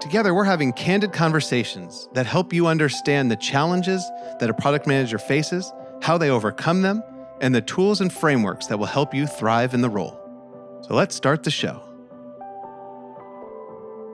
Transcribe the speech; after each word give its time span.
Together, 0.00 0.32
we're 0.32 0.44
having 0.44 0.72
candid 0.72 1.12
conversations 1.12 2.08
that 2.14 2.24
help 2.24 2.54
you 2.54 2.66
understand 2.66 3.30
the 3.30 3.36
challenges 3.36 4.02
that 4.38 4.48
a 4.48 4.54
product 4.54 4.86
manager 4.86 5.18
faces, 5.18 5.70
how 6.00 6.16
they 6.16 6.30
overcome 6.30 6.80
them, 6.80 7.02
and 7.42 7.54
the 7.54 7.60
tools 7.60 8.00
and 8.00 8.10
frameworks 8.10 8.66
that 8.66 8.78
will 8.78 8.86
help 8.86 9.12
you 9.12 9.26
thrive 9.26 9.74
in 9.74 9.82
the 9.82 9.90
role. 9.90 10.18
So 10.88 10.94
let's 10.94 11.14
start 11.14 11.42
the 11.42 11.50
show. 11.50 11.82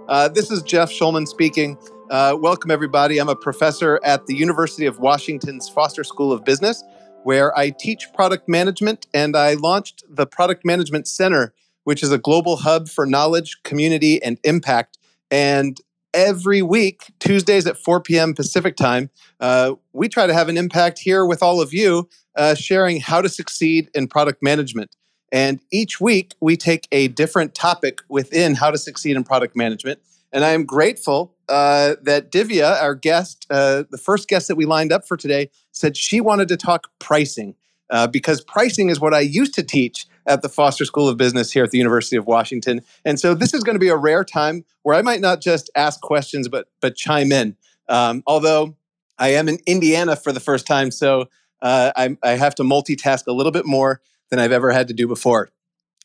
Uh, 0.09 0.27
this 0.29 0.51
is 0.51 0.61
Jeff 0.63 0.91
Schulman 0.91 1.29
speaking. 1.29 1.79
Uh, 2.11 2.37
welcome, 2.37 2.73
everybody. 2.73 3.19
I'm 3.19 3.29
a 3.29 3.37
professor 3.37 4.01
at 4.03 4.27
the 4.27 4.35
University 4.35 4.87
of 4.87 4.99
Washington's 4.99 5.69
Foster 5.69 6.03
School 6.03 6.33
of 6.33 6.45
Business, 6.45 6.83
where 7.23 7.57
I 7.57 7.71
teach 7.71 8.13
product 8.13 8.49
management, 8.49 9.07
and 9.15 9.37
I 9.37 9.55
launched 9.55 10.03
the 10.09 10.27
Product 10.27 10.65
Management 10.65 11.07
Center, 11.07 11.55
which 11.85 12.03
is 12.03 12.11
a 12.11 12.19
global 12.19 12.57
hub 12.57 12.89
for 12.89 13.07
knowledge, 13.07 13.63
community, 13.63 14.21
and 14.21 14.41
impact 14.43 14.99
and 15.31 15.81
every 16.15 16.63
week, 16.63 17.13
Tuesdays 17.21 17.67
at 17.67 17.77
4 17.77 18.01
p.m. 18.01 18.35
Pacific 18.35 18.77
time, 18.77 19.11
uh, 19.39 19.75
we 19.93 20.09
try 20.09 20.27
to 20.27 20.33
have 20.33 20.49
an 20.49 20.57
impact 20.57 20.99
here 20.99 21.27
with 21.27 21.43
all 21.43 21.61
of 21.61 21.75
you, 21.75 22.09
uh, 22.37 22.55
sharing 22.55 23.01
how 23.01 23.21
to 23.21 23.29
succeed 23.29 23.91
in 23.95 24.09
product 24.09 24.43
management. 24.43 24.97
And 25.31 25.61
each 25.71 26.01
week, 26.01 26.35
we 26.41 26.57
take 26.57 26.89
a 26.93 27.09
different 27.09 27.55
topic 27.55 28.01
within 28.09 28.55
how 28.55 28.71
to 28.71 28.79
succeed 28.79 29.17
in 29.17 29.25
product 29.25 29.57
management. 29.57 30.01
And 30.33 30.45
I 30.45 30.51
am 30.51 30.65
grateful 30.65 31.35
uh, 31.49 31.97
that 32.03 32.31
Divya, 32.31 32.81
our 32.81 32.95
guest, 32.95 33.47
uh, 33.51 33.85
the 33.91 33.99
first 33.99 34.29
guest 34.29 34.49
that 34.49 34.57
we 34.57 34.65
lined 34.65 34.93
up 34.93 35.07
for 35.07 35.17
today, 35.17 35.51
said 35.73 35.97
she 35.97 36.21
wanted 36.21 36.49
to 36.49 36.57
talk 36.57 36.89
pricing 36.99 37.55
uh, 37.91 38.07
because 38.07 38.41
pricing 38.41 38.89
is 38.89 39.01
what 39.01 39.15
I 39.15 39.21
used 39.21 39.55
to 39.55 39.63
teach 39.63 40.07
at 40.27 40.43
the 40.43 40.49
Foster 40.49 40.85
School 40.85 41.09
of 41.09 41.17
Business 41.17 41.53
here 41.53 41.65
at 41.65 41.71
the 41.71 41.79
University 41.79 42.17
of 42.17 42.27
Washington. 42.27 42.81
And 43.05 43.19
so 43.21 43.35
this 43.35 43.55
is 43.55 43.63
going 43.63 43.77
to 43.77 43.81
be 43.81 43.89
a 43.89 43.97
rare 43.97 44.25
time 44.25 44.65
where 44.83 44.97
I 44.97 45.03
might 45.03 45.21
not 45.21 45.41
just 45.41 45.71
ask 45.75 46.01
questions, 46.01 46.49
but 46.49 46.69
but 46.81 46.97
chime 46.97 47.33
in. 47.33 47.57
Um, 47.89 48.23
although 48.27 48.77
I 49.19 49.29
am 49.29 49.49
in 49.49 49.59
Indiana 49.67 50.17
for 50.17 50.33
the 50.33 50.41
first 50.41 50.67
time, 50.67 50.91
so 50.91 51.29
uh, 51.63 51.93
I, 51.97 52.17
I, 52.23 52.31
have 52.33 52.55
to 52.57 52.65
multitask 52.65 53.27
a 53.27 53.33
little 53.33 53.53
bit 53.53 53.65
more 53.65 54.03
than 54.29 54.39
I've 54.39 54.53
ever 54.53 54.73
had 54.73 54.89
to 54.89 54.95
do 54.95 55.07
before. 55.07 55.49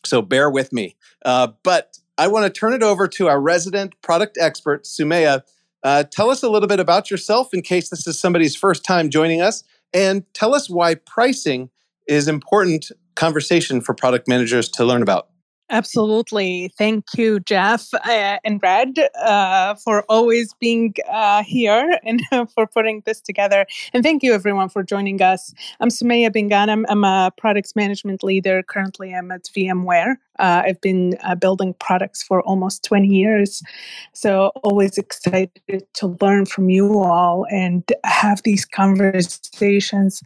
So 0.05 0.21
bear 0.21 0.49
with 0.49 0.71
me. 0.71 0.95
Uh, 1.25 1.49
but 1.63 1.97
I 2.17 2.27
want 2.27 2.45
to 2.45 2.59
turn 2.59 2.73
it 2.73 2.83
over 2.83 3.07
to 3.07 3.27
our 3.27 3.39
resident 3.39 3.99
product 4.01 4.37
expert, 4.39 4.85
Sumaya. 4.85 5.43
Uh, 5.83 6.03
tell 6.03 6.29
us 6.29 6.43
a 6.43 6.49
little 6.49 6.67
bit 6.67 6.79
about 6.79 7.09
yourself 7.09 7.53
in 7.53 7.61
case 7.61 7.89
this 7.89 8.05
is 8.07 8.19
somebody's 8.19 8.55
first 8.55 8.85
time 8.85 9.09
joining 9.09 9.41
us, 9.41 9.63
and 9.93 10.23
tell 10.33 10.53
us 10.55 10.69
why 10.69 10.95
pricing 10.95 11.69
is 12.07 12.27
important 12.27 12.91
conversation 13.15 13.81
for 13.81 13.93
product 13.93 14.27
managers 14.27 14.69
to 14.69 14.85
learn 14.85 15.01
about. 15.01 15.30
Absolutely. 15.71 16.69
Thank 16.77 17.05
you, 17.17 17.39
Jeff 17.39 17.93
uh, 17.93 18.37
and 18.43 18.59
Red, 18.61 18.99
uh, 19.23 19.75
for 19.75 20.03
always 20.09 20.53
being 20.55 20.93
uh, 21.09 21.43
here 21.43 21.97
and 22.03 22.21
for 22.53 22.67
putting 22.67 23.01
this 23.05 23.21
together. 23.21 23.65
And 23.93 24.03
thank 24.03 24.21
you, 24.21 24.33
everyone, 24.33 24.67
for 24.67 24.83
joining 24.83 25.21
us. 25.21 25.53
I'm 25.79 25.87
Sumaya 25.87 26.29
Binganam. 26.29 26.83
I'm 26.89 27.05
a 27.05 27.31
products 27.37 27.73
management 27.73 28.21
leader. 28.21 28.63
Currently, 28.63 29.15
I'm 29.15 29.31
at 29.31 29.45
VMware. 29.45 30.17
Uh, 30.39 30.63
I've 30.65 30.81
been 30.81 31.17
uh, 31.23 31.35
building 31.35 31.73
products 31.79 32.21
for 32.21 32.41
almost 32.41 32.83
20 32.83 33.07
years. 33.07 33.63
So, 34.11 34.51
always 34.63 34.97
excited 34.97 35.85
to 35.93 36.17
learn 36.19 36.47
from 36.47 36.69
you 36.69 36.99
all 36.99 37.45
and 37.49 37.89
have 38.03 38.43
these 38.43 38.65
conversations. 38.65 40.21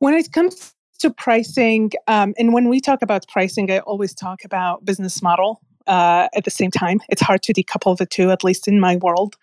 When 0.00 0.12
it 0.12 0.32
comes 0.32 0.74
to 1.00 1.10
pricing, 1.10 1.90
um, 2.06 2.34
and 2.38 2.52
when 2.52 2.68
we 2.68 2.80
talk 2.80 3.02
about 3.02 3.26
pricing, 3.28 3.70
I 3.70 3.80
always 3.80 4.14
talk 4.14 4.44
about 4.44 4.84
business 4.84 5.22
model 5.22 5.60
uh, 5.86 6.28
at 6.34 6.44
the 6.44 6.50
same 6.50 6.70
time. 6.70 7.00
It's 7.08 7.22
hard 7.22 7.42
to 7.44 7.52
decouple 7.52 7.96
the 7.96 8.06
two, 8.06 8.30
at 8.30 8.44
least 8.44 8.68
in 8.68 8.80
my 8.80 8.96
world. 8.96 9.36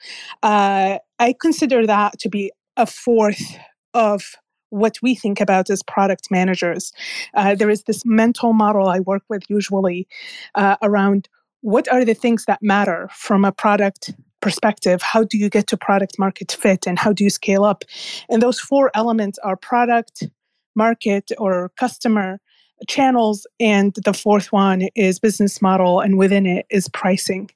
Uh, 0.43 0.99
I 1.19 1.33
consider 1.39 1.85
that 1.85 2.19
to 2.19 2.29
be 2.29 2.51
a 2.77 2.85
fourth 2.85 3.57
of 3.93 4.35
what 4.69 4.97
we 5.01 5.15
think 5.15 5.39
about 5.39 5.69
as 5.69 5.81
product 5.83 6.29
managers. 6.29 6.91
Uh, 7.33 7.55
there 7.55 7.69
is 7.69 7.83
this 7.83 8.05
mental 8.05 8.53
model 8.53 8.87
I 8.87 8.99
work 8.99 9.23
with 9.29 9.43
usually 9.49 10.07
uh, 10.55 10.75
around 10.81 11.29
what 11.61 11.91
are 11.91 12.05
the 12.05 12.13
things 12.13 12.45
that 12.45 12.61
matter 12.61 13.09
from 13.13 13.45
a 13.45 13.51
product 13.51 14.13
perspective 14.39 15.01
how 15.01 15.23
do 15.23 15.35
you 15.35 15.49
get 15.49 15.65
to 15.65 15.75
product 15.75 16.19
market 16.19 16.51
fit 16.51 16.85
and 16.85 16.99
how 16.99 17.11
do 17.11 17.23
you 17.23 17.29
scale 17.29 17.63
up 17.63 17.83
and 18.29 18.39
those 18.39 18.59
four 18.59 18.91
elements 18.93 19.39
are 19.39 19.57
product 19.57 20.27
market 20.77 21.31
or 21.37 21.71
customer 21.77 22.39
channels 22.87 23.47
and 23.59 23.95
the 24.05 24.13
fourth 24.13 24.51
one 24.51 24.87
is 24.95 25.19
business 25.19 25.61
model 25.61 25.99
and 25.99 26.17
within 26.17 26.45
it 26.45 26.65
is 26.69 26.87
pricing. 26.89 27.49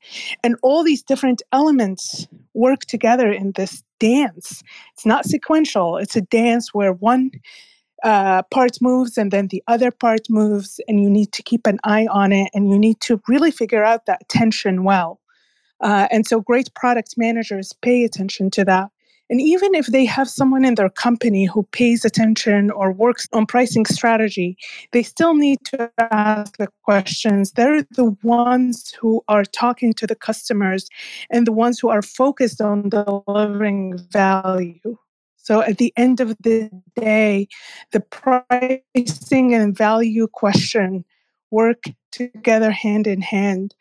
And 0.43 0.55
all 0.63 0.83
these 0.83 1.03
different 1.03 1.41
elements 1.51 2.27
work 2.53 2.81
together 2.85 3.31
in 3.31 3.51
this 3.51 3.83
dance. 3.99 4.63
It's 4.93 5.05
not 5.05 5.25
sequential. 5.25 5.97
It's 5.97 6.15
a 6.15 6.21
dance 6.21 6.73
where 6.73 6.93
one 6.93 7.31
uh, 8.03 8.41
part 8.43 8.81
moves 8.81 9.17
and 9.17 9.31
then 9.31 9.47
the 9.47 9.63
other 9.67 9.91
part 9.91 10.21
moves 10.29 10.79
and 10.87 11.01
you 11.01 11.09
need 11.09 11.31
to 11.33 11.43
keep 11.43 11.67
an 11.67 11.79
eye 11.83 12.07
on 12.09 12.31
it 12.31 12.49
and 12.53 12.69
you 12.69 12.79
need 12.79 12.99
to 13.01 13.21
really 13.27 13.51
figure 13.51 13.83
out 13.83 14.07
that 14.07 14.27
tension 14.27 14.83
well. 14.83 15.19
Uh, 15.81 16.07
and 16.11 16.27
so 16.27 16.41
great 16.41 16.73
product 16.73 17.13
managers 17.17 17.73
pay 17.81 18.03
attention 18.03 18.49
to 18.51 18.65
that 18.65 18.89
and 19.31 19.39
even 19.39 19.73
if 19.73 19.87
they 19.87 20.03
have 20.03 20.29
someone 20.29 20.65
in 20.65 20.75
their 20.75 20.89
company 20.89 21.45
who 21.45 21.63
pays 21.71 22.03
attention 22.03 22.69
or 22.69 22.91
works 22.91 23.29
on 23.31 23.45
pricing 23.45 23.85
strategy, 23.85 24.57
they 24.91 25.03
still 25.03 25.35
need 25.35 25.59
to 25.67 25.89
ask 26.11 26.57
the 26.57 26.67
questions. 26.83 27.53
They're 27.53 27.83
the 27.91 28.13
ones 28.23 28.93
who 28.99 29.23
are 29.29 29.45
talking 29.45 29.93
to 29.93 30.05
the 30.05 30.15
customers 30.15 30.89
and 31.29 31.47
the 31.47 31.53
ones 31.53 31.79
who 31.79 31.87
are 31.87 32.01
focused 32.01 32.59
on 32.59 32.89
delivering 32.89 33.97
value. 34.09 34.97
So 35.37 35.61
at 35.61 35.77
the 35.77 35.93
end 35.95 36.19
of 36.19 36.35
the 36.41 36.69
day, 36.97 37.47
the 37.93 38.01
pricing 38.01 39.53
and 39.55 39.75
value 39.75 40.27
question 40.27 41.05
work 41.51 41.85
together 42.11 42.69
hand 42.69 43.07
in 43.07 43.21
hand. 43.21 43.75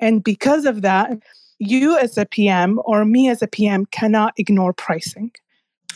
And 0.00 0.24
because 0.24 0.64
of 0.64 0.80
that, 0.80 1.18
you 1.58 1.98
as 1.98 2.18
a 2.18 2.26
PM 2.26 2.80
or 2.84 3.04
me 3.04 3.28
as 3.28 3.42
a 3.42 3.46
PM 3.46 3.86
cannot 3.86 4.34
ignore 4.36 4.72
pricing. 4.72 5.32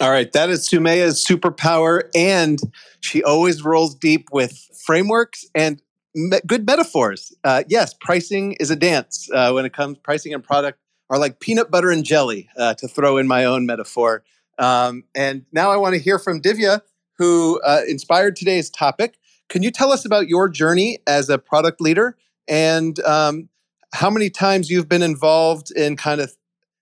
All 0.00 0.10
right, 0.10 0.30
that 0.32 0.48
is 0.48 0.68
Sumaya's 0.68 1.24
superpower, 1.24 2.08
and 2.14 2.60
she 3.00 3.22
always 3.24 3.64
rolls 3.64 3.96
deep 3.96 4.28
with 4.30 4.56
frameworks 4.86 5.44
and 5.56 5.82
me- 6.14 6.40
good 6.46 6.64
metaphors. 6.64 7.34
Uh, 7.42 7.64
yes, 7.68 7.94
pricing 8.00 8.52
is 8.60 8.70
a 8.70 8.76
dance. 8.76 9.28
Uh, 9.34 9.50
when 9.50 9.64
it 9.64 9.72
comes, 9.72 9.98
pricing 9.98 10.32
and 10.32 10.44
product 10.44 10.78
are 11.10 11.18
like 11.18 11.40
peanut 11.40 11.70
butter 11.70 11.90
and 11.90 12.04
jelly, 12.04 12.48
uh, 12.56 12.74
to 12.74 12.86
throw 12.86 13.16
in 13.16 13.26
my 13.26 13.44
own 13.44 13.66
metaphor. 13.66 14.22
Um, 14.58 15.02
and 15.16 15.44
now 15.52 15.70
I 15.70 15.76
want 15.76 15.94
to 15.94 16.00
hear 16.00 16.18
from 16.18 16.40
Divya, 16.40 16.80
who 17.16 17.60
uh, 17.62 17.80
inspired 17.88 18.36
today's 18.36 18.70
topic. 18.70 19.18
Can 19.48 19.62
you 19.62 19.70
tell 19.70 19.90
us 19.90 20.04
about 20.04 20.28
your 20.28 20.48
journey 20.48 20.98
as 21.06 21.28
a 21.28 21.38
product 21.38 21.80
leader 21.80 22.16
and 22.46 23.00
um, 23.00 23.48
how 23.94 24.10
many 24.10 24.30
times 24.30 24.70
you've 24.70 24.88
been 24.88 25.02
involved 25.02 25.70
in 25.70 25.96
kind 25.96 26.20
of 26.20 26.32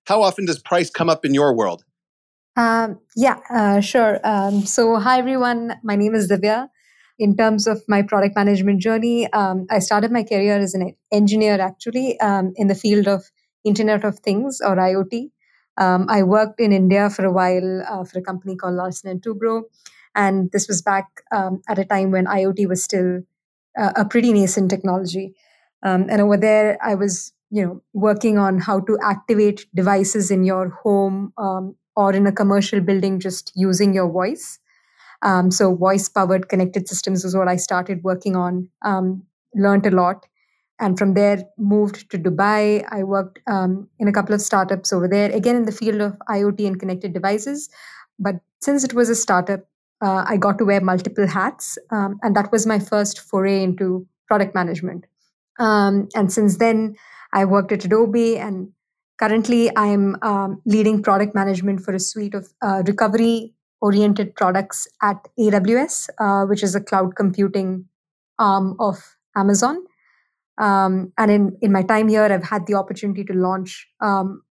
how 0.07 0.23
often 0.23 0.47
does 0.47 0.59
price 0.59 0.91
come 0.91 1.09
up 1.09 1.25
in 1.25 1.35
your 1.35 1.55
world? 1.55 1.85
Um, 2.57 3.01
yeah, 3.17 3.39
uh, 3.51 3.81
sure. 3.81 4.21
Um, 4.25 4.65
so, 4.65 4.97
hi 4.97 5.19
everyone. 5.19 5.75
My 5.83 5.97
name 5.97 6.15
is 6.15 6.31
Divya. 6.31 6.69
In 7.19 7.37
terms 7.37 7.67
of 7.67 7.83
my 7.89 8.03
product 8.03 8.37
management 8.37 8.81
journey, 8.81 9.31
um, 9.33 9.67
I 9.71 9.79
started 9.79 10.11
my 10.11 10.23
career 10.23 10.59
as 10.59 10.75
an 10.75 10.95
engineer 11.13 11.61
actually 11.61 12.19
um, 12.21 12.53
in 12.57 12.69
the 12.69 12.75
field 12.75 13.09
of 13.09 13.25
Internet 13.65 14.05
of 14.05 14.19
Things 14.21 14.61
or 14.65 14.77
IoT. 14.77 15.31
Um, 15.79 16.07
I 16.09 16.23
worked 16.23 16.61
in 16.61 16.73
India 16.73 17.11
for 17.11 17.25
a 17.25 17.33
while 17.33 17.83
uh, 17.83 18.05
for 18.05 18.19
a 18.19 18.23
company 18.23 18.57
called 18.57 18.75
Larsen 18.75 19.11
and 19.11 19.23
Toubro, 19.23 19.65
and 20.15 20.51
this 20.53 20.69
was 20.69 20.81
back 20.83 21.07
um, 21.33 21.61
at 21.69 21.79
a 21.79 21.85
time 21.85 22.11
when 22.11 22.27
IoT 22.27 22.67
was 22.69 22.83
still 22.83 23.21
uh, 23.79 23.93
a 23.97 24.05
pretty 24.05 24.33
nascent 24.33 24.71
technology. 24.71 25.35
Um, 25.83 26.07
and 26.11 26.21
over 26.21 26.37
there, 26.37 26.79
I 26.83 26.95
was, 26.95 27.33
you 27.51 27.65
know, 27.65 27.83
working 27.93 28.39
on 28.39 28.59
how 28.59 28.81
to 28.81 28.99
activate 29.03 29.67
devices 29.75 30.31
in 30.31 30.45
your 30.45 30.71
home 30.71 31.33
um, 31.39 31.77
or 31.95 32.13
in 32.13 32.27
a 32.27 32.33
commercial 32.33 32.81
building 32.81 33.21
just 33.21 33.53
using 33.55 33.95
your 33.95 34.11
voice. 34.11 34.59
Um, 35.23 35.51
so 35.51 35.75
voice 35.75 36.09
powered 36.09 36.49
connected 36.49 36.89
systems 36.89 37.25
is 37.25 37.37
what 37.37 37.49
I 37.49 37.57
started 37.57 38.03
working 38.05 38.37
on. 38.37 38.69
Um, 38.83 39.23
learned 39.55 39.87
a 39.87 39.91
lot, 39.91 40.27
and 40.79 40.99
from 40.99 41.15
there 41.15 41.43
moved 41.57 42.11
to 42.11 42.19
Dubai. 42.19 42.85
I 42.91 43.03
worked 43.03 43.41
um, 43.47 43.89
in 43.99 44.09
a 44.09 44.13
couple 44.13 44.35
of 44.35 44.43
startups 44.43 44.93
over 44.93 45.09
there, 45.09 45.31
again 45.31 45.57
in 45.57 45.65
the 45.65 45.73
field 45.73 46.01
of 46.01 46.17
IoT 46.29 46.67
and 46.67 46.79
connected 46.79 47.15
devices. 47.15 47.71
But 48.19 48.37
since 48.61 48.85
it 48.85 48.93
was 48.93 49.09
a 49.09 49.15
startup, 49.15 49.61
uh, 50.03 50.25
I 50.27 50.37
got 50.37 50.59
to 50.59 50.65
wear 50.65 50.81
multiple 50.81 51.27
hats, 51.27 51.79
um, 51.91 52.19
and 52.23 52.37
that 52.37 52.53
was 52.53 52.67
my 52.67 52.79
first 52.79 53.21
foray 53.21 53.63
into 53.63 54.07
product 54.29 54.55
management. 54.55 55.07
Um, 55.59 56.09
and 56.15 56.33
since 56.33 56.59
then, 56.59 56.97
I 57.33 57.45
worked 57.45 57.73
at 57.73 57.85
Adobe, 57.85 58.39
and 58.39 58.73
currently 59.19 59.75
I'm 59.77 60.17
um, 60.23 60.63
leading 60.65 61.03
product 61.03 61.35
management 61.35 61.81
for 61.83 61.95
a 61.95 62.01
suite 62.01 62.35
of 62.35 62.49
uh, 62.63 62.83
recovery 62.87 63.55
oriented 63.81 64.35
products 64.35 64.89
at 65.03 65.17
AWS, 65.39 66.09
uh, 66.19 66.47
which 66.47 66.63
is 66.63 66.75
a 66.75 66.81
cloud 66.81 67.15
computing 67.15 67.87
arm 68.39 68.77
of 68.81 69.17
Amazon. 69.37 69.85
Um, 70.59 71.13
and 71.19 71.31
in, 71.31 71.57
in 71.61 71.73
my 71.73 71.83
time 71.83 72.09
here, 72.09 72.25
I've 72.25 72.45
had 72.45 72.67
the 72.67 72.75
opportunity 72.75 73.25
to 73.25 73.35
launch 73.35 73.87
um, 74.01 74.43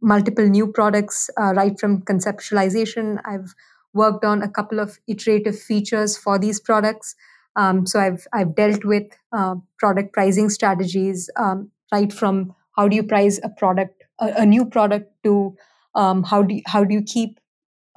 multiple 0.00 0.46
new 0.46 0.66
products 0.66 1.30
uh, 1.40 1.52
right 1.54 1.78
from 1.78 2.02
conceptualization. 2.02 3.20
I've 3.24 3.54
worked 3.94 4.24
on 4.24 4.42
a 4.42 4.48
couple 4.48 4.80
of 4.80 4.98
iterative 5.06 5.58
features 5.58 6.16
for 6.16 6.38
these 6.38 6.60
products. 6.60 7.14
Um, 7.58 7.84
so 7.86 8.00
I've 8.00 8.26
I've 8.32 8.54
dealt 8.54 8.84
with 8.84 9.06
uh, 9.32 9.56
product 9.78 10.12
pricing 10.12 10.48
strategies 10.48 11.28
um, 11.36 11.70
right 11.92 12.12
from 12.12 12.54
how 12.76 12.86
do 12.88 12.96
you 12.96 13.02
price 13.02 13.40
a 13.42 13.48
product, 13.48 14.04
a, 14.20 14.32
a 14.42 14.46
new 14.46 14.64
product, 14.64 15.12
to 15.24 15.56
um, 15.94 16.22
how 16.22 16.42
do 16.42 16.54
you, 16.54 16.62
how 16.66 16.84
do 16.84 16.94
you 16.94 17.02
keep 17.02 17.40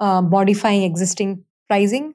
uh, 0.00 0.20
modifying 0.20 0.82
existing 0.82 1.44
pricing 1.68 2.14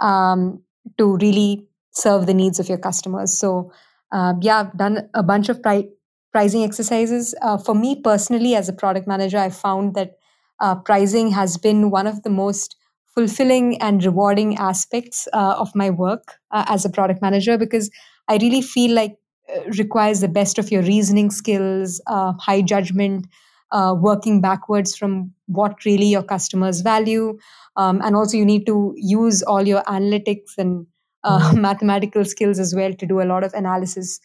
um, 0.00 0.62
to 0.96 1.16
really 1.16 1.66
serve 1.90 2.26
the 2.26 2.34
needs 2.34 2.58
of 2.58 2.68
your 2.68 2.78
customers. 2.78 3.38
So 3.38 3.70
uh, 4.12 4.34
yeah, 4.40 4.60
I've 4.60 4.78
done 4.78 5.10
a 5.12 5.22
bunch 5.22 5.50
of 5.50 5.62
pri- 5.62 5.90
pricing 6.32 6.64
exercises. 6.64 7.34
Uh, 7.42 7.58
for 7.58 7.74
me 7.74 8.00
personally, 8.00 8.54
as 8.54 8.68
a 8.68 8.72
product 8.72 9.06
manager, 9.06 9.38
I 9.38 9.50
found 9.50 9.94
that 9.94 10.12
uh, 10.60 10.76
pricing 10.76 11.32
has 11.32 11.58
been 11.58 11.90
one 11.90 12.06
of 12.06 12.22
the 12.22 12.30
most 12.30 12.76
fulfilling 13.18 13.76
and 13.82 14.04
rewarding 14.04 14.56
aspects 14.58 15.26
uh, 15.32 15.56
of 15.58 15.74
my 15.74 15.90
work 15.90 16.34
uh, 16.52 16.64
as 16.68 16.84
a 16.84 16.88
product 16.88 17.20
manager 17.20 17.58
because 17.58 17.90
I 18.28 18.36
really 18.36 18.62
feel 18.62 18.94
like 18.94 19.16
uh, 19.52 19.62
requires 19.76 20.20
the 20.20 20.28
best 20.28 20.56
of 20.56 20.70
your 20.70 20.82
reasoning 20.82 21.32
skills, 21.32 22.00
uh, 22.06 22.34
high 22.38 22.62
judgment, 22.62 23.26
uh, 23.72 23.96
working 23.98 24.40
backwards 24.40 24.96
from 24.96 25.32
what 25.46 25.84
really 25.84 26.06
your 26.06 26.22
customers 26.22 26.80
value, 26.82 27.36
um, 27.74 28.00
and 28.04 28.14
also 28.14 28.36
you 28.36 28.44
need 28.44 28.66
to 28.66 28.94
use 28.96 29.42
all 29.42 29.66
your 29.66 29.82
analytics 29.82 30.56
and 30.56 30.86
uh, 31.24 31.52
mathematical 31.56 32.24
skills 32.24 32.60
as 32.60 32.72
well 32.72 32.94
to 32.94 33.04
do 33.04 33.20
a 33.20 33.28
lot 33.34 33.42
of 33.42 33.52
analysis 33.52 34.20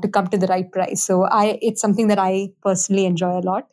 to 0.00 0.08
come 0.08 0.26
to 0.26 0.38
the 0.38 0.46
right 0.46 0.72
price. 0.72 1.04
So 1.04 1.24
I, 1.24 1.58
it's 1.60 1.78
something 1.78 2.06
that 2.08 2.18
I 2.18 2.48
personally 2.62 3.04
enjoy 3.04 3.38
a 3.38 3.44
lot. 3.52 3.64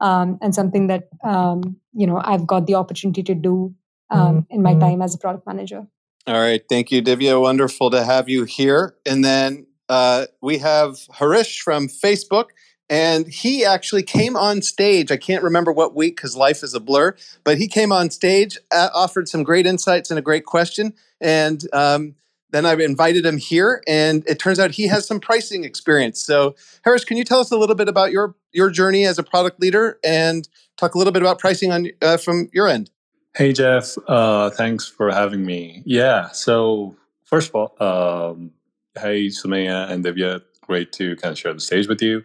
Um, 0.00 0.38
and 0.40 0.54
something 0.54 0.86
that 0.86 1.08
um, 1.24 1.76
you 1.92 2.06
know 2.06 2.20
I've 2.24 2.46
got 2.46 2.68
the 2.68 2.76
opportunity 2.76 3.24
to 3.24 3.34
do 3.34 3.74
um, 4.10 4.20
mm-hmm. 4.20 4.54
in 4.54 4.62
my 4.62 4.72
mm-hmm. 4.72 4.80
time 4.80 5.02
as 5.02 5.14
a 5.14 5.18
product 5.18 5.46
manager. 5.46 5.86
All 6.26 6.40
right. 6.40 6.62
Thank 6.68 6.90
you, 6.90 7.02
Divya. 7.02 7.40
Wonderful 7.40 7.90
to 7.90 8.04
have 8.04 8.28
you 8.28 8.44
here. 8.44 8.96
And 9.06 9.24
then 9.24 9.66
uh, 9.88 10.26
we 10.42 10.58
have 10.58 10.98
Harish 11.12 11.60
from 11.60 11.88
Facebook. 11.88 12.46
And 12.90 13.26
he 13.26 13.64
actually 13.64 14.02
came 14.02 14.34
on 14.34 14.62
stage. 14.62 15.12
I 15.12 15.18
can't 15.18 15.42
remember 15.42 15.72
what 15.72 15.94
week 15.94 16.16
because 16.16 16.36
life 16.36 16.62
is 16.62 16.72
a 16.72 16.80
blur, 16.80 17.16
but 17.44 17.58
he 17.58 17.68
came 17.68 17.92
on 17.92 18.08
stage, 18.08 18.56
uh, 18.70 18.88
offered 18.94 19.28
some 19.28 19.42
great 19.42 19.66
insights 19.66 20.10
and 20.10 20.18
a 20.18 20.22
great 20.22 20.46
question. 20.46 20.94
And 21.20 21.62
um, 21.74 22.14
then 22.50 22.64
I 22.64 22.72
invited 22.74 23.26
him 23.26 23.36
here, 23.36 23.82
and 23.86 24.24
it 24.26 24.38
turns 24.38 24.58
out 24.58 24.70
he 24.70 24.86
has 24.86 25.06
some 25.06 25.20
pricing 25.20 25.64
experience. 25.64 26.22
So, 26.22 26.56
Harish, 26.82 27.04
can 27.04 27.18
you 27.18 27.24
tell 27.24 27.40
us 27.40 27.50
a 27.50 27.58
little 27.58 27.74
bit 27.74 27.88
about 27.88 28.10
your 28.10 28.34
your 28.52 28.70
journey 28.70 29.04
as 29.04 29.18
a 29.18 29.22
product 29.22 29.60
leader 29.60 29.98
and 30.02 30.48
talk 30.78 30.94
a 30.94 30.98
little 30.98 31.12
bit 31.12 31.20
about 31.20 31.38
pricing 31.38 31.72
on 31.72 31.88
uh, 32.00 32.16
from 32.16 32.48
your 32.54 32.68
end? 32.68 32.90
Hey, 33.38 33.52
Jeff. 33.52 33.96
Uh, 34.08 34.50
thanks 34.50 34.88
for 34.88 35.12
having 35.12 35.46
me. 35.46 35.84
Yeah. 35.86 36.26
So, 36.30 36.96
first 37.24 37.50
of 37.50 37.54
all, 37.54 37.70
um, 37.80 38.50
hey, 38.98 39.28
Sumaya 39.28 39.88
and 39.88 40.04
Divya, 40.04 40.42
great 40.62 40.90
to 40.94 41.14
kind 41.14 41.30
of 41.30 41.38
share 41.38 41.54
the 41.54 41.60
stage 41.60 41.86
with 41.86 42.02
you. 42.02 42.24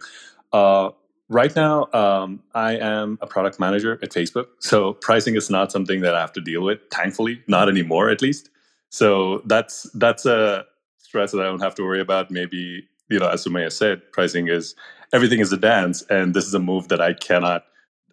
Uh, 0.52 0.90
right 1.28 1.54
now, 1.54 1.86
um, 1.92 2.42
I 2.52 2.72
am 2.78 3.16
a 3.22 3.28
product 3.28 3.60
manager 3.60 3.96
at 4.02 4.10
Facebook. 4.10 4.46
So, 4.58 4.94
pricing 4.94 5.36
is 5.36 5.48
not 5.50 5.70
something 5.70 6.00
that 6.00 6.16
I 6.16 6.20
have 6.20 6.32
to 6.32 6.40
deal 6.40 6.62
with, 6.62 6.80
thankfully, 6.90 7.40
not 7.46 7.68
anymore 7.68 8.10
at 8.10 8.20
least. 8.20 8.50
So, 8.90 9.42
that's 9.46 9.88
that's 9.94 10.26
a 10.26 10.64
stress 10.98 11.30
that 11.30 11.40
I 11.40 11.44
don't 11.44 11.62
have 11.62 11.76
to 11.76 11.84
worry 11.84 12.00
about. 12.00 12.32
Maybe, 12.32 12.88
you 13.08 13.20
know, 13.20 13.28
as 13.28 13.46
Sumaya 13.46 13.70
said, 13.70 14.02
pricing 14.10 14.48
is 14.48 14.74
everything 15.12 15.38
is 15.38 15.52
a 15.52 15.58
dance. 15.58 16.02
And 16.10 16.34
this 16.34 16.44
is 16.44 16.54
a 16.54 16.58
move 16.58 16.88
that 16.88 17.00
I 17.00 17.12
cannot 17.12 17.66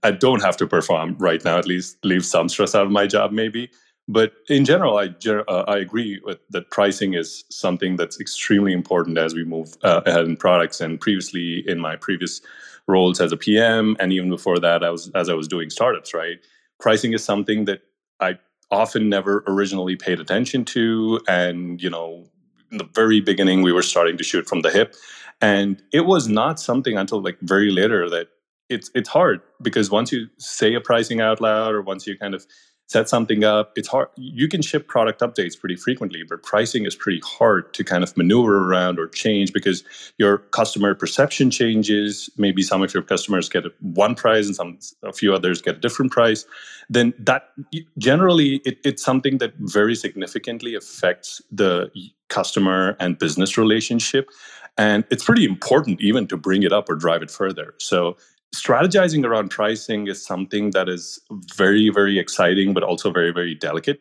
I 0.03 0.11
don't 0.11 0.41
have 0.41 0.57
to 0.57 0.67
perform 0.67 1.15
right 1.19 1.43
now, 1.43 1.57
at 1.57 1.67
least 1.67 1.97
leave 2.03 2.25
some 2.25 2.49
stress 2.49 2.73
out 2.73 2.85
of 2.85 2.91
my 2.91 3.07
job, 3.07 3.31
maybe. 3.31 3.69
But 4.07 4.33
in 4.49 4.65
general, 4.65 4.97
I, 4.97 5.15
uh, 5.29 5.63
I 5.67 5.77
agree 5.77 6.19
with 6.23 6.39
that 6.49 6.71
pricing 6.71 7.13
is 7.13 7.43
something 7.49 7.95
that's 7.95 8.19
extremely 8.19 8.73
important 8.73 9.17
as 9.17 9.33
we 9.33 9.45
move 9.45 9.75
uh, 9.83 10.01
ahead 10.05 10.25
in 10.25 10.35
products. 10.37 10.81
And 10.81 10.99
previously, 10.99 11.63
in 11.67 11.79
my 11.79 11.95
previous 11.95 12.41
roles 12.87 13.21
as 13.21 13.31
a 13.31 13.37
PM, 13.37 13.95
and 13.99 14.11
even 14.11 14.29
before 14.29 14.59
that, 14.59 14.83
I 14.83 14.89
was 14.89 15.09
as 15.15 15.29
I 15.29 15.33
was 15.33 15.47
doing 15.47 15.69
startups. 15.69 16.13
Right, 16.13 16.39
pricing 16.79 17.13
is 17.13 17.23
something 17.23 17.65
that 17.65 17.81
I 18.19 18.39
often 18.71 19.07
never 19.07 19.43
originally 19.47 19.95
paid 19.95 20.19
attention 20.19 20.65
to, 20.65 21.21
and 21.27 21.81
you 21.81 21.89
know, 21.89 22.25
in 22.71 22.77
the 22.77 22.89
very 22.93 23.21
beginning, 23.21 23.61
we 23.61 23.71
were 23.71 23.83
starting 23.83 24.17
to 24.17 24.23
shoot 24.23 24.47
from 24.47 24.61
the 24.61 24.71
hip, 24.71 24.95
and 25.41 25.81
it 25.93 26.05
was 26.05 26.27
not 26.27 26.59
something 26.59 26.97
until 26.97 27.21
like 27.21 27.37
very 27.41 27.71
later 27.71 28.09
that 28.09 28.29
it's 28.71 28.89
it's 28.95 29.09
hard 29.09 29.41
because 29.61 29.91
once 29.91 30.11
you 30.11 30.27
say 30.37 30.73
a 30.73 30.81
pricing 30.81 31.21
out 31.21 31.41
loud 31.41 31.73
or 31.73 31.81
once 31.81 32.07
you 32.07 32.17
kind 32.17 32.33
of 32.33 32.45
set 32.87 33.07
something 33.07 33.43
up 33.43 33.71
it's 33.75 33.87
hard 33.87 34.09
you 34.17 34.47
can 34.47 34.61
ship 34.61 34.87
product 34.87 35.21
updates 35.21 35.57
pretty 35.57 35.75
frequently 35.75 36.23
but 36.27 36.43
pricing 36.43 36.85
is 36.85 36.95
pretty 36.95 37.21
hard 37.23 37.73
to 37.73 37.83
kind 37.83 38.03
of 38.03 38.15
maneuver 38.17 38.69
around 38.69 38.99
or 38.99 39.07
change 39.07 39.53
because 39.53 39.83
your 40.17 40.37
customer 40.37 40.93
perception 40.95 41.51
changes. 41.51 42.29
Maybe 42.37 42.61
some 42.61 42.81
of 42.81 42.93
your 42.93 43.03
customers 43.03 43.49
get 43.49 43.63
one 43.81 44.15
price 44.15 44.45
and 44.45 44.55
some 44.55 44.79
a 45.03 45.13
few 45.13 45.33
others 45.33 45.61
get 45.61 45.75
a 45.77 45.79
different 45.79 46.11
price. 46.11 46.45
Then 46.89 47.13
that 47.19 47.49
generally 47.97 48.61
it, 48.65 48.77
it's 48.83 49.03
something 49.03 49.37
that 49.39 49.53
very 49.59 49.95
significantly 49.95 50.75
affects 50.75 51.41
the 51.51 51.91
customer 52.29 52.95
and 52.99 53.17
business 53.17 53.57
relationship. 53.57 54.29
And 54.77 55.03
it's 55.11 55.25
pretty 55.25 55.43
important 55.43 55.99
even 56.01 56.27
to 56.27 56.37
bring 56.37 56.63
it 56.63 56.71
up 56.71 56.89
or 56.89 56.95
drive 56.95 57.21
it 57.21 57.29
further. 57.29 57.73
So 57.77 58.17
strategizing 58.55 59.25
around 59.25 59.49
pricing 59.49 60.07
is 60.07 60.23
something 60.23 60.71
that 60.71 60.89
is 60.89 61.19
very 61.55 61.89
very 61.89 62.19
exciting 62.19 62.73
but 62.73 62.83
also 62.83 63.11
very 63.11 63.31
very 63.31 63.55
delicate. 63.55 63.99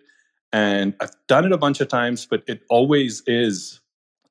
And 0.52 0.95
i've 1.00 1.14
done 1.28 1.45
it 1.45 1.52
a 1.52 1.59
bunch 1.59 1.80
of 1.80 1.88
times 1.88 2.26
but 2.26 2.42
it 2.47 2.62
always 2.69 3.23
is 3.26 3.80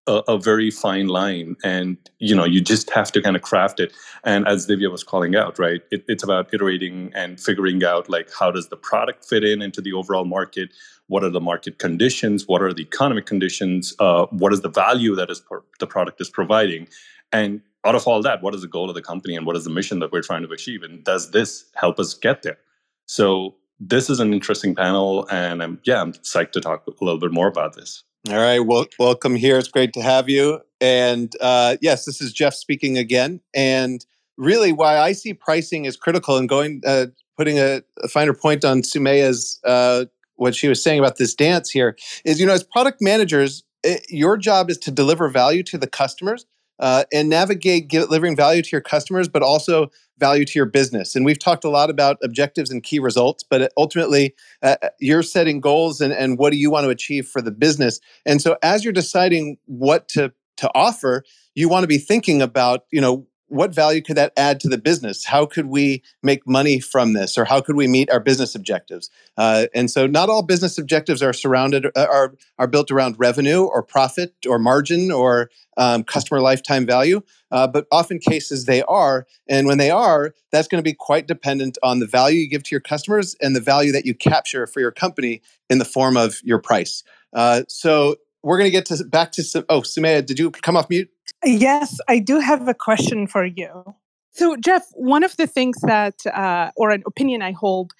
a, 0.08 0.24
a, 0.28 0.38
very 0.40 0.72
fine 0.72 1.08
line. 1.08 1.56
And 1.64 1.98
you 2.18 2.36
know 2.36 2.46
you 2.46 2.62
just 2.62 2.90
have 2.90 3.12
to 3.14 3.22
kind 3.22 3.36
of 3.36 3.44
craft 3.44 3.80
it. 3.80 3.94
And 4.24 4.48
as 4.48 4.68
divya 4.68 4.92
was 4.92 5.04
calling 5.04 5.36
out 5.36 5.58
right 5.58 5.82
it, 5.92 6.04
it's 6.08 6.24
about 6.24 6.54
iterating 6.54 7.12
and 7.16 7.40
figuring 7.40 7.84
out 7.84 8.10
like 8.10 8.30
how 8.38 8.52
does 8.52 8.68
the 8.68 8.78
product 8.78 9.24
fit 9.24 9.44
in 9.46 9.62
into 9.62 9.82
the 9.82 9.94
overall 9.94 10.26
market? 10.26 10.72
What 11.08 11.24
are 11.24 11.30
the 11.30 11.42
market 11.42 11.80
conditions? 11.80 12.48
What 12.48 12.62
are 12.62 12.74
the 12.74 12.84
economic 12.84 13.26
conditions? 13.26 13.96
Uh, 14.00 14.26
what 14.32 14.52
is 14.52 14.62
the 14.62 14.70
value 14.70 15.16
that 15.16 15.30
is 15.30 15.42
the 15.80 15.88
product 15.88 16.20
is 16.20 16.30
providing? 16.30 16.88
And 17.32 17.62
out 17.86 17.96
of 17.96 18.06
all 18.08 18.22
that, 18.22 18.42
what 18.42 18.54
is 18.54 18.62
the 18.62 18.68
goal 18.68 18.90
of 18.90 18.96
the 18.96 19.02
company 19.02 19.36
and 19.36 19.46
what 19.46 19.56
is 19.56 19.64
the 19.64 19.70
mission 19.70 20.00
that 20.00 20.12
we're 20.12 20.22
trying 20.22 20.44
to 20.44 20.52
achieve? 20.52 20.84
And 20.84 21.04
does 21.04 21.32
this 21.32 21.66
help 21.76 22.00
us 22.00 22.14
get 22.14 22.44
there? 22.44 22.58
So 23.06 23.56
this 23.80 24.10
is 24.10 24.20
an 24.20 24.34
interesting 24.34 24.76
panel, 24.76 25.28
and 25.32 25.64
I'm 25.64 25.80
yeah, 25.84 26.02
I'm 26.02 26.14
psyched 26.14 26.52
to 26.52 26.62
talk 26.62 26.86
a 26.86 27.04
little 27.04 27.20
bit 27.20 27.32
more 27.32 27.48
about 27.48 27.76
this. 27.76 28.04
All 28.30 28.36
right, 28.36 28.60
well, 28.60 28.86
welcome 29.00 29.36
here. 29.36 29.58
It's 29.58 29.70
great 29.70 29.94
to 29.94 30.02
have 30.02 30.28
you. 30.28 30.60
And 30.82 31.34
uh, 31.40 31.78
yes, 31.82 32.06
this 32.06 32.22
is 32.22 32.34
Jeff 32.34 32.54
speaking 32.54 32.98
again. 32.98 33.40
And 33.54 34.06
really, 34.38 34.74
why 34.74 34.98
I 34.98 35.14
see 35.14 35.34
pricing 35.34 35.86
is 35.86 35.96
critical, 35.96 36.38
and 36.38 36.50
going 36.50 36.82
uh, 36.86 37.08
putting 37.38 37.58
a, 37.58 37.82
a, 38.04 38.10
finer 38.10 38.34
point 38.34 38.66
on 38.66 38.82
Sumaya's 38.82 39.60
uh, 39.64 40.06
what 40.36 40.54
she 40.54 40.68
was 40.68 40.84
saying 40.84 41.00
about 41.00 41.18
this 41.18 41.34
dance 41.34 41.70
here 41.70 41.98
is, 42.26 42.40
you 42.40 42.46
know, 42.46 42.54
as 42.54 42.64
product 42.64 43.02
managers, 43.02 43.64
it, 43.84 44.06
your 44.10 44.38
job 44.38 44.70
is 44.70 44.78
to 44.80 44.92
deliver 44.92 45.30
value 45.30 45.64
to 45.64 45.78
the 45.78 45.88
customers 45.88 46.46
uh, 46.80 47.04
and 47.14 47.30
navigate 47.30 47.88
delivering 47.90 48.36
value 48.36 48.62
to 48.62 48.70
your 48.72 48.82
customers, 48.82 49.28
but 49.28 49.44
also 49.44 49.92
value 50.18 50.46
to 50.46 50.60
your 50.60 50.66
business. 50.66 51.16
And 51.16 51.26
we've 51.26 51.40
talked 51.40 51.64
a 51.64 51.70
lot 51.70 51.90
about 51.90 52.18
objectives 52.24 52.72
and 52.72 52.84
key 52.84 53.00
results, 53.00 53.44
but 53.44 53.72
ultimately, 53.78 54.36
uh, 54.62 54.76
uh, 54.82 54.90
you're 55.00 55.24
setting 55.24 55.60
goals 55.62 56.02
and, 56.02 56.14
and 56.14 56.38
what 56.38 56.52
do 56.52 56.58
you 56.58 56.70
want 56.70 56.86
to 56.86 56.90
achieve 56.90 57.28
for 57.28 57.42
the 57.42 57.52
business. 57.52 58.00
And 58.26 58.42
so, 58.42 58.58
as 58.62 58.84
you're 58.84 58.94
deciding 58.94 59.58
what 59.66 60.08
to 60.10 60.34
to 60.58 60.70
offer, 60.76 61.24
you 61.56 61.70
want 61.70 61.84
to 61.84 61.88
be 61.88 61.98
thinking 61.98 62.42
about, 62.42 62.84
you 62.92 63.00
know, 63.00 63.26
what 63.50 63.74
value 63.74 64.02
could 64.02 64.18
that 64.18 64.34
add 64.38 64.60
to 64.62 64.70
the 64.70 64.78
business? 64.78 65.26
How 65.26 65.46
could 65.46 65.66
we 65.66 66.02
make 66.24 66.48
money 66.48 66.80
from 66.80 67.14
this, 67.14 67.38
or 67.38 67.46
how 67.46 67.62
could 67.62 67.76
we 67.76 67.88
meet 67.88 68.10
our 68.10 68.20
business 68.20 68.56
objectives? 68.56 69.10
Uh, 69.38 69.66
and 69.74 69.92
so, 69.92 70.08
not 70.08 70.30
all 70.30 70.42
business 70.42 70.78
objectives 70.78 71.22
are 71.22 71.34
surrounded 71.34 71.88
uh, 71.96 72.08
are 72.10 72.36
are 72.58 72.68
built 72.68 72.92
around 72.92 73.16
revenue 73.20 73.64
or 73.64 73.84
profit 73.84 74.34
or 74.48 74.60
margin 74.60 75.12
or 75.12 75.50
um, 75.78 76.04
customer 76.04 76.42
lifetime 76.42 76.86
value, 76.86 77.22
uh, 77.52 77.68
but 77.68 77.88
often 77.92 78.20
cases 78.20 78.66
they 78.66 78.84
are. 78.84 79.26
And 79.48 79.68
when 79.68 79.78
they 79.78 79.92
are, 79.92 80.34
that's 80.52 80.68
going 80.68 80.80
to 80.80 80.88
be 80.88 80.94
quite 80.94 81.28
dependent 81.28 81.78
on 81.82 82.00
the 82.00 82.08
value 82.08 82.40
you 82.40 82.50
give 82.50 82.64
to 82.64 82.72
your 82.72 82.82
customers 82.82 83.36
and 83.42 83.56
the 83.56 83.62
value 83.62 83.92
that 83.94 84.06
you 84.06 84.14
capture 84.14 84.68
for 84.68 84.80
your 84.80 84.92
company 84.92 85.42
in 85.70 85.78
the 85.80 85.86
form 85.86 86.18
of 86.18 86.40
your 86.44 86.60
price. 86.60 87.04
Uh, 87.34 87.64
so 87.68 88.16
we're 88.44 88.58
going 88.58 88.68
to 88.68 88.72
get 88.72 88.86
to 88.88 89.04
back 89.04 89.32
to 89.34 89.66
oh 89.70 89.82
Sumaya, 89.82 90.26
did 90.26 90.40
you 90.40 90.52
come 90.52 90.78
off 90.78 90.90
mute? 90.90 91.10
Yes, 91.44 91.98
I 92.08 92.20
do 92.20 92.40
have 92.40 92.68
a 92.68 92.74
question 92.74 93.28
for 93.28 93.46
you. 93.46 93.96
So 94.32 94.56
Jeff, 94.58 94.86
one 94.94 95.24
of 95.24 95.36
the 95.38 95.48
things 95.48 95.78
that 95.82 96.26
uh, 96.26 96.72
or 96.76 96.92
an 96.92 97.04
opinion 97.06 97.42
I 97.42 97.52
hold 97.52 97.94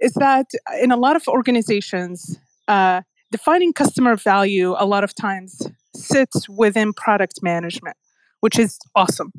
is 0.00 0.12
that 0.14 0.46
in 0.80 0.90
a 0.90 0.96
lot 0.96 1.16
of 1.16 1.28
organizations, 1.28 2.38
uh, 2.68 3.02
defining 3.30 3.72
customer 3.72 4.16
value 4.16 4.74
a 4.78 4.86
lot 4.86 5.04
of 5.04 5.14
times 5.14 5.62
sits 5.94 6.48
within 6.48 6.92
product 6.92 7.42
management, 7.42 7.96
which 8.40 8.58
is 8.58 8.78
awesome. 8.94 9.32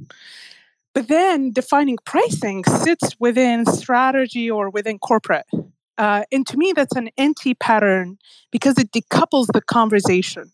But 0.94 1.08
then 1.08 1.52
defining 1.52 1.98
pricing 2.06 2.64
sits 2.66 3.20
within 3.20 3.66
strategy 3.66 4.50
or 4.50 4.70
within 4.70 5.00
corporate. 5.00 5.48
Uh, 5.98 6.24
and 6.32 6.46
to 6.48 6.58
me, 6.58 6.74
that's 6.76 6.96
an 6.96 7.10
anti 7.18 7.54
pattern 7.54 8.18
because 8.52 8.78
it 8.78 8.92
decouples 8.92 9.48
the 9.54 9.62
conversation. 9.62 10.52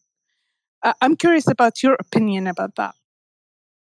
Uh, 0.84 0.94
I'm 1.02 1.16
curious 1.16 1.48
about 1.48 1.84
your 1.84 1.96
opinion 2.00 2.48
about 2.48 2.76
that. 2.76 2.96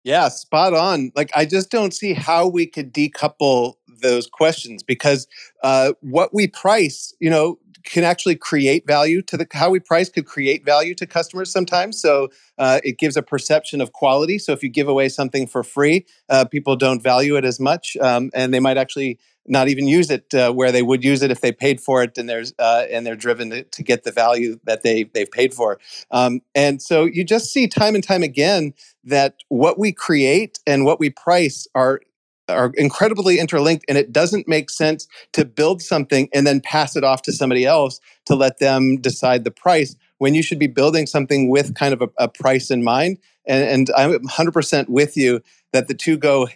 Yeah, 0.04 0.30
spot 0.30 0.74
on. 0.74 1.12
Like, 1.16 1.32
I 1.36 1.46
just 1.46 1.72
don't 1.72 1.94
see 1.94 2.14
how 2.14 2.48
we 2.48 2.68
could 2.68 2.94
decouple 2.94 3.76
those 4.02 4.28
questions 4.28 4.84
because 4.84 5.28
uh, 5.64 5.94
what 6.02 6.34
we 6.34 6.48
price, 6.48 7.14
you 7.20 7.30
know, 7.30 7.58
can 7.86 8.04
actually 8.04 8.36
create 8.36 8.86
value 8.86 9.22
to 9.22 9.38
the 9.38 9.48
how 9.54 9.70
we 9.70 9.80
price 9.80 10.10
could 10.10 10.26
create 10.26 10.66
value 10.66 10.94
to 10.96 11.06
customers 11.06 11.52
sometimes. 11.52 12.00
So 12.02 12.30
uh, 12.58 12.82
it 12.84 12.98
gives 12.98 13.16
a 13.16 13.22
perception 13.22 13.80
of 13.80 13.94
quality. 13.94 14.38
So 14.40 14.52
if 14.52 14.64
you 14.64 14.70
give 14.70 14.88
away 14.88 15.10
something 15.10 15.48
for 15.48 15.64
free, 15.64 16.06
uh, 16.30 16.46
people 16.46 16.76
don't 16.76 17.02
value 17.02 17.36
it 17.36 17.46
as 17.46 17.60
much, 17.60 17.96
um, 18.02 18.32
and 18.34 18.54
they 18.54 18.60
might 18.60 18.78
actually 18.78 19.20
not 19.48 19.68
even 19.68 19.88
use 19.88 20.10
it 20.10 20.34
uh, 20.34 20.52
where 20.52 20.72
they 20.72 20.82
would 20.82 21.04
use 21.04 21.22
it 21.22 21.32
if 21.32 21.42
they 21.42 21.52
paid 21.52 21.80
for 21.80 22.04
it 22.04 22.18
and 22.18 22.28
there's 22.28 22.54
uh, 22.60 22.86
and 22.90 23.06
they're 23.06 23.16
driven 23.16 23.50
to, 23.50 23.64
to, 23.64 23.84
get 23.84 24.04
the 24.04 24.12
value 24.12 24.60
that 24.64 24.84
they 24.84 25.04
they've 25.04 25.32
paid 25.32 25.54
for. 25.54 25.80
Um, 26.12 26.42
and 26.54 26.82
so 26.82 27.06
you 27.06 27.24
just 27.24 27.52
see 27.52 27.68
time 27.68 27.96
and 27.96 28.04
time 28.04 28.24
again 28.24 28.74
that 29.04 29.36
what 29.50 29.78
we 29.78 29.92
create 29.92 30.60
and 30.66 30.86
what 30.86 31.00
we 31.00 31.10
price 31.10 31.68
are 31.76 32.02
are 32.48 32.72
incredibly 32.76 33.40
interlinked 33.40 33.86
and 33.88 33.98
it 33.98 34.12
doesn't 34.12 34.48
make 34.48 34.70
sense 34.70 35.08
to 35.34 35.46
build 35.46 35.82
something 35.82 36.30
and 36.34 36.46
then 36.46 36.62
pass 36.62 36.96
it 36.96 37.04
off 37.04 37.22
to 37.24 37.32
somebody 37.32 37.66
else 37.66 38.00
to 38.26 38.36
let 38.36 38.60
them 38.60 38.98
decide 38.98 39.44
the 39.44 39.52
price 39.52 39.96
when 40.20 40.34
you 40.34 40.44
should 40.44 40.60
be 40.60 40.68
building 40.68 41.08
something 41.08 41.50
with 41.50 41.76
kind 41.76 41.94
of 41.94 42.02
a, 42.02 42.10
a 42.18 42.28
price 42.28 42.70
in 42.70 42.84
mind. 42.84 43.18
And, 43.48 43.64
and, 43.64 43.92
i'm 43.96 44.12
100% 44.12 44.90
with 44.90 45.16
you 45.16 45.42
that 45.72 45.88
the 45.88 45.94
two 45.94 46.18
go 46.18 46.48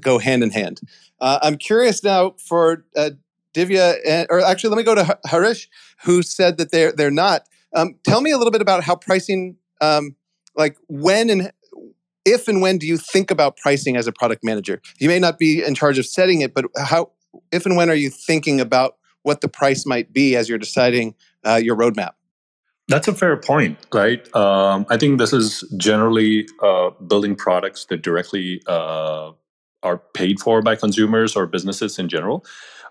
go 0.00 0.18
hand 0.18 0.42
in 0.42 0.50
hand 0.50 0.80
uh, 1.20 1.38
i'm 1.42 1.56
curious 1.56 2.02
now 2.02 2.34
for 2.38 2.84
uh, 2.96 3.10
divya 3.54 3.96
and, 4.06 4.26
or 4.30 4.40
actually 4.40 4.70
let 4.70 4.76
me 4.76 4.82
go 4.82 4.94
to 4.94 5.18
harish 5.26 5.68
who 6.04 6.22
said 6.22 6.58
that 6.58 6.70
they're 6.70 6.92
they're 6.92 7.10
not 7.10 7.42
um, 7.74 7.96
tell 8.04 8.20
me 8.20 8.30
a 8.30 8.38
little 8.38 8.50
bit 8.50 8.62
about 8.62 8.82
how 8.82 8.96
pricing 8.96 9.56
um, 9.80 10.16
like 10.56 10.76
when 10.88 11.30
and 11.30 11.52
if 12.24 12.48
and 12.48 12.60
when 12.60 12.78
do 12.78 12.86
you 12.86 12.98
think 12.98 13.30
about 13.30 13.56
pricing 13.56 13.96
as 13.96 14.06
a 14.06 14.12
product 14.12 14.44
manager? 14.44 14.80
You 14.98 15.08
may 15.08 15.18
not 15.18 15.38
be 15.38 15.64
in 15.64 15.74
charge 15.74 15.98
of 15.98 16.06
setting 16.06 16.42
it, 16.42 16.54
but 16.54 16.66
how, 16.76 17.12
if 17.52 17.64
and 17.64 17.76
when 17.76 17.88
are 17.90 17.94
you 17.94 18.10
thinking 18.10 18.60
about 18.60 18.96
what 19.22 19.40
the 19.40 19.48
price 19.48 19.86
might 19.86 20.12
be 20.12 20.36
as 20.36 20.48
you're 20.48 20.58
deciding 20.58 21.14
uh, 21.46 21.60
your 21.62 21.76
roadmap? 21.76 22.12
That's 22.88 23.06
a 23.06 23.12
fair 23.12 23.36
point, 23.36 23.78
right? 23.92 24.34
Um, 24.34 24.86
I 24.88 24.96
think 24.96 25.18
this 25.18 25.32
is 25.32 25.62
generally 25.76 26.48
uh, 26.62 26.90
building 27.06 27.36
products 27.36 27.84
that 27.86 28.02
directly 28.02 28.62
uh, 28.66 29.32
are 29.82 29.98
paid 30.14 30.40
for 30.40 30.62
by 30.62 30.76
consumers 30.76 31.36
or 31.36 31.46
businesses 31.46 31.98
in 31.98 32.08
general. 32.08 32.44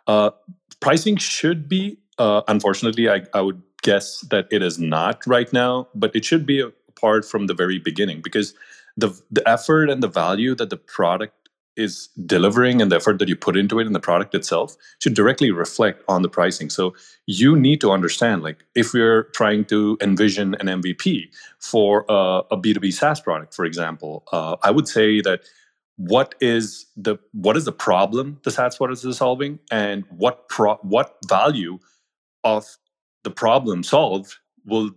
Uh, 0.07 0.31
pricing 0.79 1.17
should 1.17 1.67
be, 1.67 1.97
uh, 2.17 2.41
unfortunately, 2.47 3.09
I, 3.09 3.23
I, 3.33 3.41
would 3.41 3.61
guess 3.81 4.21
that 4.29 4.47
it 4.51 4.61
is 4.61 4.79
not 4.79 5.25
right 5.27 5.51
now, 5.51 5.87
but 5.93 6.15
it 6.15 6.23
should 6.23 6.45
be 6.45 6.61
a 6.61 6.71
part 6.99 7.25
from 7.25 7.47
the 7.47 7.53
very 7.53 7.77
beginning 7.77 8.21
because 8.21 8.53
the 8.95 9.09
the 9.29 9.47
effort 9.47 9.89
and 9.89 10.01
the 10.01 10.07
value 10.07 10.55
that 10.55 10.69
the 10.69 10.77
product 10.77 11.47
is 11.77 12.09
delivering 12.25 12.81
and 12.81 12.91
the 12.91 12.95
effort 12.95 13.19
that 13.19 13.29
you 13.29 13.35
put 13.35 13.55
into 13.55 13.79
it 13.79 13.85
and 13.85 13.95
the 13.95 13.99
product 13.99 14.33
itself 14.33 14.75
should 14.99 15.13
directly 15.13 15.51
reflect 15.51 16.03
on 16.07 16.23
the 16.23 16.29
pricing. 16.29 16.71
So 16.71 16.95
you 17.27 17.55
need 17.55 17.79
to 17.81 17.91
understand, 17.91 18.41
like, 18.41 18.65
if 18.73 18.93
we're 18.93 19.25
trying 19.35 19.65
to 19.65 19.95
envision 20.01 20.55
an 20.55 20.81
MVP 20.81 21.29
for 21.59 22.03
a 22.09 22.57
B 22.57 22.73
two 22.73 22.79
B 22.79 22.91
SaaS 22.91 23.21
product, 23.21 23.53
for 23.53 23.63
example, 23.63 24.23
uh, 24.31 24.55
I 24.63 24.71
would 24.71 24.87
say 24.87 25.21
that 25.21 25.41
what 25.97 26.35
is 26.39 26.85
the 26.95 27.17
what 27.33 27.57
is 27.57 27.65
the 27.65 27.71
problem 27.71 28.39
the 28.43 28.51
product 28.51 29.03
is 29.03 29.17
solving, 29.17 29.59
and 29.71 30.05
what 30.09 30.47
pro- 30.47 30.79
what 30.83 31.17
value 31.27 31.79
of 32.43 32.65
the 33.23 33.31
problem 33.31 33.83
solved 33.83 34.35
will 34.65 34.91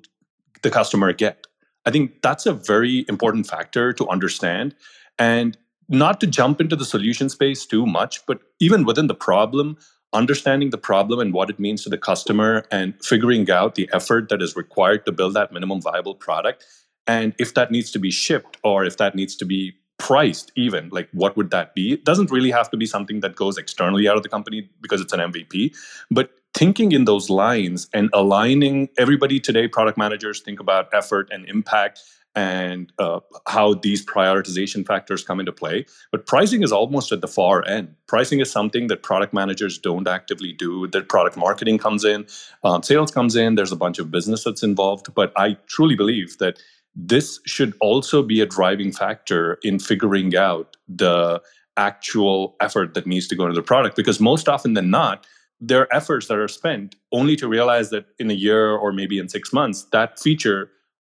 the 0.62 0.70
customer 0.70 1.12
get? 1.12 1.46
I 1.86 1.90
think 1.90 2.20
that's 2.22 2.46
a 2.46 2.52
very 2.52 3.06
important 3.08 3.46
factor 3.46 3.92
to 3.94 4.08
understand 4.08 4.74
and 5.18 5.56
not 5.88 6.20
to 6.20 6.26
jump 6.26 6.60
into 6.60 6.76
the 6.76 6.84
solution 6.84 7.28
space 7.28 7.66
too 7.66 7.86
much, 7.86 8.24
but 8.26 8.40
even 8.60 8.84
within 8.84 9.06
the 9.06 9.14
problem, 9.14 9.76
understanding 10.12 10.70
the 10.70 10.78
problem 10.78 11.18
and 11.18 11.32
what 11.32 11.50
it 11.50 11.58
means 11.58 11.82
to 11.82 11.88
the 11.88 11.98
customer 11.98 12.64
and 12.70 12.94
figuring 13.02 13.50
out 13.50 13.74
the 13.74 13.88
effort 13.92 14.28
that 14.28 14.42
is 14.42 14.54
required 14.54 15.04
to 15.06 15.12
build 15.12 15.34
that 15.34 15.50
minimum 15.50 15.80
viable 15.80 16.14
product. 16.14 16.64
And 17.06 17.34
if 17.38 17.54
that 17.54 17.70
needs 17.70 17.90
to 17.92 17.98
be 17.98 18.10
shipped 18.10 18.58
or 18.62 18.84
if 18.84 18.98
that 18.98 19.14
needs 19.14 19.34
to 19.36 19.44
be 19.44 19.74
priced 20.00 20.50
even 20.56 20.88
like 20.88 21.08
what 21.12 21.36
would 21.36 21.50
that 21.50 21.74
be? 21.74 21.92
It 21.92 22.04
doesn't 22.04 22.30
really 22.30 22.50
have 22.50 22.70
to 22.70 22.76
be 22.76 22.86
something 22.86 23.20
that 23.20 23.36
goes 23.36 23.58
externally 23.58 24.08
out 24.08 24.16
of 24.16 24.22
the 24.22 24.28
company 24.28 24.68
because 24.80 25.00
it's 25.00 25.12
an 25.12 25.20
mvp 25.20 25.76
but 26.10 26.30
thinking 26.54 26.92
in 26.92 27.04
those 27.04 27.30
lines 27.30 27.88
and 27.92 28.08
aligning 28.12 28.88
everybody 28.98 29.38
today 29.38 29.68
product 29.68 29.98
managers 29.98 30.40
think 30.40 30.58
about 30.58 30.88
effort 30.92 31.28
and 31.30 31.48
impact 31.48 32.00
and 32.36 32.92
uh, 32.98 33.20
how 33.48 33.74
these 33.74 34.06
prioritization 34.06 34.86
factors 34.86 35.24
come 35.24 35.40
into 35.40 35.52
play. 35.52 35.84
But 36.12 36.26
pricing 36.26 36.62
is 36.62 36.70
almost 36.70 37.10
at 37.10 37.22
the 37.22 37.26
far 37.26 37.66
end. 37.66 37.96
Pricing 38.06 38.38
is 38.38 38.50
something 38.52 38.86
that 38.86 39.02
product 39.02 39.34
managers 39.34 39.78
don't 39.78 40.06
actively 40.06 40.52
do. 40.52 40.86
That 40.86 41.08
product 41.08 41.36
marketing 41.36 41.78
comes 41.78 42.04
in 42.04 42.26
um, 42.62 42.82
sales 42.82 43.10
comes 43.10 43.34
in 43.34 43.56
there's 43.56 43.72
a 43.72 43.76
bunch 43.76 43.98
of 43.98 44.10
business 44.10 44.44
that's 44.44 44.62
involved. 44.62 45.12
But 45.14 45.32
i 45.36 45.56
truly 45.66 45.96
believe 45.96 46.38
that 46.38 46.62
this 46.94 47.40
should 47.46 47.74
also 47.80 48.22
be 48.22 48.40
a 48.40 48.46
driving 48.46 48.92
factor 48.92 49.58
in 49.62 49.78
figuring 49.78 50.36
out 50.36 50.76
the 50.88 51.40
actual 51.76 52.56
effort 52.60 52.94
that 52.94 53.06
needs 53.06 53.28
to 53.28 53.36
go 53.36 53.44
into 53.44 53.54
the 53.54 53.62
product 53.62 53.96
because 53.96 54.20
most 54.20 54.48
often 54.48 54.74
than 54.74 54.90
not 54.90 55.26
there 55.60 55.80
are 55.80 55.94
efforts 55.94 56.26
that 56.26 56.38
are 56.38 56.48
spent 56.48 56.96
only 57.12 57.36
to 57.36 57.46
realize 57.46 57.90
that 57.90 58.06
in 58.18 58.30
a 58.30 58.34
year 58.34 58.70
or 58.70 58.92
maybe 58.92 59.18
in 59.18 59.28
six 59.28 59.52
months 59.52 59.84
that 59.92 60.18
feature 60.18 60.70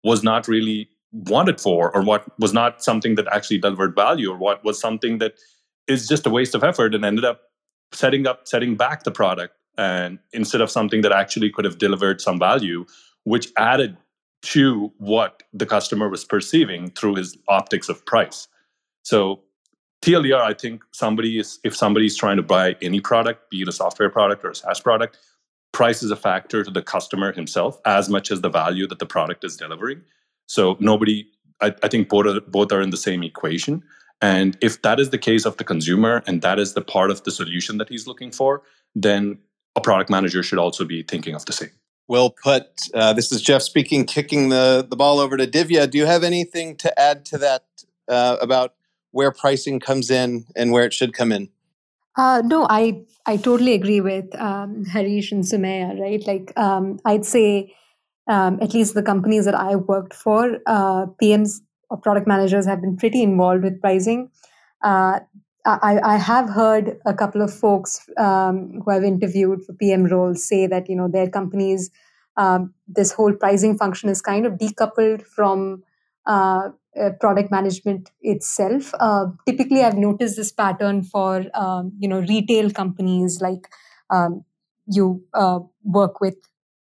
was 0.03 0.23
not 0.23 0.49
really 0.49 0.89
wanted 1.13 1.61
for 1.61 1.95
or 1.95 2.03
what 2.03 2.27
was 2.39 2.53
not 2.53 2.83
something 2.83 3.15
that 3.15 3.27
actually 3.33 3.59
delivered 3.59 3.95
value 3.95 4.31
or 4.31 4.37
what 4.37 4.65
was 4.65 4.79
something 4.79 5.19
that 5.19 5.35
is 5.87 6.09
just 6.09 6.27
a 6.27 6.31
waste 6.31 6.55
of 6.55 6.65
effort 6.65 6.95
and 6.95 7.05
ended 7.05 7.25
up 7.25 7.43
setting 7.93 8.27
up 8.27 8.47
setting 8.47 8.77
back 8.77 9.05
the 9.05 9.11
product 9.11 9.55
and 9.79 10.19
instead 10.33 10.61
of 10.61 10.71
something 10.71 11.01
that 11.01 11.13
actually 11.13 11.51
could 11.51 11.65
have 11.65 11.79
delivered 11.79 12.21
some 12.21 12.39
value 12.39 12.85
which 13.25 13.49
added 13.57 13.97
to 14.43 14.93
what 14.99 15.43
the 15.53 15.67
customer 15.67 16.09
was 16.09 16.25
perceiving 16.25 16.91
through 16.91 17.17
his 17.17 17.37
optics 17.49 17.89
of 17.89 18.05
price. 18.07 18.49
So 19.03 19.41
TLDR, 20.03 20.41
I 20.41 20.55
think 20.55 20.83
somebody 20.93 21.39
is 21.39 21.59
if 21.63 21.77
somebody 21.77 22.07
is 22.07 22.17
trying 22.17 22.37
to 22.39 22.43
buy 22.43 22.77
any 22.81 23.01
product, 23.01 23.51
be 23.51 23.63
it 23.63 23.69
a 23.69 23.73
software 23.73 24.09
product 24.09 24.45
or 24.45 24.51
a 24.51 24.55
SaaS 24.55 24.81
product, 24.81 25.19
price 25.73 26.03
is 26.03 26.11
a 26.11 26.17
factor 26.17 26.65
to 26.65 26.71
the 26.71 26.83
customer 26.83 27.33
himself 27.33 27.79
as 27.85 28.09
much 28.09 28.31
as 28.31 28.41
the 28.41 28.49
value 28.49 28.87
that 28.87 28.99
the 28.99 29.07
product 29.07 29.45
is 29.45 29.57
delivering. 29.57 30.03
So 30.47 30.77
nobody, 30.81 31.27
I, 31.61 31.75
I 31.83 31.89
think 31.89 32.09
both 32.09 32.27
are, 32.27 32.41
both 32.41 32.73
are 32.73 32.81
in 32.81 32.91
the 32.91 32.97
same 32.97 33.23
equation. 33.23 33.83
And 34.23 34.57
if 34.61 34.83
that 34.83 35.01
is 35.01 35.11
the 35.11 35.19
case 35.19 35.45
of 35.45 35.57
the 35.59 35.65
consumer 35.65 36.23
and 36.27 36.43
that 36.43 36.59
is 36.59 36.75
the 36.75 36.83
part 36.83 37.11
of 37.11 37.23
the 37.25 37.31
solution 37.31 37.79
that 37.79 37.89
he's 37.89 38.07
looking 38.07 38.33
for, 38.33 38.63
then 38.95 39.39
a 39.77 39.81
product 39.81 40.11
manager 40.11 40.43
should 40.43 40.59
also 40.59 40.85
be 40.85 41.03
thinking 41.03 41.35
of 41.35 41.47
the 41.47 41.53
same. 41.53 41.71
Well 42.11 42.31
put. 42.31 42.67
Uh, 42.93 43.13
this 43.13 43.31
is 43.31 43.41
Jeff 43.41 43.63
speaking, 43.63 44.05
kicking 44.05 44.49
the, 44.49 44.85
the 44.91 44.97
ball 44.97 45.21
over 45.21 45.37
to 45.37 45.47
Divya. 45.47 45.89
Do 45.89 45.97
you 45.97 46.07
have 46.07 46.25
anything 46.25 46.75
to 46.79 47.01
add 47.01 47.25
to 47.27 47.39
that 47.39 47.63
uh, 48.09 48.37
about 48.41 48.75
where 49.13 49.31
pricing 49.31 49.79
comes 49.79 50.11
in 50.11 50.45
and 50.57 50.73
where 50.73 50.85
it 50.85 50.93
should 50.93 51.13
come 51.13 51.31
in? 51.31 51.51
Uh, 52.17 52.43
no, 52.45 52.67
I 52.69 53.05
I 53.27 53.37
totally 53.37 53.75
agree 53.75 54.01
with 54.01 54.35
um, 54.41 54.85
Harish 54.87 55.31
and 55.31 55.45
Sumaya. 55.45 56.01
Right, 56.01 56.27
like 56.27 56.53
um, 56.59 56.99
I'd 57.05 57.25
say 57.25 57.77
um, 58.27 58.59
at 58.61 58.75
least 58.75 58.95
the 58.95 59.05
companies 59.05 59.45
that 59.45 59.55
I 59.55 59.77
worked 59.77 60.13
for, 60.13 60.59
uh, 60.67 61.07
PMs 61.23 61.61
or 61.91 61.97
product 61.97 62.27
managers 62.27 62.67
have 62.67 62.81
been 62.81 62.97
pretty 62.97 63.23
involved 63.23 63.63
with 63.63 63.81
pricing. 63.81 64.31
I, 65.67 66.01
I, 66.03 66.17
have 66.17 66.49
heard 66.49 66.99
a 67.05 67.13
couple 67.13 67.43
of 67.43 67.53
folks 67.53 68.09
um, 68.17 68.81
who 68.83 68.91
I've 68.91 69.05
interviewed 69.05 69.65
for 69.65 69.75
PM 69.75 70.05
roles 70.07 70.47
say 70.47 70.67
that 70.67 70.89
you 70.89 70.97
know 70.97 71.09
their 71.09 71.29
companies 71.29 71.91
um, 72.37 72.73
this 72.89 73.13
whole 73.13 73.35
pricing 73.35 73.77
function 73.77 74.09
is 74.09 74.23
kind 74.23 74.47
of 74.47 74.55
decoupled 74.55 75.27
from 75.27 75.83
uh, 76.27 76.71
uh, 77.01 77.11
product 77.21 77.51
management 77.51 78.11
itself. 78.23 78.93
Uh, 78.99 79.27
typically, 79.47 79.83
I've 79.83 79.97
noticed 79.97 80.37
this 80.37 80.53
pattern 80.53 81.03
for 81.03 81.45
um, 81.55 81.93
you 81.99 82.09
know 82.09 82.21
retail 82.21 82.71
companies 82.71 83.41
like 83.41 83.69
um, 84.11 84.45
you 84.87 85.23
uh, 85.35 85.61
work 85.85 86.21
with 86.21 86.37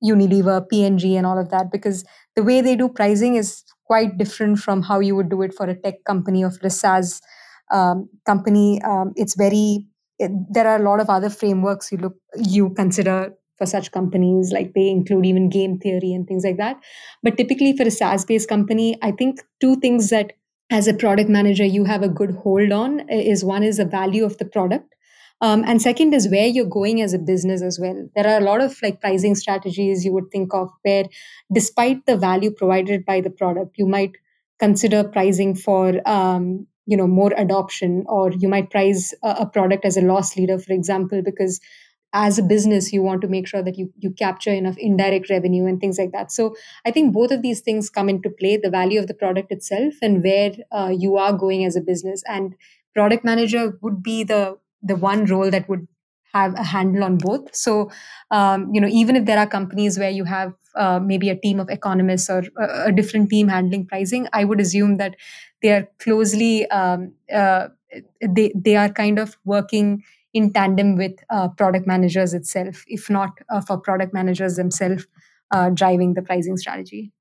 Unilever, 0.05 0.69
P&G, 0.69 1.17
and 1.17 1.27
all 1.27 1.39
of 1.39 1.51
that 1.51 1.73
because 1.73 2.05
the 2.37 2.43
way 2.45 2.61
they 2.61 2.77
do 2.77 2.89
pricing 2.89 3.35
is 3.35 3.65
quite 3.85 4.17
different 4.17 4.61
from 4.61 4.83
how 4.83 5.01
you 5.01 5.17
would 5.17 5.29
do 5.29 5.43
it 5.43 5.53
for 5.53 5.67
a 5.67 5.75
tech 5.75 6.05
company 6.05 6.45
or 6.45 6.51
for 6.51 6.71
SaaS 6.71 7.21
um, 7.71 8.09
company. 8.27 8.81
Um, 8.83 9.13
it's 9.17 9.35
very 9.35 9.87
it, 10.19 10.33
there 10.51 10.67
are 10.67 10.77
a 10.77 10.83
lot 10.83 11.01
of 11.01 11.09
other 11.09 11.31
frameworks 11.31 11.93
you 11.93 11.99
look 11.99 12.17
you 12.37 12.71
consider 12.71 13.35
for 13.57 13.67
such 13.67 13.91
companies 13.93 14.53
like 14.53 14.73
they 14.75 14.89
include 14.89 15.27
even 15.27 15.49
game 15.49 15.79
theory 15.79 16.13
and 16.13 16.27
things 16.27 16.45
like 16.45 16.57
that 16.57 16.77
but 17.23 17.37
typically 17.37 17.77
for 17.77 17.85
a 17.85 17.91
saas 17.91 18.25
based 18.25 18.49
company 18.49 18.97
i 19.03 19.11
think 19.11 19.41
two 19.61 19.77
things 19.77 20.11
that 20.11 20.33
as 20.71 20.87
a 20.87 20.95
product 20.95 21.31
manager 21.31 21.65
you 21.65 21.85
have 21.85 22.03
a 22.03 22.09
good 22.09 22.35
hold 22.43 22.73
on 22.73 23.01
is 23.09 23.45
one 23.45 23.63
is 23.63 23.79
the 23.79 23.85
value 23.85 24.25
of 24.25 24.39
the 24.39 24.45
product 24.45 24.95
um, 25.41 25.63
and 25.67 25.81
second 25.81 26.13
is 26.15 26.29
where 26.29 26.47
you're 26.47 26.65
going 26.65 27.01
as 27.01 27.15
a 27.15 27.19
business 27.19 27.63
as 27.63 27.79
well 27.81 28.09
there 28.15 28.27
are 28.27 28.39
a 28.39 28.45
lot 28.45 28.61
of 28.61 28.77
like 28.83 29.01
pricing 29.01 29.35
strategies 29.35 30.05
you 30.05 30.13
would 30.13 30.31
think 30.33 30.55
of 30.55 30.69
where 30.83 31.05
despite 31.53 32.05
the 32.07 32.17
value 32.17 32.51
provided 32.51 33.05
by 33.05 33.21
the 33.21 33.31
product 33.31 33.79
you 33.79 33.87
might 33.87 34.17
consider 34.59 35.05
pricing 35.05 35.55
for 35.55 36.01
um, 36.07 36.67
you 36.89 36.97
know 36.97 37.07
more 37.07 37.33
adoption 37.37 38.05
or 38.09 38.33
you 38.33 38.49
might 38.49 38.71
price 38.71 39.13
a, 39.23 39.37
a 39.41 39.47
product 39.47 39.85
as 39.85 39.97
a 39.97 40.07
loss 40.11 40.37
leader 40.37 40.59
for 40.59 40.73
example 40.73 41.23
because 41.23 41.61
as 42.13 42.39
a 42.39 42.43
business 42.43 42.93
you 42.93 43.03
want 43.03 43.21
to 43.21 43.29
make 43.29 43.47
sure 43.47 43.63
that 43.63 43.77
you 43.79 43.93
you 43.99 44.11
capture 44.11 44.53
enough 44.53 44.79
indirect 44.79 45.29
revenue 45.31 45.67
and 45.67 45.81
things 45.81 45.99
like 45.99 46.13
that. 46.13 46.33
So 46.33 46.55
i 46.87 46.91
think 46.91 47.13
both 47.13 47.31
of 47.31 47.43
these 47.43 47.61
things 47.61 47.91
come 47.91 48.09
into 48.09 48.31
play 48.31 48.57
the 48.57 48.71
value 48.71 49.01
of 49.01 49.07
the 49.09 49.15
product 49.15 49.53
itself 49.53 49.95
and 50.03 50.25
where 50.25 50.53
uh, 50.73 50.91
you 51.05 51.17
are 51.17 51.33
going 51.33 51.65
as 51.65 51.77
a 51.77 51.81
business. 51.93 52.23
And 52.27 52.55
product 52.95 53.25
manager 53.25 53.79
would 53.83 54.03
be 54.03 54.25
the 54.25 54.57
the 54.83 54.97
one 54.97 55.25
role 55.27 55.51
that 55.51 55.69
would 55.69 55.87
have 56.33 56.55
a 56.55 56.63
handle 56.63 57.05
on 57.05 57.19
both. 57.19 57.55
So 57.55 57.91
um, 58.31 58.73
you 58.73 58.81
know 58.81 58.89
even 58.89 59.17
if 59.17 59.27
there 59.27 59.39
are 59.39 59.47
companies 59.47 59.99
where 59.99 60.11
you 60.11 60.25
have 60.25 60.55
uh, 60.77 61.01
maybe 61.01 61.29
a 61.29 61.37
team 61.37 61.61
of 61.61 61.69
economists 61.69 62.31
or 62.31 62.45
a, 62.57 62.85
a, 62.87 62.93
different 62.93 63.29
team 63.31 63.49
handling 63.49 63.85
pricing 63.85 64.29
i 64.33 64.45
would 64.45 64.61
assume 64.61 64.97
that 64.99 65.17
they 65.63 65.71
are 65.71 65.89
closely 65.99 66.69
um, 66.71 67.13
uh, 67.33 67.69
they 68.21 68.53
they 68.55 68.77
are 68.77 68.89
kind 68.89 69.19
of 69.19 69.37
working 69.45 70.03
in 70.35 70.53
tandem 70.53 70.97
with 70.97 71.17
uh, 71.31 71.49
product 71.49 71.87
managers 71.87 72.35
itself, 72.35 72.85
if 72.87 73.09
not 73.09 73.31
uh, 73.49 73.61
for 73.61 73.79
product 73.79 74.13
managers 74.13 74.57
themselves 74.57 75.07
uh, 75.51 75.71
driving 75.71 76.15
the 76.15 76.23
pricing 76.23 76.57
strategy. 76.57 77.13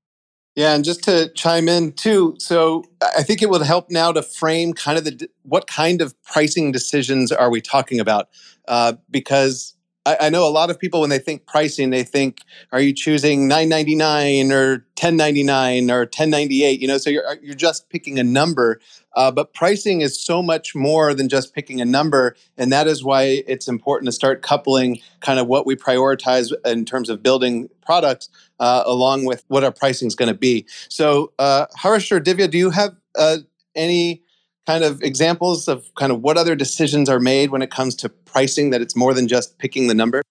Yeah, 0.55 0.73
and 0.73 0.83
just 0.83 1.03
to 1.03 1.31
chime 1.35 1.69
in 1.69 1.93
too, 1.93 2.35
so 2.39 2.83
I 3.15 3.21
think 3.21 3.43
it 3.43 3.49
would 3.51 3.61
help 3.61 3.91
now 3.91 4.11
to 4.11 4.23
frame 4.23 4.73
kind 4.73 4.97
of 4.97 5.05
the 5.05 5.29
what 5.43 5.67
kind 5.67 6.01
of 6.01 6.19
pricing 6.23 6.71
decisions 6.71 7.31
are 7.31 7.51
we 7.51 7.61
talking 7.61 7.99
about? 7.99 8.29
Uh, 8.67 8.93
because 9.11 9.76
I, 10.07 10.27
I, 10.27 10.29
know 10.29 10.47
a 10.47 10.49
lot 10.49 10.69
of 10.69 10.79
people 10.79 11.01
when 11.01 11.09
they 11.09 11.19
think 11.19 11.45
pricing, 11.45 11.89
they 11.89 12.03
think, 12.03 12.39
are 12.71 12.79
you 12.79 12.93
choosing 12.93 13.47
nine 13.47 13.67
ninety 13.67 13.93
nine 13.93 14.53
or 14.53 14.85
ten 14.95 15.17
ninety 15.17 15.43
nine 15.43 15.91
or 15.91 16.05
ten 16.05 16.29
ninety 16.29 16.63
eight? 16.63 16.79
You 16.79 16.87
know, 16.87 16.97
so 16.97 17.09
you're 17.09 17.37
you're 17.41 17.55
just 17.55 17.89
picking 17.89 18.17
a 18.17 18.23
number. 18.23 18.79
Uh, 19.15 19.31
but 19.31 19.53
pricing 19.53 20.01
is 20.01 20.23
so 20.23 20.41
much 20.41 20.75
more 20.75 21.13
than 21.13 21.27
just 21.27 21.53
picking 21.53 21.81
a 21.81 21.85
number. 21.85 22.35
And 22.57 22.71
that 22.71 22.87
is 22.87 23.03
why 23.03 23.43
it's 23.47 23.67
important 23.67 24.05
to 24.05 24.11
start 24.11 24.43
coupling 24.43 24.99
kind 25.19 25.39
of 25.39 25.47
what 25.47 25.65
we 25.65 25.75
prioritize 25.75 26.53
in 26.65 26.85
terms 26.85 27.09
of 27.09 27.21
building 27.21 27.67
products 27.83 28.29
uh, 28.59 28.83
along 28.85 29.25
with 29.25 29.43
what 29.47 29.63
our 29.63 29.71
pricing 29.71 30.07
is 30.07 30.15
going 30.15 30.31
to 30.31 30.37
be. 30.37 30.65
So, 30.87 31.33
uh, 31.39 31.65
Harish 31.75 32.11
or 32.11 32.21
Divya, 32.21 32.49
do 32.49 32.57
you 32.57 32.69
have 32.69 32.95
uh, 33.17 33.37
any 33.75 34.23
kind 34.67 34.83
of 34.83 35.01
examples 35.01 35.67
of 35.67 35.91
kind 35.95 36.11
of 36.11 36.21
what 36.21 36.37
other 36.37 36.55
decisions 36.55 37.09
are 37.09 37.19
made 37.19 37.49
when 37.49 37.63
it 37.63 37.71
comes 37.71 37.95
to 37.95 38.09
pricing 38.09 38.69
that 38.69 38.81
it's 38.81 38.95
more 38.95 39.13
than 39.13 39.27
just 39.27 39.57
picking 39.57 39.87
the 39.87 39.95
number? 39.95 40.21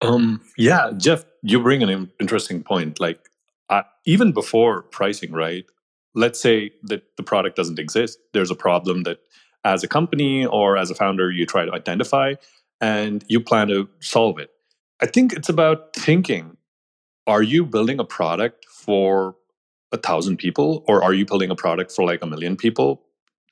Um, 0.00 0.40
yeah, 0.56 0.92
Jeff, 0.96 1.24
you 1.42 1.60
bring 1.60 1.82
an 1.82 2.10
interesting 2.18 2.62
point. 2.62 2.98
Like, 3.00 3.18
uh, 3.68 3.82
even 4.06 4.32
before 4.32 4.82
pricing, 4.82 5.32
right? 5.32 5.66
let's 6.14 6.40
say 6.40 6.72
that 6.82 7.04
the 7.16 7.22
product 7.22 7.56
doesn't 7.56 7.78
exist 7.78 8.18
there's 8.32 8.50
a 8.50 8.54
problem 8.54 9.02
that 9.04 9.18
as 9.64 9.84
a 9.84 9.88
company 9.88 10.46
or 10.46 10.76
as 10.76 10.90
a 10.90 10.94
founder 10.94 11.30
you 11.30 11.46
try 11.46 11.64
to 11.64 11.72
identify 11.72 12.34
and 12.80 13.24
you 13.28 13.40
plan 13.40 13.68
to 13.68 13.88
solve 14.00 14.38
it 14.38 14.50
i 15.00 15.06
think 15.06 15.32
it's 15.32 15.48
about 15.48 15.94
thinking 15.94 16.56
are 17.26 17.42
you 17.42 17.64
building 17.64 18.00
a 18.00 18.04
product 18.04 18.64
for 18.66 19.36
a 19.92 19.96
thousand 19.96 20.36
people 20.36 20.84
or 20.88 21.02
are 21.02 21.14
you 21.14 21.24
building 21.24 21.50
a 21.50 21.56
product 21.56 21.92
for 21.92 22.04
like 22.04 22.22
a 22.22 22.26
million 22.26 22.56
people 22.56 23.02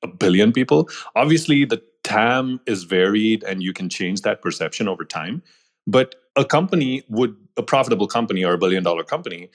a 0.02 0.08
billion 0.08 0.52
people 0.52 0.88
obviously 1.16 1.64
the 1.64 1.82
tam 2.04 2.61
is 2.66 2.84
varied 2.84 3.42
and 3.44 3.62
you 3.62 3.72
can 3.72 3.88
change 3.88 4.22
that 4.22 4.40
perception 4.40 4.88
over 4.88 5.04
time 5.04 5.42
but 5.87 6.14
a 6.37 6.44
company 6.44 7.02
would 7.08 7.37
a 7.56 7.62
profitable 7.62 8.06
company 8.06 8.44
or 8.44 8.54
a 8.54 8.58
billion 8.58 8.82
dollar 8.82 9.02
company 9.02 9.50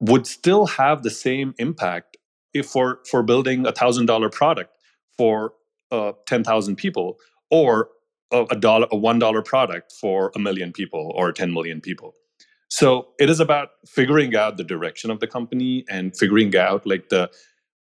would 0.00 0.26
still 0.26 0.66
have 0.66 1.02
the 1.02 1.10
same 1.10 1.54
impact 1.58 2.16
if 2.54 2.66
for 2.66 3.00
for 3.08 3.22
building 3.22 3.66
a 3.66 3.72
thousand 3.72 4.06
dollar 4.06 4.28
product 4.28 4.76
for 5.16 5.52
uh, 5.90 6.12
ten 6.26 6.42
thousand 6.42 6.76
people, 6.76 7.18
or 7.50 7.90
a, 8.32 8.46
a 8.50 8.56
dollar 8.56 8.86
a 8.90 8.96
one 8.96 9.18
dollar 9.18 9.42
product 9.42 9.92
for 9.92 10.32
a 10.34 10.38
million 10.38 10.72
people 10.72 11.12
or 11.14 11.32
ten 11.32 11.52
million 11.52 11.80
people. 11.80 12.14
So 12.68 13.08
it 13.18 13.28
is 13.28 13.40
about 13.40 13.70
figuring 13.86 14.36
out 14.36 14.56
the 14.56 14.64
direction 14.64 15.10
of 15.10 15.20
the 15.20 15.26
company 15.26 15.84
and 15.90 16.16
figuring 16.16 16.56
out 16.56 16.86
like 16.86 17.08
the 17.08 17.30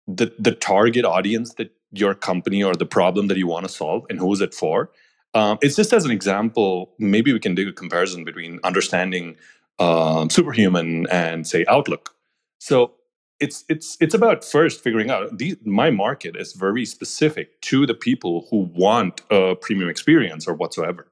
the 0.07 0.33
the 0.37 0.51
target 0.51 1.05
audience 1.05 1.53
that 1.55 1.71
your 1.91 2.13
company 2.13 2.63
or 2.63 2.75
the 2.75 2.86
problem 2.86 3.27
that 3.27 3.38
you 3.38 3.47
want 3.47 3.65
to 3.65 3.71
solve 3.71 4.06
and 4.10 4.19
who 4.19 4.32
is 4.34 4.41
it 4.41 4.54
for. 4.54 4.89
Um, 5.34 5.58
it's 5.62 5.75
just 5.75 5.93
as 5.93 6.06
an 6.06 6.12
example. 6.12 6.93
Maybe 6.99 7.32
we 7.32 7.39
can 7.39 7.56
do 7.56 7.69
a 7.69 7.73
comparison 7.73 8.23
between 8.25 8.60
understanding 8.63 9.38
um, 9.80 10.30
Superhuman 10.30 11.08
and 11.10 11.47
say 11.47 11.65
Outlook. 11.67 12.15
So 12.60 12.93
it's 13.41 13.65
it's 13.67 13.97
it's 13.99 14.13
about 14.13 14.45
first 14.45 14.82
figuring 14.82 15.10
out 15.10 15.38
the, 15.38 15.58
my 15.65 15.89
market 15.89 16.36
is 16.38 16.54
very 16.54 16.86
specific 16.86 17.60
to 17.62 17.86
the 17.86 17.93
people 17.93 18.47
who 18.49 18.69
want 18.73 19.21
a 19.32 19.56
premium 19.56 19.89
experience 19.89 20.47
or 20.47 20.54
whatsoever 20.54 21.08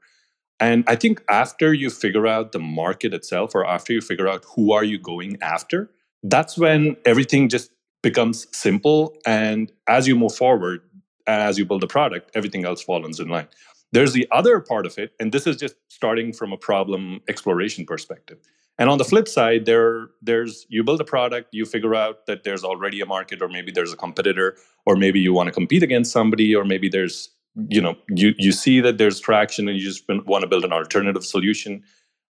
and 0.59 0.83
i 0.87 0.95
think 0.95 1.23
after 1.27 1.73
you 1.73 1.89
figure 1.89 2.27
out 2.27 2.51
the 2.51 2.59
market 2.59 3.13
itself 3.13 3.55
or 3.55 3.65
after 3.65 3.91
you 3.91 3.99
figure 3.99 4.27
out 4.27 4.45
who 4.55 4.71
are 4.71 4.83
you 4.83 4.99
going 4.99 5.37
after 5.41 5.89
that's 6.23 6.57
when 6.57 6.95
everything 7.05 7.49
just 7.49 7.71
becomes 8.01 8.47
simple 8.55 9.15
and 9.25 9.71
as 9.87 10.07
you 10.07 10.15
move 10.15 10.35
forward 10.35 10.81
and 11.27 11.41
as 11.41 11.57
you 11.57 11.65
build 11.65 11.81
the 11.81 11.87
product 11.87 12.31
everything 12.35 12.65
else 12.65 12.81
falls 12.81 13.19
in 13.19 13.27
line 13.27 13.47
there's 13.91 14.13
the 14.13 14.27
other 14.31 14.59
part 14.59 14.85
of 14.85 14.97
it 14.97 15.11
and 15.19 15.31
this 15.31 15.45
is 15.45 15.57
just 15.57 15.75
starting 15.89 16.31
from 16.33 16.53
a 16.53 16.57
problem 16.57 17.19
exploration 17.27 17.85
perspective 17.85 18.39
and 18.79 18.89
on 18.89 18.97
the 18.97 19.03
flip 19.03 19.27
side, 19.27 19.65
there 19.65 20.07
there's 20.21 20.65
you 20.69 20.85
build 20.85 21.01
a 21.01 21.03
product, 21.03 21.49
you 21.51 21.65
figure 21.65 21.93
out 21.93 22.25
that 22.27 22.45
there's 22.45 22.63
already 22.63 23.01
a 23.01 23.05
market, 23.05 23.41
or 23.41 23.49
maybe 23.49 23.73
there's 23.73 23.91
a 23.91 23.97
competitor, 23.97 24.55
or 24.85 24.95
maybe 24.95 25.19
you 25.19 25.33
want 25.33 25.47
to 25.47 25.51
compete 25.51 25.83
against 25.83 26.13
somebody, 26.13 26.55
or 26.55 26.63
maybe 26.63 26.87
there's 26.87 27.29
you 27.67 27.81
know 27.81 27.95
you 28.07 28.33
you 28.37 28.53
see 28.53 28.79
that 28.79 28.97
there's 28.97 29.19
traction 29.19 29.67
and 29.67 29.77
you 29.77 29.83
just 29.83 30.05
want 30.25 30.43
to 30.43 30.47
build 30.47 30.63
an 30.63 30.71
alternative 30.71 31.25
solution. 31.25 31.83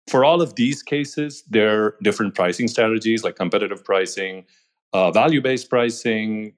For 0.08 0.24
all 0.24 0.40
of 0.40 0.54
these 0.54 0.84
cases, 0.84 1.44
there 1.50 1.84
are 1.84 1.96
different 2.04 2.36
pricing 2.36 2.68
strategies 2.68 3.24
like 3.24 3.36
competitive 3.36 3.84
pricing, 3.84 4.46
uh, 4.96 5.12
value-based 5.12 5.70
pricing. 5.70 6.54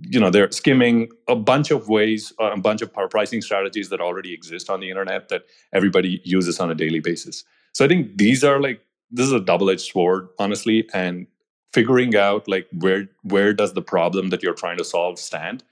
You 0.00 0.18
know, 0.18 0.30
they're 0.30 0.50
skimming 0.50 1.08
a 1.28 1.36
bunch 1.36 1.70
of 1.70 1.88
ways, 1.88 2.32
uh, 2.40 2.50
a 2.50 2.60
bunch 2.60 2.82
of 2.82 2.92
pricing 3.10 3.40
strategies 3.40 3.88
that 3.90 4.00
already 4.00 4.34
exist 4.34 4.68
on 4.68 4.80
the 4.80 4.90
internet 4.90 5.28
that 5.28 5.42
everybody 5.72 6.20
uses 6.24 6.58
on 6.58 6.70
a 6.70 6.74
daily 6.74 6.98
basis. 6.98 7.44
So 7.72 7.84
I 7.84 7.88
think 7.88 8.18
these 8.18 8.42
are 8.42 8.60
like 8.60 8.80
this 9.10 9.26
is 9.26 9.32
a 9.32 9.40
double-edged 9.40 9.86
sword 9.92 10.28
honestly 10.38 10.88
and 10.92 11.26
figuring 11.72 12.16
out 12.16 12.48
like 12.48 12.66
where 12.80 13.08
where 13.22 13.52
does 13.52 13.72
the 13.74 13.82
problem 13.82 14.30
that 14.30 14.42
you're 14.42 14.54
trying 14.54 14.78
to 14.78 14.84
solve 14.84 15.18
stand 15.18 15.62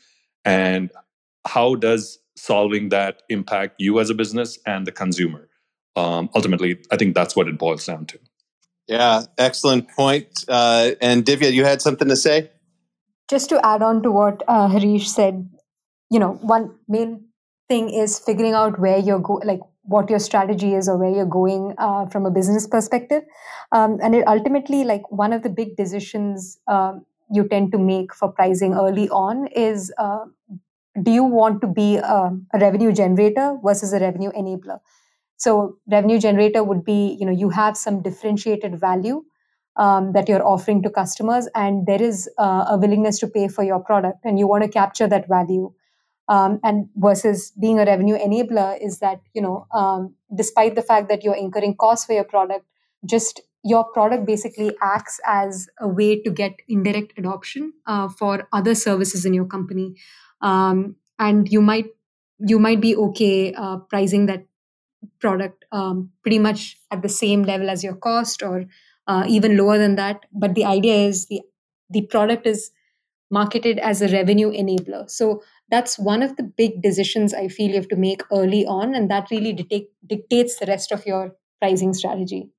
and 0.45 0.91
how 1.47 1.75
does 1.75 2.19
solving 2.37 2.91
that 2.91 3.23
impact 3.29 3.75
you 3.79 3.99
as 3.99 4.11
a 4.11 4.15
business 4.15 4.59
and 4.67 4.87
the 4.87 4.93
consumer 4.93 5.49
um, 5.97 6.29
ultimately 6.35 6.79
i 6.91 6.97
think 6.97 7.15
that's 7.15 7.35
what 7.37 7.49
it 7.49 7.59
boils 7.59 7.87
down 7.87 8.07
to 8.07 8.19
yeah 8.87 9.25
excellent 9.39 9.89
point. 9.91 10.29
Uh, 10.49 10.91
and 11.01 11.25
divya 11.25 11.53
you 11.53 11.65
had 11.65 11.83
something 11.83 12.09
to 12.09 12.17
say? 12.17 12.51
Just 13.29 13.49
to 13.49 13.65
add 13.67 13.83
on 13.83 14.03
to 14.03 14.11
what 14.11 14.43
uh, 14.49 14.69
harish 14.69 15.09
said 15.09 15.49
you 16.11 16.19
know 16.19 16.35
one 16.43 16.75
main 16.89 17.25
thing 17.69 17.91
is 17.91 18.19
figuring 18.19 18.53
out 18.53 18.79
where 18.79 18.99
you're 18.99 19.19
go 19.19 19.41
like 19.45 19.61
what 19.87 20.11
your 20.11 20.19
strategy 20.19 20.75
is 20.75 20.89
or 20.89 20.97
where 20.99 21.11
you're 21.11 21.25
going 21.25 21.75
uh, 21.79 22.07
from 22.07 22.27
a 22.27 22.31
business 22.31 22.67
perspective. 22.67 23.23
Um, 23.73 23.99
and 24.03 24.15
it 24.15 24.27
ultimately 24.27 24.85
like 24.85 25.11
one 25.11 25.33
of 25.33 25.43
the 25.43 25.49
big 25.49 25.77
decisions 25.77 26.59
um, 26.67 27.07
you 27.31 27.49
tend 27.49 27.73
to 27.73 27.79
make 27.79 28.15
for 28.15 28.31
pricing 28.31 28.75
early 28.75 29.09
on 29.11 29.47
is 29.49 29.93
uh, 29.99 30.25
do 31.03 31.11
you 31.11 31.25
want 31.25 31.61
to 31.61 31.67
be 31.67 31.97
a, 31.97 32.31
a 32.55 32.59
revenue 32.59 32.93
generator 32.93 33.57
versus 33.63 33.93
a 33.93 34.01
revenue 34.01 34.33
enabler? 34.33 34.81
So 35.37 35.77
revenue 35.91 36.19
generator 36.19 36.65
would 36.65 36.85
be, 36.85 37.17
you 37.19 37.27
know, 37.27 37.33
you 37.33 37.51
have 37.51 37.77
some 37.77 38.03
differentiated 38.03 38.81
value 38.81 39.23
um, 39.77 40.13
that 40.13 40.29
you're 40.29 40.47
offering 40.47 40.83
to 40.83 40.91
customers, 40.91 41.49
and 41.55 41.87
there 41.87 42.01
is 42.01 42.29
uh, 42.39 42.65
a 42.71 42.79
willingness 42.79 43.19
to 43.19 43.27
pay 43.27 43.49
for 43.49 43.63
your 43.63 43.79
product, 43.79 44.19
and 44.25 44.39
you 44.39 44.49
want 44.49 44.65
to 44.65 44.71
capture 44.71 45.07
that 45.07 45.29
value. 45.29 45.73
Um, 46.29 46.59
and 46.65 46.89
versus 46.97 47.53
being 47.61 47.79
a 47.79 47.85
revenue 47.85 48.19
enabler 48.19 48.77
is 48.83 48.99
that 48.99 49.21
you 49.33 49.41
know, 49.41 49.67
um, 49.73 50.15
despite 50.35 50.75
the 50.75 50.83
fact 50.83 51.09
that 51.09 51.23
you're 51.23 51.37
incurring 51.37 51.77
costs 51.77 52.07
for 52.07 52.15
your 52.15 52.25
product, 52.25 52.65
just 53.05 53.43
your 53.63 53.85
product 53.93 54.27
basically 54.27 54.73
acts 54.81 55.21
as 55.27 55.69
a 55.81 55.87
way 55.87 56.21
to 56.23 56.31
get 56.31 56.55
indirect 56.69 57.13
adoption 57.19 57.73
uh, 57.87 58.09
for 58.09 58.49
other 58.53 58.75
services 58.75 59.25
in 59.25 59.35
your 59.35 59.45
company, 59.45 59.95
um, 60.41 60.97
and 61.19 61.53
you 61.53 61.61
might 61.61 61.87
you 62.39 62.59
might 62.59 62.81
be 62.81 62.97
okay 62.97 63.53
uh, 63.55 63.77
pricing 63.77 64.27
that 64.27 64.45
product 65.21 65.65
um, 65.73 66.11
pretty 66.23 66.39
much 66.39 66.77
at 66.91 67.03
the 67.03 67.09
same 67.09 67.43
level 67.43 67.71
as 67.71 67.85
your 67.85 67.95
cost 67.97 68.43
or 68.43 68.67
uh, 69.07 69.25
even 69.29 69.57
lower 69.57 69.79
than 69.79 69.97
that. 69.97 70.25
But 70.33 70.55
the 70.55 70.65
idea 70.65 70.95
is 71.09 71.27
the 71.27 71.43
the 71.91 72.03
product 72.03 72.47
is 72.47 72.71
marketed 73.31 73.79
as 73.79 74.03
a 74.03 74.09
revenue 74.09 74.51
enabler. 74.51 75.09
So 75.11 75.43
that's 75.71 75.99
one 75.99 76.23
of 76.23 76.37
the 76.37 76.43
big 76.45 76.83
decisions 76.83 77.35
I 77.35 77.49
feel 77.49 77.71
you 77.71 77.77
have 77.77 77.89
to 77.89 77.97
make 77.97 78.23
early 78.33 78.65
on, 78.67 78.95
and 78.95 79.11
that 79.11 79.31
really 79.31 79.53
dictate, 79.53 79.91
dictates 80.07 80.59
the 80.59 80.67
rest 80.67 80.93
of 80.93 81.07
your 81.07 81.35
pricing 81.61 81.95
strategy. 81.95 82.51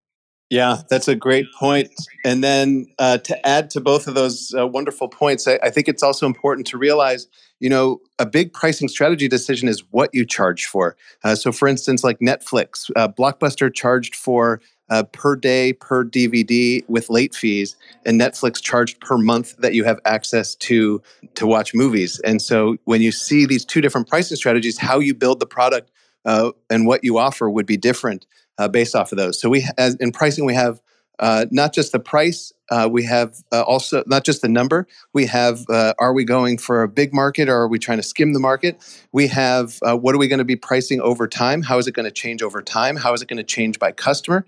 Yeah, 0.49 0.77
that's 0.89 1.09
a 1.09 1.15
great 1.15 1.51
point. 1.59 1.91
And 2.23 2.41
then 2.41 2.87
uh, 2.99 3.17
to 3.17 3.47
add 3.47 3.69
to 3.71 3.81
both 3.81 4.07
of 4.07 4.15
those 4.15 4.53
uh, 4.57 4.65
wonderful 4.65 5.09
points, 5.09 5.45
I, 5.45 5.59
I, 5.61 5.69
think 5.69 5.89
it's 5.89 6.01
also 6.01 6.25
important 6.25 6.67
to 6.67 6.77
realize, 6.77 7.27
you 7.59 7.69
know, 7.69 7.99
a 8.17 8.25
big 8.25 8.53
pricing 8.53 8.87
strategy 8.87 9.27
decision 9.27 9.67
is 9.67 9.83
what 9.91 10.09
you 10.13 10.25
charge 10.25 10.65
for. 10.65 10.95
Uh, 11.21 11.35
so, 11.35 11.51
for 11.51 11.67
instance, 11.67 12.01
like 12.01 12.19
Netflix, 12.19 12.89
uh, 12.95 13.09
Blockbuster 13.09 13.73
charged 13.73 14.15
for 14.15 14.61
uh, 14.89 15.03
per 15.11 15.35
day 15.35 15.73
per 15.73 16.05
DVD 16.05 16.81
with 16.87 17.09
late 17.09 17.35
fees, 17.35 17.75
and 18.05 18.19
Netflix 18.19 18.61
charged 18.61 19.01
per 19.01 19.17
month 19.17 19.57
that 19.57 19.73
you 19.73 19.83
have 19.83 19.99
access 20.05 20.55
to 20.55 21.01
to 21.35 21.45
watch 21.45 21.73
movies. 21.73 22.21
And 22.21 22.41
so, 22.41 22.77
when 22.85 23.01
you 23.01 23.11
see 23.11 23.45
these 23.45 23.65
two 23.65 23.81
different 23.81 24.07
pricing 24.07 24.37
strategies, 24.37 24.77
how 24.77 24.99
you 24.99 25.13
build 25.13 25.41
the 25.41 25.45
product 25.45 25.91
uh, 26.23 26.51
and 26.69 26.87
what 26.87 27.03
you 27.03 27.17
offer 27.17 27.49
would 27.49 27.65
be 27.65 27.75
different 27.75 28.25
uh, 28.57 28.67
based 28.67 28.95
off 28.95 29.11
of 29.11 29.17
those. 29.17 29.39
So 29.39 29.49
we, 29.49 29.67
as 29.77 29.95
in 29.95 30.11
pricing, 30.11 30.45
we 30.45 30.53
have 30.53 30.81
uh, 31.19 31.45
not 31.51 31.73
just 31.73 31.91
the 31.91 31.99
price, 31.99 32.53
uh, 32.69 32.87
we 32.91 33.03
have 33.03 33.35
uh, 33.51 33.61
also 33.61 34.03
not 34.05 34.23
just 34.23 34.41
the 34.41 34.47
number. 34.47 34.87
We 35.13 35.25
have 35.25 35.65
uh, 35.69 35.93
are 35.97 36.13
we 36.13 36.25
going 36.25 36.57
for 36.57 36.83
a 36.83 36.87
big 36.87 37.13
market 37.13 37.49
or 37.49 37.55
are 37.55 37.67
we 37.67 37.79
trying 37.79 37.97
to 37.97 38.03
skim 38.03 38.33
the 38.33 38.39
market? 38.39 38.77
We 39.11 39.27
have 39.27 39.79
uh, 39.81 39.97
what 39.97 40.13
are 40.13 40.19
we 40.19 40.27
going 40.27 40.39
to 40.39 40.45
be 40.45 40.55
pricing 40.55 41.01
over 41.01 41.27
time? 41.27 41.63
How 41.63 41.77
is 41.79 41.87
it 41.87 41.93
going 41.93 42.05
to 42.05 42.11
change 42.11 42.43
over 42.43 42.61
time? 42.61 42.97
How 42.97 43.13
is 43.13 43.21
it 43.21 43.27
going 43.27 43.37
to 43.37 43.43
change 43.43 43.79
by 43.79 43.91
customer? 43.91 44.45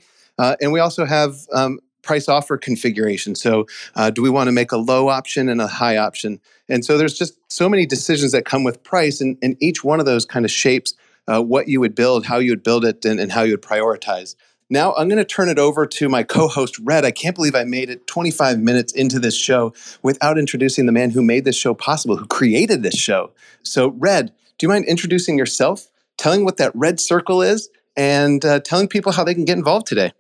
and 0.62 0.72
we 0.72 0.80
also 0.80 1.04
have 1.04 1.36
um, 1.52 1.80
price 2.02 2.30
offer 2.30 2.58
configuration. 2.58 3.36
So, 3.36 3.68
uh, 3.96 4.10
do 4.10 4.22
we 4.22 4.30
want 4.30 4.48
to 4.48 4.52
make 4.52 4.72
a 4.72 4.78
low 4.78 5.10
option 5.10 5.50
and 5.50 5.62
a 5.62 5.68
high 5.68 5.98
option? 5.98 6.40
And 6.68 6.84
so, 6.84 6.98
there's 6.98 7.18
just 7.18 7.38
so 7.52 7.68
many 7.70 7.86
decisions 7.86 8.32
that 8.32 8.46
come 8.46 8.64
with 8.64 8.82
price, 8.84 9.22
and, 9.22 9.38
and 9.42 9.56
each 9.60 9.84
one 9.84 10.00
of 10.00 10.06
those 10.06 10.26
kind 10.26 10.46
of 10.46 10.52
shapes 10.52 10.94
uh, 11.28 11.42
what 11.42 11.68
you 11.68 11.80
would 11.80 11.96
build, 11.96 12.26
how 12.26 12.38
you 12.38 12.52
would 12.52 12.64
build 12.64 12.86
it, 12.86 13.04
and, 13.06 13.20
and 13.20 13.32
how 13.32 13.44
you 13.44 13.54
would 13.54 13.62
prioritize. 13.62 14.36
Now 14.70 14.94
I'm 14.96 15.08
going 15.08 15.18
to 15.18 15.26
turn 15.26 15.50
it 15.50 15.58
over 15.58 15.86
to 15.88 16.10
my 16.10 16.24
co-host 16.24 16.78
Red. 16.80 17.04
I 17.04 17.12
can't 17.12 17.36
believe 17.36 17.56
I 17.56 17.64
made 17.64 17.90
it 17.90 18.06
25 18.08 18.60
minutes 18.60 18.94
into 18.94 19.20
this 19.20 19.36
show 19.36 19.74
without 20.04 20.38
introducing 20.38 20.86
the 20.86 20.92
man 20.92 21.10
who 21.10 21.24
made 21.24 21.46
this 21.46 21.56
show 21.56 21.74
possible, 21.74 22.18
who 22.18 22.28
created 22.28 22.84
this 22.84 22.96
show. 22.96 23.32
So, 23.64 23.90
Red, 23.90 24.28
do 24.58 24.66
you 24.66 24.70
mind 24.70 24.86
introducing 24.86 25.38
yourself, 25.38 25.90
telling 26.18 26.46
what 26.46 26.58
that 26.58 26.72
red 26.76 27.00
circle 27.00 27.42
is, 27.42 27.70
and 27.98 28.46
uh, 28.46 28.60
telling 28.60 28.88
people 28.88 29.12
how 29.12 29.24
they 29.24 29.34
can 29.34 29.46
get 29.46 29.58
involved 29.58 29.88
today? 29.88 30.14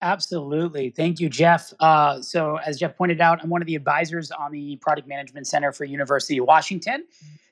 Absolutely. 0.00 0.90
Thank 0.90 1.18
you, 1.18 1.28
Jeff. 1.28 1.72
Uh, 1.80 2.22
so, 2.22 2.56
as 2.56 2.78
Jeff 2.78 2.96
pointed 2.96 3.20
out, 3.20 3.42
I'm 3.42 3.50
one 3.50 3.60
of 3.60 3.66
the 3.66 3.74
advisors 3.74 4.30
on 4.30 4.52
the 4.52 4.76
Product 4.76 5.08
Management 5.08 5.48
Center 5.48 5.72
for 5.72 5.84
University 5.84 6.38
of 6.38 6.46
Washington. 6.46 7.04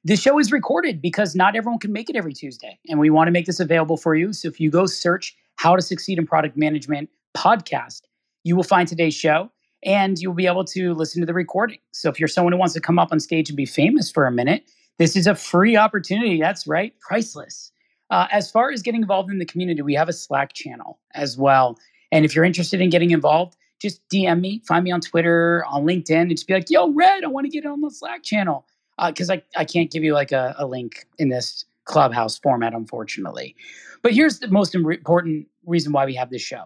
This 0.04 0.20
show 0.20 0.38
is 0.38 0.52
recorded 0.52 1.02
because 1.02 1.35
not 1.35 1.56
everyone 1.56 1.80
can 1.80 1.92
make 1.92 2.09
it 2.09 2.14
every 2.14 2.32
Tuesday, 2.32 2.78
and 2.88 3.00
we 3.00 3.11
want 3.11 3.26
to 3.26 3.32
make 3.32 3.46
this 3.46 3.59
available 3.59 3.96
for 3.96 4.14
you. 4.14 4.32
So, 4.32 4.46
if 4.46 4.61
you 4.61 4.70
go 4.70 4.87
search 4.87 5.37
How 5.56 5.74
to 5.74 5.82
Succeed 5.82 6.18
in 6.18 6.26
Product 6.26 6.56
Management 6.56 7.11
podcast, 7.37 8.02
you 8.44 8.54
will 8.54 8.62
find 8.62 8.87
today's 8.87 9.14
show 9.14 9.50
and 9.82 10.16
you'll 10.18 10.32
be 10.32 10.46
able 10.46 10.64
to 10.64 10.94
listen 10.94 11.20
to 11.20 11.26
the 11.26 11.35
recording. 11.35 11.78
So, 11.90 12.09
if 12.09 12.20
you're 12.20 12.28
someone 12.28 12.52
who 12.52 12.61
wants 12.61 12.74
to 12.74 12.80
come 12.80 13.00
up 13.00 13.09
on 13.11 13.18
stage 13.18 13.50
and 13.50 13.56
be 13.56 13.66
famous 13.66 14.09
for 14.09 14.24
a 14.24 14.30
minute, 14.30 14.62
this 14.98 15.16
is 15.16 15.26
a 15.26 15.35
free 15.35 15.76
opportunity. 15.76 16.40
That's 16.40 16.68
right, 16.68 16.94
priceless. 17.00 17.72
Uh, 18.09 18.28
as 18.30 18.52
far 18.52 18.70
as 18.70 18.82
getting 18.82 19.02
involved 19.02 19.32
in 19.32 19.40
the 19.40 19.44
community, 19.44 19.82
we 19.82 19.94
have 19.94 20.09
a 20.09 20.12
Slack 20.12 20.52
channel 20.52 21.00
as 21.14 21.37
well. 21.37 21.76
And 22.12 22.25
if 22.25 22.35
you're 22.35 22.45
interested 22.45 22.81
in 22.81 22.90
getting 22.90 23.11
involved, 23.11 23.57
just 23.81 24.07
DM 24.09 24.40
me, 24.40 24.62
find 24.66 24.85
me 24.85 24.90
on 24.90 25.01
Twitter, 25.01 25.64
on 25.66 25.85
LinkedIn, 25.85 26.23
and 26.23 26.31
just 26.31 26.47
be 26.47 26.55
like, 26.55 26.71
yo, 26.71 26.90
Red, 26.92 27.25
I 27.25 27.27
want 27.29 27.45
to 27.45 27.51
get 27.51 27.66
on 27.66 27.81
the 27.81 27.90
Slack 27.90 28.23
channel. 28.23 28.66
Because 29.05 29.29
uh, 29.29 29.35
I, 29.35 29.42
I 29.57 29.64
can't 29.64 29.90
give 29.90 30.03
you 30.03 30.14
like 30.14 30.33
a, 30.33 30.55
a 30.59 30.66
link 30.66 31.07
in 31.19 31.29
this 31.29 31.66
clubhouse 31.85 32.38
format, 32.38 32.73
unfortunately. 32.73 33.55
But 34.03 34.12
here's 34.12 34.38
the 34.38 34.49
most 34.49 34.75
important 34.75 35.47
reason 35.66 35.92
why 35.92 36.07
we 36.07 36.14
have 36.14 36.31
this 36.31 36.42
show 36.42 36.64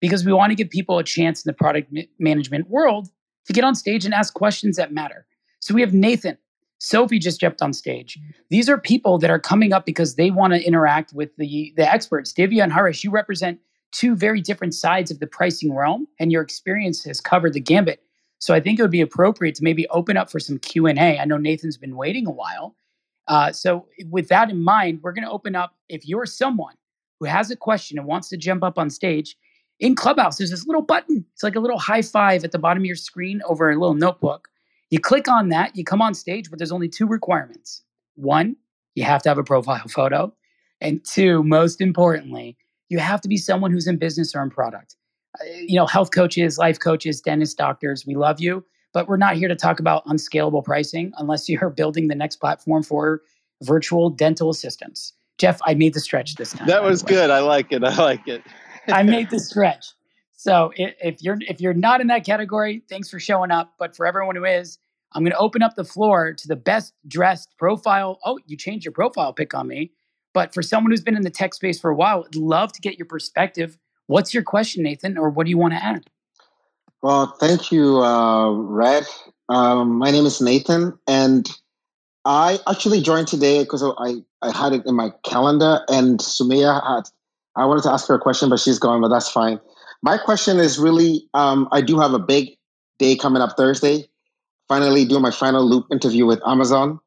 because 0.00 0.24
we 0.24 0.32
want 0.32 0.50
to 0.50 0.54
give 0.54 0.70
people 0.70 0.98
a 0.98 1.04
chance 1.04 1.44
in 1.44 1.48
the 1.48 1.52
product 1.52 1.92
management 2.18 2.68
world 2.70 3.10
to 3.46 3.52
get 3.52 3.64
on 3.64 3.74
stage 3.74 4.04
and 4.04 4.14
ask 4.14 4.34
questions 4.34 4.76
that 4.76 4.92
matter. 4.92 5.26
So 5.60 5.74
we 5.74 5.82
have 5.82 5.92
Nathan. 5.92 6.38
Sophie 6.78 7.18
just 7.18 7.40
jumped 7.40 7.60
on 7.60 7.74
stage. 7.74 8.18
These 8.48 8.70
are 8.70 8.78
people 8.78 9.18
that 9.18 9.30
are 9.30 9.38
coming 9.38 9.72
up 9.72 9.84
because 9.84 10.14
they 10.14 10.30
want 10.30 10.54
to 10.54 10.62
interact 10.62 11.12
with 11.12 11.36
the, 11.36 11.74
the 11.76 11.90
experts. 11.90 12.32
Divya 12.32 12.62
and 12.62 12.72
Harish, 12.72 13.04
you 13.04 13.10
represent 13.10 13.60
two 13.92 14.14
very 14.14 14.40
different 14.40 14.74
sides 14.74 15.10
of 15.10 15.18
the 15.18 15.26
pricing 15.26 15.74
realm 15.74 16.06
and 16.18 16.30
your 16.30 16.42
experience 16.42 17.04
has 17.04 17.20
covered 17.20 17.52
the 17.52 17.60
gambit. 17.60 18.02
So 18.38 18.54
i 18.54 18.60
think 18.60 18.78
it 18.78 18.82
would 18.82 18.90
be 18.90 19.00
appropriate 19.00 19.54
to 19.56 19.64
maybe 19.64 19.86
open 19.88 20.16
up 20.16 20.30
for 20.30 20.40
some 20.40 20.58
q&a 20.58 21.18
i 21.18 21.24
know 21.24 21.36
nathan's 21.36 21.76
been 21.76 21.96
waiting 21.96 22.26
a 22.26 22.30
while. 22.30 22.76
Uh, 23.28 23.52
so 23.52 23.86
with 24.08 24.28
that 24.28 24.50
in 24.50 24.62
mind 24.62 25.00
we're 25.02 25.12
going 25.12 25.24
to 25.24 25.30
open 25.30 25.54
up 25.54 25.74
if 25.88 26.06
you're 26.06 26.26
someone 26.26 26.74
who 27.20 27.26
has 27.26 27.50
a 27.50 27.56
question 27.56 27.98
and 27.98 28.06
wants 28.06 28.28
to 28.28 28.36
jump 28.36 28.62
up 28.62 28.78
on 28.78 28.90
stage 28.90 29.36
in 29.78 29.94
clubhouse 29.94 30.38
there's 30.38 30.50
this 30.50 30.66
little 30.66 30.82
button. 30.82 31.24
It's 31.32 31.42
like 31.42 31.56
a 31.56 31.60
little 31.60 31.78
high 31.78 32.02
five 32.02 32.44
at 32.44 32.52
the 32.52 32.58
bottom 32.58 32.82
of 32.82 32.86
your 32.86 32.96
screen 32.96 33.40
over 33.46 33.70
a 33.70 33.78
little 33.78 33.94
notebook. 33.94 34.48
You 34.90 35.00
click 35.00 35.28
on 35.28 35.48
that 35.50 35.76
you 35.76 35.84
come 35.84 36.02
on 36.02 36.14
stage 36.14 36.50
but 36.50 36.58
there's 36.58 36.72
only 36.72 36.88
two 36.88 37.06
requirements. 37.06 37.82
One 38.16 38.56
you 38.94 39.04
have 39.04 39.22
to 39.22 39.28
have 39.28 39.38
a 39.38 39.44
profile 39.44 39.86
photo 39.88 40.32
and 40.80 41.04
two 41.04 41.42
most 41.42 41.80
importantly 41.80 42.56
you 42.90 42.98
have 42.98 43.22
to 43.22 43.28
be 43.28 43.38
someone 43.38 43.70
who's 43.70 43.86
in 43.86 43.96
business 43.96 44.34
or 44.34 44.42
in 44.42 44.50
product. 44.50 44.96
Uh, 45.40 45.44
you 45.66 45.76
know, 45.76 45.86
health 45.86 46.10
coaches, 46.10 46.58
life 46.58 46.78
coaches, 46.78 47.20
dentists, 47.20 47.54
doctors, 47.54 48.04
we 48.04 48.14
love 48.14 48.40
you, 48.40 48.62
but 48.92 49.08
we're 49.08 49.16
not 49.16 49.36
here 49.36 49.48
to 49.48 49.56
talk 49.56 49.80
about 49.80 50.02
unscalable 50.06 50.62
pricing 50.62 51.12
unless 51.16 51.48
you're 51.48 51.70
building 51.76 52.08
the 52.08 52.14
next 52.14 52.36
platform 52.36 52.82
for 52.82 53.22
virtual 53.62 54.10
dental 54.10 54.50
assistants. 54.50 55.14
Jeff, 55.38 55.58
I 55.64 55.72
made 55.72 55.94
the 55.94 56.00
stretch 56.00 56.34
this 56.34 56.52
time. 56.52 56.66
That 56.66 56.82
was 56.82 57.02
good. 57.02 57.30
I 57.30 57.38
like 57.40 57.72
it. 57.72 57.82
I 57.82 57.96
like 57.96 58.28
it. 58.28 58.42
I 58.88 59.02
made 59.04 59.30
the 59.30 59.40
stretch. 59.40 59.86
So 60.32 60.72
if 60.76 61.22
you're 61.22 61.38
if 61.48 61.60
you're 61.60 61.74
not 61.74 62.00
in 62.00 62.08
that 62.08 62.26
category, 62.26 62.82
thanks 62.90 63.08
for 63.08 63.18
showing 63.18 63.50
up. 63.50 63.74
But 63.78 63.96
for 63.96 64.06
everyone 64.06 64.36
who 64.36 64.44
is, 64.44 64.78
I'm 65.12 65.22
going 65.22 65.32
to 65.32 65.38
open 65.38 65.62
up 65.62 65.76
the 65.76 65.84
floor 65.84 66.34
to 66.34 66.48
the 66.48 66.56
best 66.56 66.94
dressed 67.06 67.54
profile. 67.58 68.18
Oh, 68.24 68.38
you 68.46 68.56
changed 68.56 68.84
your 68.84 68.92
profile 68.92 69.32
pic 69.32 69.54
on 69.54 69.68
me. 69.68 69.92
But 70.32 70.54
for 70.54 70.62
someone 70.62 70.92
who's 70.92 71.02
been 71.02 71.16
in 71.16 71.22
the 71.22 71.30
tech 71.30 71.54
space 71.54 71.80
for 71.80 71.90
a 71.90 71.94
while, 71.94 72.24
I'd 72.26 72.36
love 72.36 72.72
to 72.72 72.80
get 72.80 72.98
your 72.98 73.06
perspective. 73.06 73.78
What's 74.06 74.32
your 74.32 74.42
question, 74.42 74.82
Nathan, 74.82 75.18
or 75.18 75.30
what 75.30 75.44
do 75.44 75.50
you 75.50 75.58
want 75.58 75.74
to 75.74 75.84
add? 75.84 76.08
Well, 77.02 77.34
thank 77.40 77.72
you, 77.72 77.98
uh, 77.98 78.50
Red. 78.52 79.06
Um, 79.48 79.96
my 79.96 80.10
name 80.10 80.26
is 80.26 80.40
Nathan, 80.40 80.98
and 81.06 81.48
I 82.24 82.58
actually 82.68 83.00
joined 83.00 83.28
today 83.28 83.60
because 83.60 83.82
I, 83.82 84.16
I 84.42 84.56
had 84.56 84.72
it 84.72 84.86
in 84.86 84.94
my 84.94 85.10
calendar, 85.24 85.80
and 85.88 86.20
Sumaya 86.20 86.82
had. 86.86 87.08
I 87.56 87.66
wanted 87.66 87.82
to 87.82 87.90
ask 87.90 88.06
her 88.08 88.14
a 88.14 88.20
question, 88.20 88.48
but 88.48 88.60
she's 88.60 88.78
gone, 88.78 89.00
but 89.00 89.08
that's 89.08 89.30
fine. 89.30 89.60
My 90.02 90.18
question 90.18 90.58
is 90.58 90.78
really 90.78 91.28
um, 91.34 91.68
I 91.72 91.80
do 91.80 91.98
have 91.98 92.14
a 92.14 92.18
big 92.18 92.56
day 92.98 93.16
coming 93.16 93.42
up 93.42 93.56
Thursday. 93.56 94.08
Finally, 94.68 95.04
doing 95.04 95.22
my 95.22 95.32
final 95.32 95.68
loop 95.68 95.86
interview 95.90 96.26
with 96.26 96.40
Amazon 96.46 97.00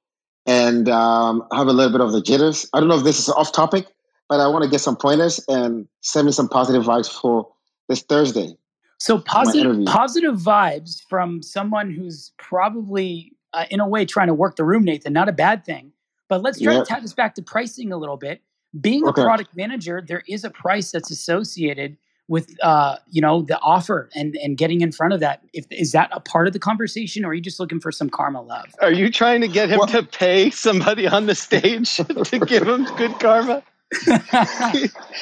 and 0.45 0.89
um, 0.89 1.43
have 1.53 1.67
a 1.67 1.73
little 1.73 1.91
bit 1.91 2.01
of 2.01 2.11
the 2.11 2.21
jitters. 2.21 2.69
I 2.73 2.79
don't 2.79 2.89
know 2.89 2.97
if 2.97 3.03
this 3.03 3.19
is 3.19 3.29
off 3.29 3.53
topic, 3.53 3.87
but 4.29 4.39
I 4.39 4.47
want 4.47 4.63
to 4.63 4.69
get 4.69 4.81
some 4.81 4.95
pointers 4.95 5.39
and 5.47 5.87
send 6.01 6.25
me 6.25 6.31
some 6.31 6.49
positive 6.49 6.83
vibes 6.83 7.11
for 7.11 7.47
this 7.89 8.01
Thursday. 8.01 8.55
So 8.99 9.19
positive, 9.19 9.85
positive 9.85 10.35
vibes 10.35 11.01
from 11.09 11.41
someone 11.41 11.91
who's 11.91 12.31
probably 12.37 13.33
uh, 13.53 13.65
in 13.69 13.79
a 13.79 13.87
way 13.87 14.05
trying 14.05 14.27
to 14.27 14.33
work 14.33 14.55
the 14.55 14.63
room, 14.63 14.83
Nathan. 14.83 15.13
Not 15.13 15.29
a 15.29 15.33
bad 15.33 15.65
thing. 15.65 15.91
But 16.29 16.41
let's 16.41 16.59
try 16.59 16.75
to 16.75 16.85
tie 16.85 16.99
this 16.99 17.13
back 17.13 17.35
to 17.35 17.41
pricing 17.41 17.91
a 17.91 17.97
little 17.97 18.17
bit. 18.17 18.41
Being 18.79 19.05
okay. 19.07 19.21
a 19.21 19.25
product 19.25 19.55
manager, 19.55 20.03
there 20.05 20.23
is 20.27 20.43
a 20.43 20.49
price 20.49 20.89
that's 20.91 21.11
associated 21.11 21.97
with 22.33 22.57
uh, 22.63 22.97
you 23.11 23.21
know 23.21 23.43
the 23.43 23.59
offer 23.59 24.09
and 24.15 24.35
and 24.37 24.57
getting 24.57 24.81
in 24.81 24.91
front 24.91 25.13
of 25.13 25.19
that. 25.19 25.43
If 25.53 25.67
is 25.69 25.91
that 25.91 26.09
a 26.11 26.19
part 26.19 26.47
of 26.47 26.53
the 26.53 26.59
conversation, 26.59 27.23
or 27.23 27.27
are 27.29 27.33
you 27.35 27.41
just 27.41 27.59
looking 27.59 27.79
for 27.79 27.91
some 27.91 28.09
karma 28.09 28.41
love? 28.41 28.65
Are 28.81 28.91
you 28.91 29.11
trying 29.11 29.41
to 29.41 29.47
get 29.47 29.69
him 29.69 29.77
well, 29.77 29.87
to 29.89 30.01
pay 30.01 30.49
somebody 30.49 31.07
on 31.07 31.27
the 31.27 31.35
stage 31.35 31.95
to 31.97 32.39
give 32.47 32.67
him 32.67 32.85
good 32.95 33.19
karma? 33.19 33.61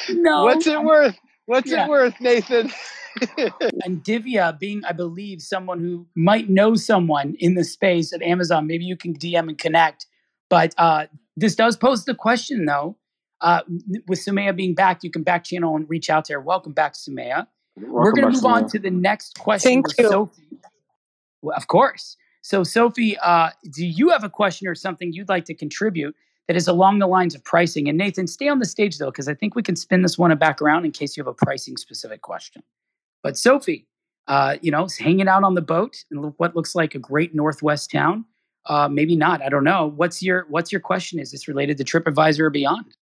no. 0.08 0.44
What's 0.44 0.66
it 0.66 0.82
worth? 0.82 1.18
What's 1.44 1.70
yeah. 1.70 1.84
it 1.84 1.90
worth, 1.90 2.18
Nathan? 2.18 2.72
and 3.84 4.02
Divya, 4.02 4.58
being, 4.58 4.82
I 4.86 4.92
believe, 4.92 5.42
someone 5.42 5.80
who 5.80 6.06
might 6.16 6.48
know 6.48 6.76
someone 6.76 7.36
in 7.38 7.56
the 7.56 7.64
space 7.64 8.14
at 8.14 8.22
Amazon, 8.22 8.66
maybe 8.66 8.86
you 8.86 8.96
can 8.96 9.12
DM 9.12 9.50
and 9.50 9.58
connect. 9.58 10.06
But 10.48 10.74
uh, 10.78 11.08
this 11.36 11.54
does 11.54 11.76
pose 11.76 12.06
the 12.06 12.14
question, 12.14 12.64
though. 12.64 12.96
Uh, 13.42 13.62
with 14.06 14.24
Sumaya 14.24 14.54
being 14.54 14.74
back, 14.74 15.02
you 15.02 15.10
can 15.10 15.24
back 15.24 15.44
channel 15.44 15.74
and 15.74 15.88
reach 15.90 16.08
out 16.08 16.24
to 16.26 16.34
her. 16.34 16.40
Welcome 16.40 16.72
back, 16.72 16.94
Sumaya. 16.94 17.46
Welcome 17.76 17.92
We're 17.92 18.12
going 18.12 18.28
to 18.28 18.30
move 18.30 18.44
on 18.44 18.68
to 18.68 18.78
the 18.78 18.90
next 18.90 19.38
question 19.38 19.82
Thank 19.82 19.86
you. 19.98 20.08
Sophie. 20.08 20.42
Well, 21.42 21.56
of 21.56 21.66
course. 21.66 22.16
So, 22.42 22.62
Sophie, 22.62 23.18
uh, 23.18 23.50
do 23.72 23.84
you 23.84 24.10
have 24.10 24.24
a 24.24 24.30
question 24.30 24.68
or 24.68 24.74
something 24.74 25.12
you'd 25.12 25.28
like 25.28 25.44
to 25.46 25.54
contribute 25.54 26.14
that 26.46 26.56
is 26.56 26.68
along 26.68 27.00
the 27.00 27.06
lines 27.08 27.34
of 27.34 27.42
pricing? 27.44 27.88
And 27.88 27.98
Nathan, 27.98 28.26
stay 28.26 28.48
on 28.48 28.60
the 28.60 28.64
stage 28.64 28.98
though, 28.98 29.10
because 29.10 29.28
I 29.28 29.34
think 29.34 29.56
we 29.56 29.62
can 29.62 29.74
spin 29.74 30.02
this 30.02 30.16
one 30.16 30.36
back 30.38 30.62
around 30.62 30.84
in 30.84 30.92
case 30.92 31.16
you 31.16 31.22
have 31.22 31.28
a 31.28 31.34
pricing 31.34 31.76
specific 31.76 32.22
question. 32.22 32.62
But 33.22 33.36
Sophie, 33.36 33.86
uh, 34.28 34.56
you 34.60 34.70
know, 34.70 34.86
hanging 34.98 35.28
out 35.28 35.42
on 35.42 35.54
the 35.54 35.62
boat 35.62 36.04
in 36.12 36.18
what 36.36 36.54
looks 36.54 36.74
like 36.74 36.94
a 36.94 36.98
great 36.98 37.34
Northwest 37.34 37.90
town. 37.90 38.24
Uh, 38.66 38.88
maybe 38.88 39.16
not. 39.16 39.42
I 39.42 39.48
don't 39.48 39.64
know. 39.64 39.92
What's 39.96 40.22
your 40.22 40.46
What's 40.48 40.70
your 40.70 40.80
question? 40.80 41.18
Is 41.18 41.32
this 41.32 41.48
related 41.48 41.78
to 41.78 41.84
TripAdvisor 41.84 42.40
or 42.40 42.50
beyond? 42.50 42.96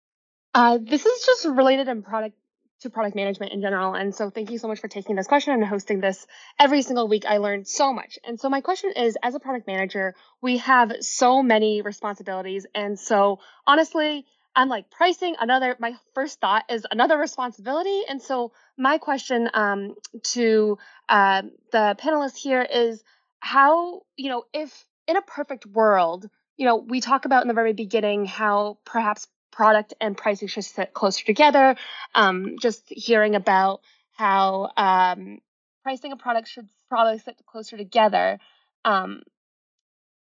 Uh, 0.57 0.79
this 0.81 1.05
is 1.05 1.27
just 1.27 1.45
related 1.45 1.87
in 1.87 2.03
product 2.03 2.35
to 2.81 2.89
product 2.89 3.15
management 3.15 3.53
in 3.53 3.61
general. 3.61 3.93
And 3.93 4.15
so 4.15 4.31
thank 4.31 4.51
you 4.51 4.57
so 4.57 4.69
much 4.69 4.81
for 4.81 4.89
taking 4.89 5.15
this 5.15 5.27
question 5.27 5.53
and 5.53 5.63
hosting 5.63 6.01
this 6.01 6.27
every 6.59 6.81
single 6.81 7.09
week. 7.09 7.27
I 7.27 7.37
learned 7.37 7.69
so 7.69 7.93
much. 7.93 8.19
And 8.27 8.41
so 8.41 8.49
my 8.49 8.63
question 8.63 8.93
is 8.97 9.19
as 9.23 9.35
a 9.35 9.39
product 9.39 9.67
manager, 9.67 10.15
we 10.41 10.57
have 10.59 10.93
so 11.01 11.43
many 11.43 11.83
responsibilities. 11.83 12.65
And 12.75 12.99
so 12.99 13.39
honestly, 13.67 14.25
I'm 14.55 14.71
like 14.71 14.91
pricing 14.91 15.37
another 15.39 15.77
my 15.79 15.93
first 16.15 16.41
thought 16.41 16.65
is 16.71 16.87
another 16.91 17.19
responsibility. 17.19 18.05
And 18.09 18.23
so 18.23 18.53
my 18.79 18.97
question 18.97 19.51
um, 19.53 19.95
to 20.33 20.79
uh, 21.07 21.43
the 21.71 21.97
panelists 22.01 22.39
here 22.39 22.63
is 22.63 23.05
how, 23.41 24.05
you 24.17 24.31
know, 24.31 24.45
if 24.55 24.87
in 25.07 25.19
a 25.19 25.23
perfect 25.23 25.67
world, 25.67 26.31
you 26.57 26.65
know, 26.65 26.77
we 26.77 27.03
talk 27.03 27.27
about 27.27 27.43
in 27.43 27.49
the 27.49 27.55
very 27.55 27.75
beginning 27.75 28.25
how 28.25 28.79
perhaps 28.87 29.29
product 29.57 29.95
and 30.03 30.17
pricing 30.17 30.49
should 30.49 30.65
sit 30.65 30.93
closer 30.93 31.25
together. 31.25 31.77
Um, 32.15 32.57
just 32.61 32.85
hearing 32.89 33.35
about 33.35 33.81
how 34.13 34.71
um, 34.77 35.39
pricing 35.83 36.13
a 36.13 36.17
product 36.17 36.49
should 36.49 36.69
probably 36.91 37.19
sit 37.19 37.37
closer 37.47 37.79
together. 37.79 38.39
Um, 38.85 39.23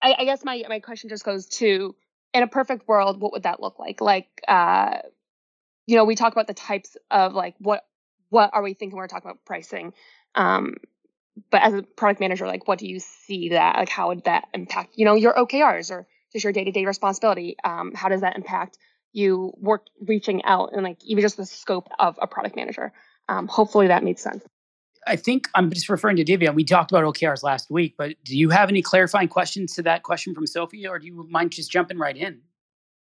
I, 0.01 0.15
I, 0.19 0.25
guess 0.25 0.45
my 0.45 0.63
my 0.69 0.79
question 0.79 1.11
just 1.11 1.25
goes 1.25 1.47
to 1.47 1.97
in 2.33 2.43
a 2.45 2.47
perfect 2.47 2.87
world, 2.87 3.21
what 3.21 3.33
would 3.33 3.43
that 3.43 3.61
look 3.61 3.81
like? 3.81 4.01
Like, 4.01 4.29
uh, 4.47 4.99
you 5.87 5.97
know, 5.97 6.05
we 6.05 6.15
talk 6.15 6.33
about 6.33 6.47
the 6.47 6.55
types 6.55 6.97
of 7.11 7.35
like 7.35 7.57
what 7.59 7.85
what 8.31 8.51
are 8.53 8.63
we 8.63 8.75
thinking? 8.75 8.97
When 8.97 9.03
we're 9.03 9.09
talking 9.09 9.31
about 9.31 9.45
pricing. 9.45 9.95
Um, 10.37 10.77
but 11.51 11.63
as 11.63 11.75
a 11.75 11.83
product 11.83 12.21
manager, 12.21 12.47
like, 12.47 12.69
what 12.69 12.79
do 12.79 12.87
you 12.87 13.01
see 13.01 13.51
that? 13.51 13.77
Like, 13.77 13.89
how 13.89 14.09
would 14.09 14.25
that 14.25 14.49
impact, 14.55 14.95
you 14.97 15.05
know, 15.05 15.15
your 15.15 15.35
OKRs 15.35 15.91
or 15.91 16.07
just 16.33 16.45
your 16.45 16.53
day 16.53 16.65
to 16.65 16.73
day 16.73 16.85
responsibility? 16.85 17.57
Um, 17.65 17.93
how 17.95 18.09
does 18.09 18.21
that 18.21 18.37
impact 18.37 18.79
you 19.13 19.53
work 19.57 19.87
reaching 20.07 20.45
out 20.45 20.71
and 20.73 20.83
like 20.83 20.99
even 21.05 21.23
just 21.23 21.37
the 21.37 21.47
scope 21.47 21.89
of 21.99 22.19
a 22.21 22.27
product 22.27 22.57
manager. 22.57 22.93
Um, 23.29 23.47
hopefully 23.49 23.89
that 23.89 24.05
makes 24.05 24.23
sense. 24.23 24.45
I 25.07 25.17
think 25.17 25.49
I'm 25.55 25.71
just 25.71 25.89
referring 25.89 26.17
to 26.17 26.25
Divya. 26.25 26.55
We 26.55 26.65
talked 26.65 26.91
about 26.91 27.05
OKRs 27.05 27.43
last 27.43 27.71
week, 27.71 27.95
but 27.97 28.15
do 28.25 28.37
you 28.37 28.51
have 28.51 28.69
any 28.69 28.83
clarifying 28.83 29.29
questions 29.29 29.75
to 29.75 29.83
that 29.83 30.03
question 30.03 30.35
from 30.35 30.47
Sophie, 30.47 30.87
or 30.87 30.99
do 30.99 31.07
you 31.07 31.27
mind 31.31 31.53
just 31.53 31.71
jumping 31.71 31.99
right 31.99 32.17
in? 32.17 32.41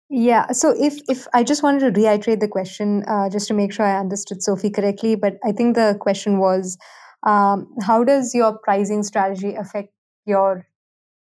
Yeah. 0.10 0.52
So 0.52 0.74
if 0.78 1.00
if 1.10 1.28
I 1.34 1.44
just 1.44 1.64
wanted 1.64 1.80
to 1.82 2.02
reiterate 2.02 2.40
the 2.40 2.48
question, 2.48 3.04
uh, 3.08 3.30
just 3.30 3.48
to 3.50 3.54
make 3.54 3.74
sure 3.74 3.86
I 3.86 4.00
understood 4.00 4.42
Sophie 4.42 4.70
correctly, 4.70 5.16
but 5.16 5.38
I 5.44 5.52
think 5.52 5.76
the 5.76 5.98
question 6.00 6.38
was, 6.40 6.78
um, 7.26 7.68
how 7.82 8.04
does 8.06 8.34
your 8.34 8.58
pricing 8.58 9.04
strategy 9.04 9.56
affect 9.56 9.90
your 10.26 10.66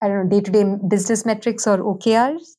I 0.03 0.09
don't 0.09 0.25
know 0.25 0.31
day 0.31 0.41
to 0.41 0.51
day 0.51 0.65
business 0.89 1.27
metrics 1.27 1.67
or 1.67 1.79
OKRs? 1.79 2.57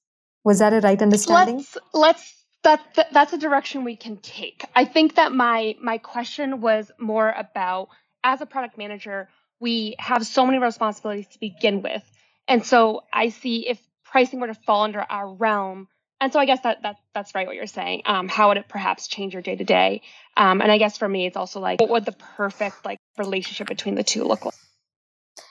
Was 0.48 0.60
that 0.60 0.72
a 0.72 0.80
right 0.80 1.02
understanding? 1.02 1.58
Let's 1.58 1.78
let's 1.94 2.46
that, 2.64 2.80
that 2.96 3.08
that's 3.12 3.34
a 3.34 3.38
direction 3.38 3.84
we 3.84 3.98
can 3.98 4.16
take. 4.16 4.64
I 4.74 4.86
think 4.86 5.16
that 5.16 5.34
my 5.34 5.76
my 5.82 5.98
question 5.98 6.62
was 6.62 6.90
more 6.98 7.30
about 7.38 7.90
as 8.24 8.40
a 8.40 8.46
product 8.46 8.78
manager, 8.78 9.28
we 9.60 9.98
have 10.00 10.26
so 10.26 10.46
many 10.46 10.58
responsibilities 10.58 11.28
to 11.34 11.40
begin 11.42 11.82
with. 11.82 12.02
And 12.48 12.66
so 12.66 13.02
I 13.12 13.28
see 13.28 13.68
if 13.68 13.78
pricing 14.06 14.40
were 14.40 14.48
to 14.48 14.54
fall 14.54 14.86
under 14.86 15.02
our 15.02 15.28
realm, 15.34 15.90
and 16.22 16.32
so 16.32 16.40
I 16.40 16.46
guess 16.46 16.62
that, 16.62 16.82
that 16.84 16.96
that's 17.14 17.36
right 17.36 17.46
what 17.46 17.58
you're 17.58 17.68
saying. 17.68 18.04
Um, 18.06 18.30
how 18.30 18.48
would 18.48 18.56
it 18.56 18.70
perhaps 18.70 19.10
change 19.10 19.34
your 19.34 19.42
day 19.42 19.58
to 19.58 19.66
day? 19.66 20.02
Um, 20.38 20.62
And 20.62 20.72
I 20.72 20.78
guess 20.78 20.98
for 20.98 21.10
me, 21.10 21.26
it's 21.26 21.36
also 21.36 21.60
like 21.60 21.82
what 21.82 21.90
would 21.90 22.06
the 22.06 22.16
perfect 22.38 22.86
like 22.86 23.00
relationship 23.18 23.68
between 23.68 23.96
the 23.96 24.04
two 24.06 24.24
look 24.24 24.46
like? 24.46 24.56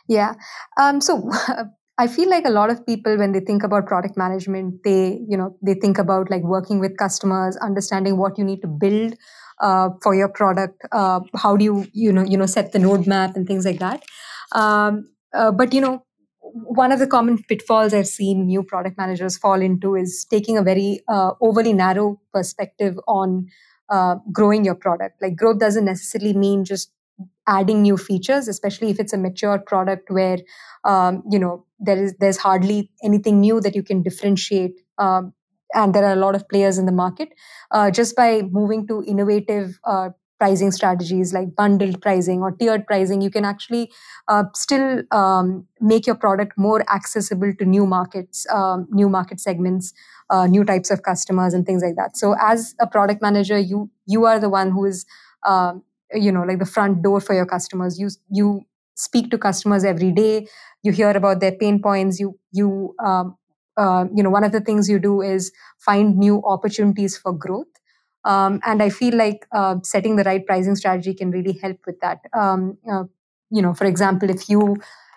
Yeah. 0.09 0.37
Um, 0.81 1.03
so 1.03 1.31
I 1.99 2.07
feel 2.09 2.29
like 2.29 2.45
a 2.45 2.51
lot 2.51 2.71
of 2.71 2.85
people, 2.85 3.17
when 3.17 3.33
they 3.33 3.41
think 3.41 3.63
about 3.63 3.87
product 3.87 4.17
management, 4.19 4.83
they, 4.85 5.25
you 5.27 5.37
know, 5.37 5.57
they 5.63 5.75
think 5.75 5.99
about 5.99 6.31
like 6.31 6.43
working 6.43 6.79
with 6.79 6.99
customers, 6.99 7.57
understanding 7.57 8.19
what 8.19 8.37
you 8.37 8.45
need 8.45 8.61
to 8.63 8.69
build 8.69 9.15
uh, 9.61 9.91
for 10.03 10.15
your 10.15 10.29
product. 10.29 10.83
Uh, 10.93 11.21
how 11.35 11.57
do 11.57 11.65
you, 11.65 11.87
you 11.95 12.13
know, 12.13 12.23
you 12.23 12.37
know, 12.37 12.47
set 12.47 12.73
the 12.73 12.79
roadmap 12.81 13.35
and 13.35 13.47
things 13.47 13.65
like 13.65 13.79
that. 13.79 14.03
Um, 14.53 15.09
uh, 15.33 15.51
but 15.51 15.73
you 15.73 15.81
know, 15.81 16.05
one 16.41 16.93
of 16.93 16.99
the 16.99 17.07
common 17.07 17.43
pitfalls 17.43 17.95
I've 17.95 18.07
seen 18.07 18.47
new 18.47 18.63
product 18.63 18.99
managers 18.99 19.39
fall 19.39 19.61
into 19.61 19.97
is 19.97 20.27
taking 20.31 20.59
a 20.59 20.63
very 20.63 21.01
uh, 21.09 21.33
overly 21.41 21.73
narrow 21.73 22.21
perspective 22.33 22.99
on 23.09 23.49
uh, 23.89 24.17
growing 24.33 24.65
your 24.67 24.75
product. 24.75 25.21
Like 25.23 25.37
growth 25.37 25.59
doesn't 25.59 25.85
necessarily 25.85 26.35
mean 26.35 26.65
just 26.65 26.93
adding 27.47 27.83
new 27.83 27.97
features, 27.97 28.49
especially 28.49 28.91
if 28.91 29.01
it's 29.01 29.13
a 29.13 29.19
mature 29.19 29.59
product 29.59 30.11
where 30.11 30.39
um, 30.85 31.23
you 31.31 31.39
know 31.39 31.66
there 31.79 32.03
is 32.03 32.15
there's 32.21 32.39
hardly 32.39 32.91
anything 33.03 33.41
new 33.41 33.61
that 33.61 33.75
you 33.75 33.83
can 33.83 34.03
differentiate. 34.03 34.81
Um, 34.99 35.33
and 35.75 35.95
there 35.95 36.05
are 36.05 36.13
a 36.13 36.17
lot 36.17 36.35
of 36.35 36.49
players 36.49 36.79
in 36.79 36.87
the 36.87 36.93
market. 36.93 37.31
Uh, 37.71 37.91
just 37.91 38.15
by 38.17 38.43
moving 38.43 38.87
to 38.87 39.03
innovative 39.05 39.79
uh, 39.85 40.11
pricing 40.39 40.71
strategies 40.71 41.33
like 41.33 41.55
bundled 41.57 42.01
pricing 42.03 42.41
or 42.43 42.53
tiered 42.53 42.87
pricing, 42.87 43.21
you 43.21 43.31
can 43.31 43.45
actually 43.45 43.91
uh, 44.29 44.45
still 44.55 45.03
um, 45.11 45.67
make 45.81 46.07
your 46.07 46.15
product 46.15 46.53
more 46.57 46.89
accessible 46.91 47.53
to 47.59 47.65
new 47.65 47.87
markets, 47.87 48.47
um, 48.53 48.87
new 48.91 49.09
market 49.09 49.41
segments, 49.41 49.93
uh, 50.31 50.47
new 50.47 50.65
types 50.65 50.91
of 50.91 51.03
customers, 51.03 51.55
and 51.55 51.67
things 51.67 51.83
like 51.83 51.97
that. 51.97 52.17
So, 52.17 52.37
as 52.41 52.75
a 52.81 52.87
product 52.87 53.23
manager, 53.23 53.59
you 53.59 53.91
you 54.07 54.25
are 54.25 54.39
the 54.39 54.49
one 54.51 54.71
who 54.71 54.85
is 54.85 55.05
um, 55.47 55.83
you 56.15 56.31
know 56.31 56.43
like 56.43 56.59
the 56.59 56.67
front 56.67 57.03
door 57.03 57.21
for 57.21 57.35
your 57.35 57.47
customers 57.47 57.99
you 57.99 58.11
you 58.31 58.65
speak 58.97 59.31
to 59.31 59.39
customers 59.39 59.85
every 59.85 60.13
day. 60.13 60.49
You 60.83 60.93
hear 60.93 61.11
about 61.11 61.41
their 61.41 61.53
pain 61.53 61.81
points. 61.83 62.21
You 62.21 62.39
you 62.53 62.95
um, 63.05 63.37
uh, 63.77 64.07
you 64.15 64.23
know 64.23 64.31
one 64.31 64.45
of 64.45 64.53
the 64.53 64.61
things 64.61 64.89
you 64.89 64.99
do 64.99 65.23
is 65.23 65.53
find 65.79 66.17
new 66.19 66.43
opportunities 66.45 67.17
for 67.19 67.33
growth. 67.33 67.69
Um, 68.25 68.59
and 68.65 68.83
i 68.83 68.89
feel 68.91 69.15
like 69.17 69.47
uh, 69.53 69.77
setting 69.85 70.17
the 70.17 70.25
right 70.25 70.45
pricing 70.45 70.75
strategy 70.75 71.15
can 71.15 71.31
really 71.31 71.53
help 71.63 71.79
with 71.87 72.01
that. 72.01 72.19
Um, 72.33 72.77
uh, 72.91 73.05
you 73.51 73.63
know 73.63 73.75
for 73.75 73.85
example 73.85 74.29
if 74.31 74.49
you 74.49 74.77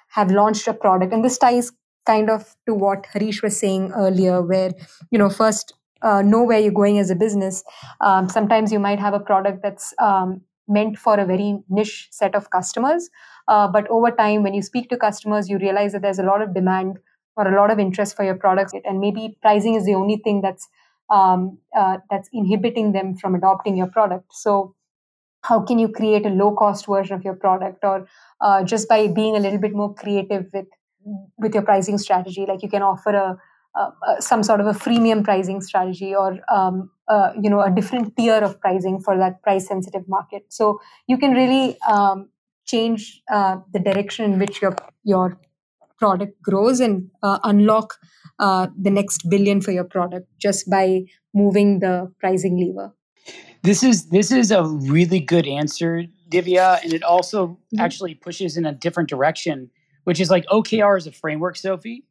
have 0.10 0.32
launched 0.32 0.68
a 0.68 0.74
product 0.74 1.14
and 1.14 1.26
this 1.26 1.38
ties 1.38 1.72
kind 2.06 2.30
of 2.30 2.56
to 2.68 2.74
what 2.74 3.06
harish 3.14 3.42
was 3.42 3.58
saying 3.58 3.92
earlier 3.96 4.42
where 4.42 4.72
you 5.12 5.18
know 5.18 5.30
first 5.30 5.74
uh, 6.02 6.22
know 6.22 6.44
where 6.44 6.60
you're 6.60 6.72
going 6.72 6.98
as 6.98 7.10
a 7.10 7.16
business. 7.16 7.62
Um, 8.00 8.30
sometimes 8.30 8.72
you 8.72 8.80
might 8.80 9.00
have 9.00 9.14
a 9.14 9.20
product 9.20 9.62
that's 9.62 9.94
um, 10.02 10.40
meant 10.70 10.98
for 10.98 11.20
a 11.20 11.26
very 11.26 11.60
niche 11.70 12.08
set 12.12 12.36
of 12.36 12.50
customers. 12.52 13.10
Uh, 13.48 13.68
but 13.68 13.88
over 13.90 14.12
time, 14.12 14.44
when 14.44 14.54
you 14.54 14.62
speak 14.62 14.90
to 14.90 14.98
customers, 14.98 15.50
you 15.50 15.58
realize 15.58 15.92
that 15.94 16.02
there's 16.02 16.20
a 16.20 16.24
lot 16.24 16.42
of 16.42 16.54
demand 16.54 17.00
or 17.36 17.48
a 17.48 17.56
lot 17.60 17.72
of 17.72 17.80
interest 17.80 18.16
for 18.16 18.24
your 18.24 18.36
products, 18.36 18.74
and 18.84 19.00
maybe 19.00 19.38
pricing 19.42 19.76
is 19.76 19.86
the 19.86 19.96
only 19.96 20.18
thing 20.18 20.42
that's 20.42 20.68
um, 21.10 21.58
uh, 21.76 21.98
that's 22.10 22.30
inhibiting 22.34 22.92
them 22.92 23.16
from 23.16 23.34
adopting 23.36 23.76
your 23.76 23.88
product. 23.88 24.26
So, 24.32 24.76
how 25.44 25.62
can 25.62 25.80
you 25.80 25.88
create 25.90 26.26
a 26.26 26.30
low 26.30 26.56
cost 26.56 26.86
version 26.86 27.16
of 27.16 27.24
your 27.24 27.36
product, 27.36 27.84
or 27.84 28.08
uh, 28.42 28.64
just 28.64 28.90
by 28.90 29.08
being 29.08 29.36
a 29.36 29.40
little 29.40 29.60
bit 29.60 29.74
more 29.74 29.94
creative 29.94 30.46
with 30.54 30.68
with 31.38 31.54
your 31.54 31.64
pricing 31.64 31.98
strategy? 31.98 32.46
Like 32.48 32.62
you 32.62 32.70
can 32.70 32.82
offer 32.82 33.12
a 33.12 33.38
uh, 33.76 33.92
uh, 34.08 34.20
some 34.20 34.42
sort 34.42 34.60
of 34.60 34.66
a 34.66 34.72
freemium 34.72 35.24
pricing 35.24 35.62
strategy 35.62 36.16
or 36.16 36.40
um, 36.52 36.90
uh, 37.10 37.32
you 37.42 37.50
know 37.50 37.62
a 37.62 37.72
different 37.72 38.16
tier 38.16 38.36
of 38.36 38.60
pricing 38.62 39.00
for 39.00 39.18
that 39.18 39.42
price 39.42 39.68
sensitive 39.68 40.08
market 40.08 40.44
so 40.50 40.80
you 41.08 41.18
can 41.18 41.32
really 41.32 41.78
um, 41.82 42.30
change 42.66 43.22
uh, 43.32 43.58
the 43.74 43.80
direction 43.80 44.32
in 44.32 44.40
which 44.40 44.62
your 44.62 44.76
your 45.04 45.40
product 45.98 46.42
grows 46.42 46.80
and 46.80 47.10
uh, 47.24 47.40
unlock 47.44 47.96
uh, 48.40 48.68
the 48.80 48.90
next 48.90 49.30
billion 49.30 49.60
for 49.60 49.72
your 49.72 49.84
product 49.84 50.28
just 50.40 50.70
by 50.70 51.02
moving 51.34 51.80
the 51.80 52.12
pricing 52.20 52.58
lever 52.58 52.94
This 53.64 53.84
is 53.84 54.10
this 54.10 54.32
is 54.32 54.52
a 54.52 54.64
really 54.64 55.20
good 55.20 55.46
answer, 55.46 56.06
Divya, 56.32 56.82
and 56.84 56.94
it 56.94 57.04
also 57.04 57.48
mm-hmm. 57.48 57.80
actually 57.80 58.16
pushes 58.16 58.56
in 58.56 58.66
a 58.66 58.72
different 58.72 59.10
direction, 59.10 59.70
which 60.06 60.22
is 60.22 60.30
like 60.30 60.46
OKR 60.46 60.98
is 60.98 61.08
a 61.08 61.12
framework, 61.12 61.58
Sophie. 61.58 62.06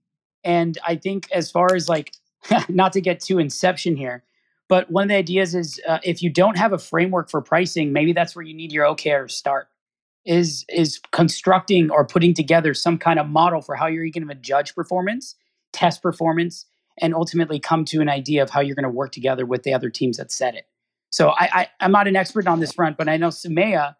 And 0.44 0.76
I 0.86 0.96
think 0.96 1.26
as 1.32 1.50
far 1.50 1.74
as 1.74 1.88
like 1.88 2.12
not 2.68 2.92
to 2.92 3.00
get 3.00 3.20
too 3.20 3.38
inception 3.38 3.96
here, 3.96 4.24
but 4.68 4.90
one 4.90 5.04
of 5.04 5.08
the 5.08 5.16
ideas 5.16 5.54
is 5.54 5.80
uh, 5.88 5.98
if 6.02 6.22
you 6.22 6.30
don't 6.30 6.56
have 6.56 6.72
a 6.72 6.78
framework 6.78 7.30
for 7.30 7.40
pricing, 7.40 7.92
maybe 7.92 8.12
that's 8.12 8.36
where 8.36 8.44
you 8.44 8.54
need 8.54 8.72
your 8.72 8.84
OKR 8.84 9.26
to 9.28 9.34
start. 9.34 9.68
Is 10.24 10.66
is 10.68 11.00
constructing 11.12 11.90
or 11.90 12.04
putting 12.04 12.34
together 12.34 12.74
some 12.74 12.98
kind 12.98 13.18
of 13.18 13.28
model 13.28 13.62
for 13.62 13.74
how 13.74 13.86
you're 13.86 14.08
going 14.10 14.28
to 14.28 14.34
judge 14.34 14.74
performance, 14.74 15.36
test 15.72 16.02
performance, 16.02 16.66
and 17.00 17.14
ultimately 17.14 17.58
come 17.58 17.84
to 17.86 18.00
an 18.00 18.10
idea 18.10 18.42
of 18.42 18.50
how 18.50 18.60
you're 18.60 18.74
going 18.74 18.82
to 18.82 18.90
work 18.90 19.12
together 19.12 19.46
with 19.46 19.62
the 19.62 19.72
other 19.72 19.88
teams 19.88 20.18
that 20.18 20.30
set 20.30 20.54
it. 20.54 20.66
So 21.10 21.30
I, 21.30 21.68
I 21.80 21.84
am 21.84 21.92
not 21.92 22.08
an 22.08 22.16
expert 22.16 22.46
on 22.46 22.60
this 22.60 22.72
front, 22.72 22.98
but 22.98 23.08
I 23.08 23.16
know 23.16 23.28
Sumaya. 23.28 23.96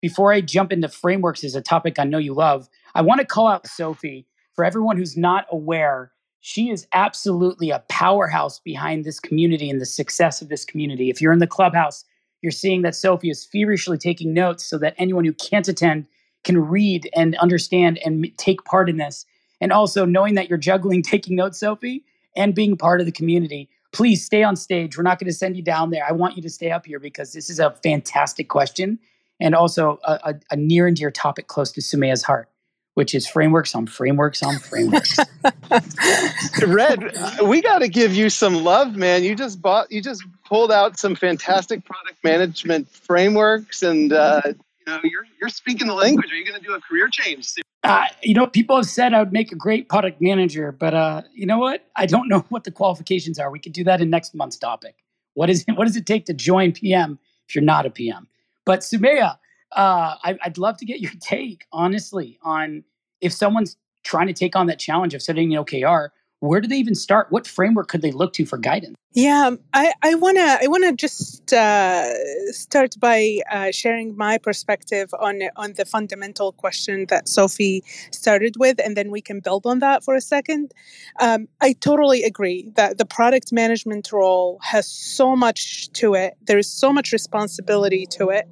Before 0.00 0.32
I 0.32 0.40
jump 0.40 0.72
into 0.72 0.88
frameworks 0.88 1.42
as 1.42 1.54
a 1.54 1.62
topic 1.62 1.98
I 1.98 2.04
know 2.04 2.18
you 2.18 2.34
love, 2.34 2.68
I 2.94 3.02
want 3.02 3.20
to 3.20 3.26
call 3.26 3.48
out 3.48 3.66
Sophie 3.66 4.26
for 4.54 4.64
everyone 4.64 4.96
who's 4.96 5.16
not 5.16 5.46
aware. 5.50 6.12
She 6.46 6.70
is 6.70 6.86
absolutely 6.92 7.70
a 7.70 7.82
powerhouse 7.88 8.60
behind 8.60 9.04
this 9.04 9.18
community 9.18 9.68
and 9.68 9.80
the 9.80 9.84
success 9.84 10.40
of 10.40 10.48
this 10.48 10.64
community. 10.64 11.10
If 11.10 11.20
you're 11.20 11.32
in 11.32 11.40
the 11.40 11.46
clubhouse, 11.48 12.04
you're 12.40 12.52
seeing 12.52 12.82
that 12.82 12.94
Sophie 12.94 13.30
is 13.30 13.44
feverishly 13.44 13.98
taking 13.98 14.32
notes 14.32 14.64
so 14.64 14.78
that 14.78 14.94
anyone 14.96 15.24
who 15.24 15.32
can't 15.32 15.66
attend 15.66 16.06
can 16.44 16.58
read 16.58 17.10
and 17.16 17.34
understand 17.38 17.98
and 18.04 18.30
take 18.36 18.64
part 18.64 18.88
in 18.88 18.96
this. 18.96 19.26
And 19.60 19.72
also 19.72 20.04
knowing 20.04 20.36
that 20.36 20.48
you're 20.48 20.56
juggling 20.56 21.02
taking 21.12 21.34
notes, 21.34 21.58
Sophie, 21.58 22.04
and 22.36 22.54
being 22.54 22.76
part 22.76 23.00
of 23.00 23.06
the 23.06 23.12
community 23.12 23.68
please 23.92 24.24
stay 24.24 24.42
on 24.42 24.54
stage. 24.54 24.96
We're 24.96 25.04
not 25.04 25.18
going 25.18 25.30
to 25.30 25.36
send 25.36 25.56
you 25.56 25.62
down 25.62 25.90
there. 25.90 26.04
I 26.06 26.12
want 26.12 26.36
you 26.36 26.42
to 26.42 26.50
stay 26.50 26.70
up 26.70 26.84
here 26.84 27.00
because 27.00 27.32
this 27.32 27.48
is 27.48 27.58
a 27.58 27.70
fantastic 27.82 28.50
question 28.50 28.98
and 29.40 29.54
also 29.54 29.98
a, 30.04 30.12
a, 30.22 30.34
a 30.50 30.56
near 30.56 30.86
and 30.86 30.94
dear 30.94 31.10
topic 31.10 31.46
close 31.46 31.72
to 31.72 31.80
Sumaya's 31.80 32.22
heart, 32.22 32.50
which 32.96 33.14
is 33.14 33.26
frameworks 33.26 33.74
on 33.74 33.86
frameworks 33.86 34.42
on 34.42 34.58
frameworks. 34.58 35.18
Red, 36.66 37.12
we 37.44 37.60
got 37.60 37.80
to 37.80 37.88
give 37.88 38.14
you 38.14 38.30
some 38.30 38.64
love, 38.64 38.96
man. 38.96 39.22
You 39.22 39.34
just 39.34 39.60
bought, 39.60 39.92
you 39.92 40.00
just 40.00 40.24
pulled 40.46 40.72
out 40.72 40.98
some 40.98 41.14
fantastic 41.14 41.84
product 41.84 42.16
management 42.24 42.88
frameworks, 42.88 43.82
and 43.82 44.14
uh, 44.14 44.40
you 44.46 44.54
know 44.86 44.98
you're 45.04 45.26
you're 45.38 45.50
speaking 45.50 45.88
the 45.88 45.94
language. 45.94 46.32
Are 46.32 46.36
you 46.36 46.46
going 46.46 46.58
to 46.58 46.66
do 46.66 46.72
a 46.72 46.80
career 46.80 47.08
change? 47.12 47.44
Soon? 47.44 47.64
Uh, 47.84 48.06
you 48.22 48.32
know, 48.32 48.46
people 48.46 48.76
have 48.76 48.86
said 48.86 49.12
I 49.12 49.18
would 49.18 49.32
make 49.32 49.52
a 49.52 49.56
great 49.56 49.90
product 49.90 50.22
manager, 50.22 50.72
but 50.72 50.94
uh, 50.94 51.22
you 51.34 51.44
know 51.44 51.58
what? 51.58 51.86
I 51.96 52.06
don't 52.06 52.28
know 52.28 52.46
what 52.48 52.64
the 52.64 52.70
qualifications 52.70 53.38
are. 53.38 53.50
We 53.50 53.58
could 53.58 53.74
do 53.74 53.84
that 53.84 54.00
in 54.00 54.08
next 54.08 54.34
month's 54.34 54.56
topic. 54.56 54.94
What 55.34 55.50
is 55.50 55.66
what 55.74 55.84
does 55.84 55.96
it 55.96 56.06
take 56.06 56.24
to 56.26 56.32
join 56.32 56.72
PM 56.72 57.18
if 57.46 57.54
you're 57.54 57.62
not 57.62 57.84
a 57.84 57.90
PM? 57.90 58.26
But 58.64 58.80
Sumaya, 58.80 59.36
uh, 59.76 60.16
I, 60.24 60.38
I'd 60.42 60.58
love 60.58 60.76
to 60.78 60.84
get 60.84 61.00
your 61.00 61.12
take, 61.20 61.66
honestly, 61.72 62.38
on 62.42 62.84
if 63.20 63.32
someone's 63.32 63.76
trying 64.04 64.26
to 64.28 64.32
take 64.32 64.56
on 64.56 64.66
that 64.66 64.78
challenge 64.78 65.14
of 65.14 65.22
setting 65.22 65.54
an 65.54 65.64
OKR. 65.64 66.08
Where 66.40 66.60
do 66.60 66.68
they 66.68 66.76
even 66.76 66.94
start? 66.94 67.28
What 67.30 67.46
framework 67.46 67.88
could 67.88 68.02
they 68.02 68.12
look 68.12 68.32
to 68.34 68.44
for 68.44 68.58
guidance? 68.58 68.94
Yeah, 69.18 69.52
I, 69.72 69.94
I 70.02 70.14
wanna 70.16 70.58
I 70.62 70.66
wanna 70.68 70.92
just 70.92 71.52
uh, 71.54 72.04
start 72.52 72.96
by 73.00 73.38
uh, 73.50 73.70
sharing 73.72 74.14
my 74.14 74.38
perspective 74.38 75.08
on 75.18 75.40
on 75.56 75.72
the 75.72 75.86
fundamental 75.86 76.52
question 76.52 77.06
that 77.08 77.26
Sophie 77.26 77.82
started 78.12 78.56
with, 78.58 78.78
and 78.78 78.96
then 78.96 79.10
we 79.10 79.22
can 79.22 79.40
build 79.40 79.66
on 79.66 79.80
that 79.80 80.04
for 80.04 80.16
a 80.16 80.20
second. 80.20 80.72
Um, 81.18 81.48
I 81.62 81.74
totally 81.74 82.24
agree 82.24 82.72
that 82.76 82.98
the 82.98 83.06
product 83.06 83.52
management 83.52 84.12
role 84.12 84.60
has 84.64 84.86
so 84.86 85.36
much 85.36 85.90
to 85.94 86.14
it. 86.14 86.34
There 86.46 86.58
is 86.58 86.70
so 86.70 86.92
much 86.92 87.12
responsibility 87.12 88.06
to 88.18 88.30
it. 88.30 88.46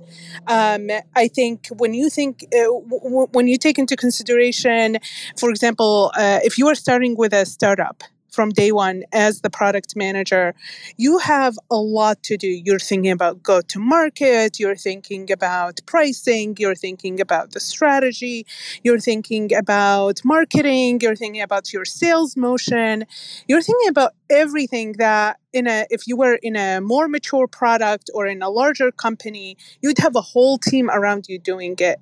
Um, 0.48 0.88
I 1.16 1.28
think 1.28 1.68
when 1.76 1.94
you 1.94 2.10
think 2.10 2.44
uh, 2.54 2.64
w- 2.90 3.28
when 3.32 3.48
you 3.48 3.58
take 3.58 3.78
into 3.78 3.96
consideration, 3.96 4.98
for 5.38 5.50
example, 5.50 6.12
uh, 6.16 6.40
if 6.44 6.58
you 6.58 6.68
are 6.68 6.74
starting 6.76 7.16
with 7.18 7.34
a 7.34 7.46
startup 7.46 8.02
from 8.34 8.50
day 8.50 8.72
one 8.72 9.04
as 9.12 9.40
the 9.40 9.50
product 9.50 9.94
manager, 9.96 10.54
you 10.96 11.18
have 11.18 11.58
a 11.70 11.76
lot 11.76 12.22
to 12.24 12.36
do. 12.36 12.48
You're 12.48 12.78
thinking 12.78 13.12
about 13.12 13.42
go 13.42 13.60
to 13.60 13.78
market, 13.78 14.58
you're 14.58 14.76
thinking 14.76 15.30
about 15.30 15.80
pricing, 15.86 16.56
you're 16.58 16.74
thinking 16.74 17.20
about 17.20 17.52
the 17.52 17.60
strategy, 17.60 18.46
you're 18.82 18.98
thinking 18.98 19.54
about 19.54 20.20
marketing, 20.24 21.00
you're 21.00 21.16
thinking 21.16 21.42
about 21.42 21.72
your 21.72 21.84
sales 21.84 22.36
motion, 22.36 23.04
you're 23.48 23.62
thinking 23.62 23.88
about 23.88 24.12
everything 24.30 24.92
that 24.98 25.38
in 25.52 25.66
a 25.66 25.86
if 25.90 26.06
you 26.06 26.16
were 26.16 26.38
in 26.42 26.56
a 26.56 26.80
more 26.80 27.08
mature 27.08 27.46
product 27.46 28.10
or 28.14 28.26
in 28.26 28.42
a 28.42 28.50
larger 28.50 28.90
company 28.90 29.56
you'd 29.82 29.98
have 29.98 30.16
a 30.16 30.20
whole 30.20 30.58
team 30.58 30.90
around 30.90 31.26
you 31.28 31.38
doing 31.38 31.76
it. 31.78 31.98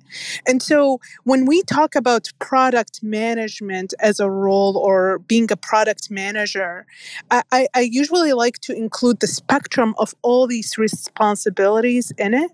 And 0.47 0.61
so 0.61 0.99
when 1.23 1.45
we 1.45 1.61
talk 1.63 1.95
about 1.95 2.29
product 2.39 3.01
management 3.03 3.93
as 3.99 4.19
a 4.19 4.29
role 4.29 4.77
or 4.77 5.19
being 5.19 5.51
a 5.51 5.57
product 5.57 6.09
manager 6.09 6.85
i, 7.31 7.67
I 7.73 7.81
usually 7.81 8.33
like 8.33 8.59
to 8.61 8.75
include 8.75 9.19
the 9.19 9.27
spectrum 9.27 9.93
of 9.97 10.13
all 10.21 10.47
these 10.47 10.77
responsibilities 10.77 12.11
in 12.17 12.33
it 12.33 12.51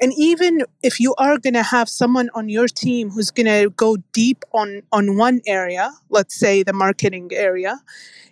and 0.00 0.12
even 0.16 0.64
if 0.82 1.00
you 1.00 1.14
are 1.16 1.38
going 1.38 1.54
to 1.54 1.62
have 1.62 1.88
someone 1.88 2.30
on 2.34 2.48
your 2.48 2.68
team 2.68 3.10
who's 3.10 3.30
going 3.30 3.46
to 3.46 3.70
go 3.70 3.96
deep 4.12 4.44
on 4.52 4.82
on 4.92 5.16
one 5.16 5.40
area 5.46 5.90
let's 6.10 6.34
say 6.34 6.62
the 6.62 6.72
marketing 6.72 7.30
area 7.32 7.80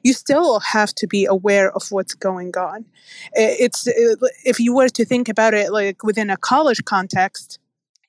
you 0.03 0.13
still 0.13 0.61
have 0.61 0.95
to 0.95 1.07
be 1.07 1.27
aware 1.27 1.71
of 1.73 1.91
what's 1.91 2.15
going 2.15 2.57
on. 2.57 2.85
It's 3.33 3.87
uh, 3.87 4.27
if 4.45 4.59
you 4.61 4.75
were 4.75 4.89
to 4.89 5.05
think 5.05 5.29
about 5.29 5.55
it 5.55 5.73
like 5.73 6.03
within 6.03 6.31
a 6.31 6.37
college 6.37 6.85
context 6.85 7.59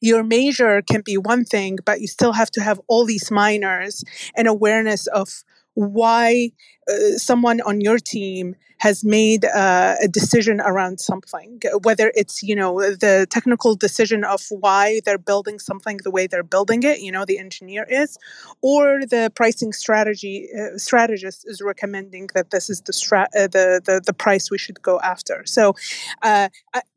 your 0.04 0.24
major 0.24 0.82
can 0.82 1.02
be 1.02 1.18
one 1.18 1.46
thing 1.46 1.78
but 1.86 2.02
you 2.02 2.08
still 2.08 2.34
have 2.34 2.50
to 2.52 2.62
have 2.62 2.82
all 2.88 3.06
these 3.06 3.30
minors 3.30 4.04
and 4.36 4.48
awareness 4.48 5.06
of 5.08 5.44
why 5.74 6.52
uh, 6.90 7.18
someone 7.18 7.62
on 7.62 7.82
your 7.82 7.98
team 7.98 8.56
has 8.80 9.04
made 9.04 9.46
uh, 9.46 9.96
a 10.02 10.08
decision 10.08 10.60
around 10.62 11.00
something 11.00 11.62
whether 11.84 12.12
it's 12.16 12.42
you 12.42 12.56
know 12.56 12.80
the 12.80 13.28
technical 13.30 13.76
decision 13.76 14.24
of 14.24 14.42
why 14.50 15.00
they're 15.06 15.18
building 15.18 15.60
something 15.60 15.98
the 16.04 16.12
way 16.12 16.26
they're 16.28 16.44
building 16.44 16.82
it 16.84 17.00
you 17.00 17.12
know 17.12 17.24
the 17.26 17.38
engineer 17.38 17.86
is 17.90 18.18
or 18.62 19.02
the 19.06 19.32
pricing 19.36 19.72
strategy 19.74 20.50
uh, 20.60 20.78
strategist 20.78 21.44
is 21.48 21.62
recommending 21.62 22.30
that 22.34 22.52
this 22.52 22.70
is 22.70 22.82
the, 22.82 22.94
stra- 22.94 23.30
uh, 23.38 23.48
the, 23.48 23.82
the 23.86 24.02
the 24.06 24.14
price 24.14 24.50
we 24.52 24.58
should 24.58 24.82
go 24.82 25.00
after. 25.02 25.44
So 25.46 25.76
uh, 26.22 26.50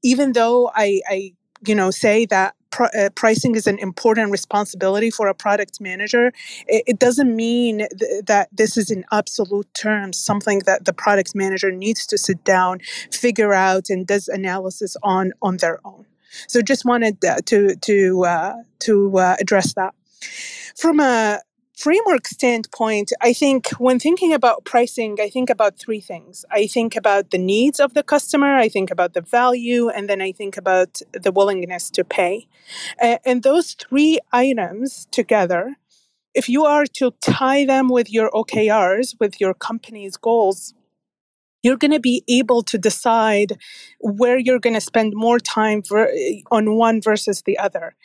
even 0.02 0.32
though 0.32 0.70
I, 0.74 1.00
I 1.08 1.32
you 1.66 1.74
know 1.74 1.90
say 1.90 2.26
that 2.26 2.54
pr- 2.74 2.94
uh, 2.98 3.10
pricing 3.14 3.54
is 3.54 3.66
an 3.66 3.78
important 3.78 4.30
responsibility 4.30 5.10
for 5.10 5.26
a 5.28 5.34
product 5.34 5.80
manager 5.80 6.26
it, 6.66 6.82
it 6.92 6.98
doesn't 6.98 7.34
mean 7.34 7.87
th- 7.98 8.24
that 8.26 8.48
this 8.52 8.76
is 8.76 8.90
in 8.90 9.04
absolute 9.12 9.68
terms 9.74 10.18
something 10.18 10.60
that 10.66 10.84
the 10.84 10.92
product 10.92 11.34
manager 11.34 11.70
needs 11.70 12.06
to 12.06 12.16
sit 12.18 12.42
down 12.44 12.80
figure 13.24 13.54
out 13.54 13.90
and 13.90 14.06
does 14.06 14.28
analysis 14.28 14.96
on 15.02 15.32
on 15.42 15.56
their 15.58 15.78
own. 15.84 16.06
So 16.48 16.62
just 16.62 16.84
wanted 16.84 17.24
uh, 17.24 17.40
to 17.46 17.76
to 17.76 18.24
uh, 18.24 18.54
to 18.80 19.18
uh, 19.18 19.37
address 19.40 19.74
that. 19.74 19.94
From 20.76 21.00
a 21.00 21.40
framework 21.76 22.26
standpoint, 22.26 23.12
I 23.20 23.32
think 23.32 23.68
when 23.78 23.98
thinking 23.98 24.32
about 24.32 24.64
pricing, 24.64 25.18
I 25.20 25.28
think 25.28 25.50
about 25.50 25.78
three 25.78 26.00
things. 26.00 26.44
I 26.50 26.66
think 26.66 26.96
about 26.96 27.30
the 27.30 27.38
needs 27.38 27.80
of 27.80 27.94
the 27.94 28.02
customer, 28.02 28.56
I 28.56 28.68
think 28.68 28.90
about 28.90 29.14
the 29.14 29.20
value, 29.20 29.88
and 29.88 30.08
then 30.08 30.22
I 30.22 30.32
think 30.32 30.56
about 30.56 31.00
the 31.12 31.32
willingness 31.32 31.90
to 31.90 32.04
pay. 32.04 32.46
and 33.00 33.42
those 33.42 33.74
three 33.74 34.18
items 34.32 35.06
together, 35.10 35.76
if 36.34 36.48
you 36.48 36.64
are 36.64 36.84
to 36.94 37.12
tie 37.20 37.64
them 37.64 37.88
with 37.88 38.10
your 38.10 38.30
OKRs, 38.30 39.16
with 39.20 39.40
your 39.40 39.54
company's 39.54 40.16
goals, 40.16 40.74
you're 41.64 41.79
going 41.79 41.90
to 41.90 42.00
be 42.00 42.22
able 42.29 42.62
to 42.62 42.79
decide 42.79 43.59
where 43.98 44.38
you're 44.38 44.61
going 44.61 44.74
to 44.74 44.81
spend 44.81 45.14
more 45.16 45.40
time 45.40 45.83
on 46.53 46.77
one 46.77 47.00
versus 47.00 47.42
the 47.42 47.59
other. 47.59 47.96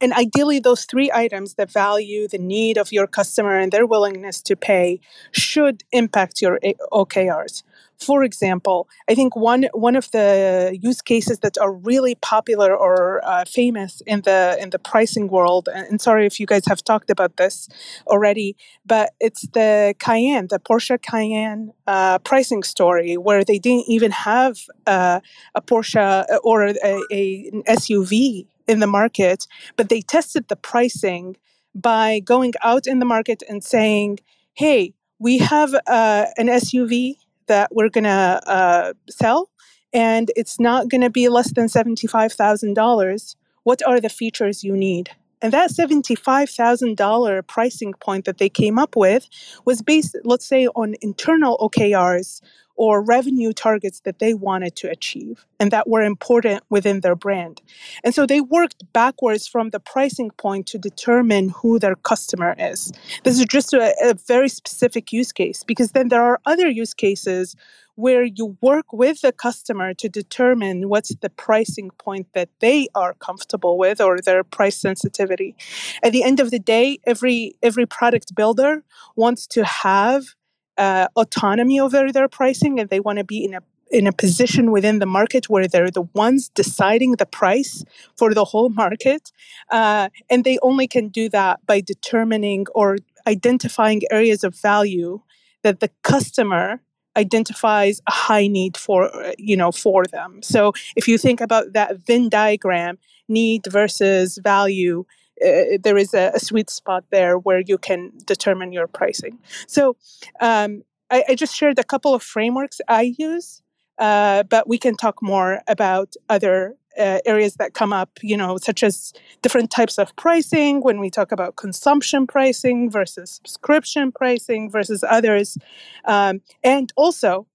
And 0.00 0.12
ideally, 0.12 0.60
those 0.60 0.84
three 0.84 1.10
items 1.12 1.54
the 1.54 1.66
value, 1.66 2.28
the 2.28 2.38
need 2.38 2.78
of 2.78 2.92
your 2.92 3.08
customer, 3.08 3.58
and 3.58 3.72
their 3.72 3.86
willingness 3.86 4.40
to 4.42 4.56
pay 4.56 5.00
should 5.32 5.82
impact 5.92 6.40
your 6.40 6.60
OKRs. 6.92 7.64
For 8.00 8.22
example, 8.22 8.88
I 9.08 9.14
think 9.14 9.34
one 9.34 9.68
one 9.72 9.96
of 9.96 10.10
the 10.12 10.78
use 10.80 11.02
cases 11.02 11.40
that 11.40 11.58
are 11.58 11.72
really 11.72 12.14
popular 12.14 12.74
or 12.74 13.20
uh, 13.24 13.44
famous 13.44 14.02
in 14.06 14.20
the 14.22 14.56
in 14.60 14.70
the 14.70 14.78
pricing 14.78 15.26
world, 15.26 15.68
and 15.74 16.00
sorry 16.00 16.24
if 16.24 16.38
you 16.38 16.46
guys 16.46 16.62
have 16.68 16.84
talked 16.84 17.10
about 17.10 17.36
this 17.38 17.68
already, 18.06 18.56
but 18.86 19.14
it's 19.18 19.48
the 19.48 19.94
Cayenne, 19.98 20.46
the 20.48 20.60
Porsche 20.60 21.02
Cayenne 21.02 21.72
uh, 21.88 22.18
pricing 22.20 22.62
story, 22.62 23.16
where 23.16 23.42
they 23.42 23.58
didn't 23.58 23.88
even 23.88 24.12
have 24.12 24.58
uh, 24.86 25.18
a 25.56 25.60
Porsche 25.60 26.24
uh, 26.30 26.36
or 26.44 26.66
a, 26.66 26.74
a, 27.10 27.50
an 27.52 27.62
SUV 27.64 28.46
in 28.68 28.78
the 28.78 28.86
market, 28.86 29.48
but 29.76 29.88
they 29.88 30.02
tested 30.02 30.46
the 30.48 30.56
pricing 30.56 31.36
by 31.74 32.20
going 32.20 32.52
out 32.62 32.86
in 32.86 33.00
the 33.00 33.04
market 33.04 33.42
and 33.48 33.64
saying, 33.64 34.20
"Hey, 34.54 34.94
we 35.18 35.38
have 35.38 35.74
uh, 35.74 36.26
an 36.36 36.46
SUV 36.46 37.16
that 37.48 37.74
we're 37.74 37.88
going 37.88 38.04
to 38.04 38.40
uh, 38.46 38.92
sell 39.10 39.50
and 39.92 40.30
it's 40.36 40.60
not 40.60 40.88
going 40.88 41.00
to 41.00 41.10
be 41.10 41.28
less 41.28 41.52
than 41.52 41.66
$75,000, 41.66 43.36
what 43.62 43.86
are 43.86 44.00
the 44.00 44.08
features 44.08 44.62
you 44.62 44.76
need? 44.76 45.10
And 45.40 45.52
that 45.52 45.70
$75,000 45.70 47.46
pricing 47.46 47.94
point 47.94 48.24
that 48.24 48.38
they 48.38 48.48
came 48.48 48.78
up 48.78 48.96
with 48.96 49.28
was 49.64 49.82
based, 49.82 50.16
let's 50.24 50.46
say, 50.46 50.66
on 50.68 50.96
internal 51.00 51.56
OKRs 51.58 52.40
or 52.78 53.02
revenue 53.02 53.52
targets 53.52 54.00
that 54.00 54.20
they 54.20 54.32
wanted 54.32 54.76
to 54.76 54.88
achieve 54.88 55.44
and 55.58 55.72
that 55.72 55.88
were 55.88 56.02
important 56.02 56.62
within 56.70 57.00
their 57.00 57.16
brand. 57.16 57.60
And 58.04 58.14
so 58.14 58.24
they 58.24 58.40
worked 58.40 58.90
backwards 58.92 59.48
from 59.48 59.70
the 59.70 59.80
pricing 59.80 60.30
point 60.30 60.68
to 60.68 60.78
determine 60.78 61.48
who 61.48 61.80
their 61.80 61.96
customer 61.96 62.54
is. 62.56 62.92
This 63.24 63.38
is 63.40 63.46
just 63.46 63.74
a, 63.74 63.94
a 64.00 64.14
very 64.14 64.48
specific 64.48 65.12
use 65.12 65.32
case 65.32 65.64
because 65.64 65.90
then 65.90 66.08
there 66.08 66.22
are 66.22 66.40
other 66.46 66.68
use 66.68 66.94
cases 66.94 67.56
where 67.96 68.22
you 68.22 68.56
work 68.60 68.92
with 68.92 69.22
the 69.22 69.32
customer 69.32 69.92
to 69.92 70.08
determine 70.08 70.88
what's 70.88 71.12
the 71.16 71.28
pricing 71.30 71.90
point 71.98 72.28
that 72.32 72.48
they 72.60 72.86
are 72.94 73.14
comfortable 73.14 73.76
with 73.76 74.00
or 74.00 74.20
their 74.20 74.44
price 74.44 74.76
sensitivity. 74.76 75.56
At 76.04 76.12
the 76.12 76.22
end 76.22 76.38
of 76.38 76.52
the 76.52 76.60
day, 76.60 77.00
every 77.04 77.56
every 77.60 77.86
product 77.86 78.36
builder 78.36 78.84
wants 79.16 79.48
to 79.48 79.64
have 79.64 80.36
uh, 80.78 81.08
autonomy 81.16 81.78
over 81.80 82.12
their 82.12 82.28
pricing 82.28 82.80
and 82.80 82.88
they 82.88 83.00
want 83.00 83.18
to 83.18 83.24
be 83.24 83.44
in 83.44 83.54
a 83.54 83.60
in 83.90 84.06
a 84.06 84.12
position 84.12 84.70
within 84.70 84.98
the 84.98 85.06
market 85.06 85.48
where 85.48 85.66
they're 85.66 85.90
the 85.90 86.08
ones 86.14 86.50
deciding 86.50 87.12
the 87.12 87.24
price 87.24 87.84
for 88.16 88.34
the 88.34 88.44
whole 88.44 88.68
market. 88.68 89.32
Uh, 89.70 90.10
and 90.28 90.44
they 90.44 90.58
only 90.60 90.86
can 90.86 91.08
do 91.08 91.28
that 91.30 91.64
by 91.66 91.80
determining 91.80 92.66
or 92.74 92.98
identifying 93.26 94.02
areas 94.10 94.44
of 94.44 94.54
value 94.54 95.20
that 95.62 95.80
the 95.80 95.90
customer 96.02 96.80
identifies 97.16 98.00
a 98.06 98.12
high 98.12 98.46
need 98.46 98.76
for 98.76 99.10
you 99.38 99.56
know 99.56 99.72
for 99.72 100.04
them 100.04 100.40
so 100.40 100.72
if 100.94 101.08
you 101.08 101.18
think 101.18 101.40
about 101.40 101.72
that 101.72 101.96
venn 102.06 102.28
diagram 102.28 102.96
need 103.28 103.62
versus 103.68 104.38
value 104.42 105.04
uh, 105.44 105.78
there 105.82 105.96
is 105.96 106.14
a, 106.14 106.32
a, 106.34 106.40
sweet 106.40 106.70
spot 106.70 107.04
there 107.10 107.38
where 107.38 107.60
you 107.60 107.78
can 107.78 108.12
determine 108.24 108.72
your 108.72 108.86
pricing 108.86 109.38
so 109.66 109.96
um, 110.40 110.82
I, 111.10 111.24
I, 111.28 111.34
just 111.34 111.54
shared 111.54 111.78
a 111.78 111.84
couple 111.84 112.14
of 112.14 112.22
frameworks 112.22 112.80
i 112.88 113.14
use 113.18 113.62
uh, 113.98 114.44
but 114.44 114.68
we 114.68 114.78
can 114.78 114.96
talk 114.96 115.22
more 115.22 115.60
about 115.66 116.14
other 116.28 116.76
uh, 116.98 117.20
areas 117.24 117.54
that 117.54 117.74
come 117.74 117.92
up, 117.92 118.10
you 118.22 118.36
know, 118.36 118.56
such 118.58 118.82
as 118.82 119.12
different 119.42 119.70
types 119.70 119.98
of 119.98 120.14
pricing 120.16 120.80
when 120.80 120.98
we 120.98 121.10
talk 121.10 121.30
about 121.30 121.56
consumption 121.56 122.26
pricing 122.26 122.90
versus 122.90 123.30
subscription 123.30 124.10
pricing 124.10 124.70
versus 124.70 125.04
others. 125.08 125.56
Um, 126.04 126.40
and 126.64 126.92
also 126.96 127.46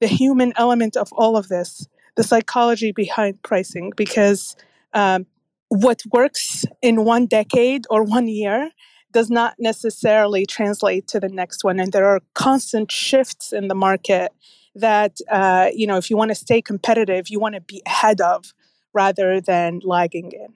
the 0.00 0.06
human 0.06 0.52
element 0.56 0.96
of 0.96 1.12
all 1.12 1.36
of 1.36 1.48
this, 1.48 1.88
the 2.16 2.22
psychology 2.22 2.92
behind 2.92 3.42
pricing, 3.42 3.92
because 3.96 4.56
um, 4.94 5.26
what 5.72 6.02
works 6.12 6.66
in 6.82 7.02
one 7.02 7.24
decade 7.24 7.86
or 7.88 8.02
one 8.02 8.28
year 8.28 8.70
does 9.10 9.30
not 9.30 9.54
necessarily 9.58 10.44
translate 10.44 11.08
to 11.08 11.18
the 11.18 11.30
next 11.30 11.64
one. 11.64 11.80
And 11.80 11.92
there 11.92 12.06
are 12.06 12.20
constant 12.34 12.92
shifts 12.92 13.54
in 13.54 13.68
the 13.68 13.74
market 13.74 14.32
that, 14.74 15.18
uh, 15.30 15.70
you 15.74 15.86
know, 15.86 15.96
if 15.96 16.10
you 16.10 16.16
want 16.16 16.30
to 16.30 16.34
stay 16.34 16.60
competitive, 16.60 17.28
you 17.28 17.40
want 17.40 17.54
to 17.54 17.62
be 17.62 17.82
ahead 17.86 18.20
of 18.20 18.52
rather 18.92 19.40
than 19.40 19.80
lagging 19.82 20.32
in. 20.32 20.48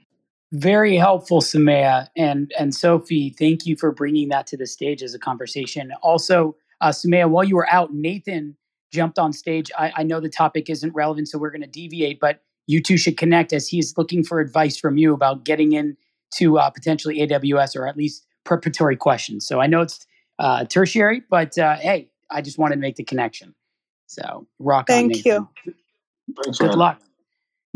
Very 0.52 0.96
helpful, 0.96 1.40
Sumaya 1.40 2.08
and 2.16 2.52
and 2.58 2.74
Sophie. 2.74 3.34
Thank 3.36 3.66
you 3.66 3.74
for 3.74 3.92
bringing 3.92 4.28
that 4.28 4.46
to 4.48 4.56
the 4.56 4.66
stage 4.66 5.02
as 5.02 5.12
a 5.14 5.18
conversation. 5.18 5.92
Also, 6.02 6.56
uh, 6.80 6.90
Sumaya, 6.90 7.28
while 7.28 7.44
you 7.44 7.56
were 7.56 7.68
out, 7.68 7.92
Nathan 7.92 8.56
jumped 8.92 9.18
on 9.18 9.32
stage. 9.32 9.70
I, 9.76 9.92
I 9.96 10.02
know 10.02 10.20
the 10.20 10.28
topic 10.28 10.70
isn't 10.70 10.94
relevant, 10.94 11.28
so 11.28 11.38
we're 11.38 11.50
going 11.50 11.62
to 11.62 11.66
deviate, 11.66 12.20
but 12.20 12.42
you 12.66 12.82
two 12.82 12.96
should 12.96 13.16
connect 13.16 13.52
as 13.52 13.68
he's 13.68 13.96
looking 13.96 14.24
for 14.24 14.40
advice 14.40 14.76
from 14.76 14.98
you 14.98 15.14
about 15.14 15.44
getting 15.44 15.72
into 15.72 16.58
uh, 16.58 16.70
potentially 16.70 17.18
AWS 17.18 17.76
or 17.76 17.86
at 17.86 17.96
least 17.96 18.26
preparatory 18.44 18.96
questions. 18.96 19.46
So 19.46 19.60
I 19.60 19.66
know 19.66 19.82
it's 19.82 20.06
uh, 20.38 20.64
tertiary, 20.64 21.22
but 21.30 21.56
uh, 21.58 21.76
hey, 21.76 22.10
I 22.30 22.42
just 22.42 22.58
wanted 22.58 22.76
to 22.76 22.80
make 22.80 22.96
the 22.96 23.04
connection. 23.04 23.54
So 24.06 24.46
rock 24.58 24.86
Thank 24.86 25.04
on. 25.04 25.22
Thank 25.22 25.26
you. 25.26 25.48
Good 26.58 26.74
luck. 26.74 27.00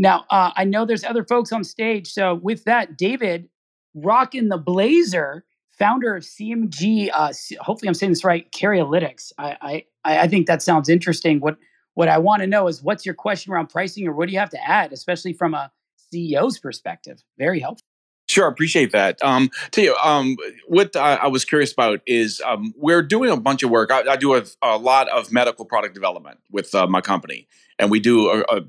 Now, 0.00 0.24
uh, 0.30 0.50
I 0.56 0.64
know 0.64 0.86
there's 0.86 1.04
other 1.04 1.24
folks 1.24 1.52
on 1.52 1.62
stage. 1.62 2.10
So, 2.10 2.34
with 2.34 2.64
that, 2.64 2.96
David, 2.96 3.48
rocking 3.94 4.48
the 4.48 4.56
blazer, 4.56 5.44
founder 5.78 6.16
of 6.16 6.22
CMG. 6.22 7.10
Uh, 7.12 7.32
hopefully, 7.60 7.88
I'm 7.88 7.94
saying 7.94 8.12
this 8.12 8.24
right. 8.24 8.50
Carryolytics. 8.50 9.32
I, 9.36 9.84
I 10.04 10.22
I 10.22 10.28
think 10.28 10.46
that 10.46 10.62
sounds 10.62 10.88
interesting. 10.88 11.40
What 11.40 11.58
what 11.94 12.08
I 12.08 12.18
want 12.18 12.42
to 12.42 12.46
know 12.46 12.68
is 12.68 12.82
what's 12.82 13.04
your 13.04 13.14
question 13.14 13.52
around 13.52 13.68
pricing, 13.68 14.06
or 14.06 14.12
what 14.12 14.26
do 14.26 14.32
you 14.32 14.38
have 14.38 14.50
to 14.50 14.68
add, 14.68 14.92
especially 14.92 15.32
from 15.32 15.54
a 15.54 15.70
CEO's 16.12 16.58
perspective? 16.58 17.22
Very 17.38 17.60
helpful. 17.60 17.86
Sure, 18.28 18.46
appreciate 18.46 18.92
that. 18.92 19.18
Um, 19.24 19.50
tell 19.72 19.82
you, 19.82 19.96
um, 20.04 20.36
what 20.68 20.94
I, 20.94 21.16
I, 21.16 21.26
was 21.26 21.44
curious 21.44 21.72
about 21.72 22.00
is 22.06 22.40
um, 22.46 22.72
we're 22.76 23.02
doing 23.02 23.28
a 23.28 23.36
bunch 23.36 23.64
of 23.64 23.70
work. 23.70 23.90
I, 23.90 24.12
I 24.12 24.14
do 24.14 24.36
a, 24.36 24.44
a, 24.62 24.78
lot 24.78 25.08
of 25.08 25.32
medical 25.32 25.64
product 25.64 25.94
development 25.94 26.38
with 26.48 26.72
uh, 26.72 26.86
my 26.86 27.00
company, 27.00 27.48
and 27.76 27.90
we 27.90 27.98
do 27.98 28.28
a, 28.28 28.40
a 28.42 28.60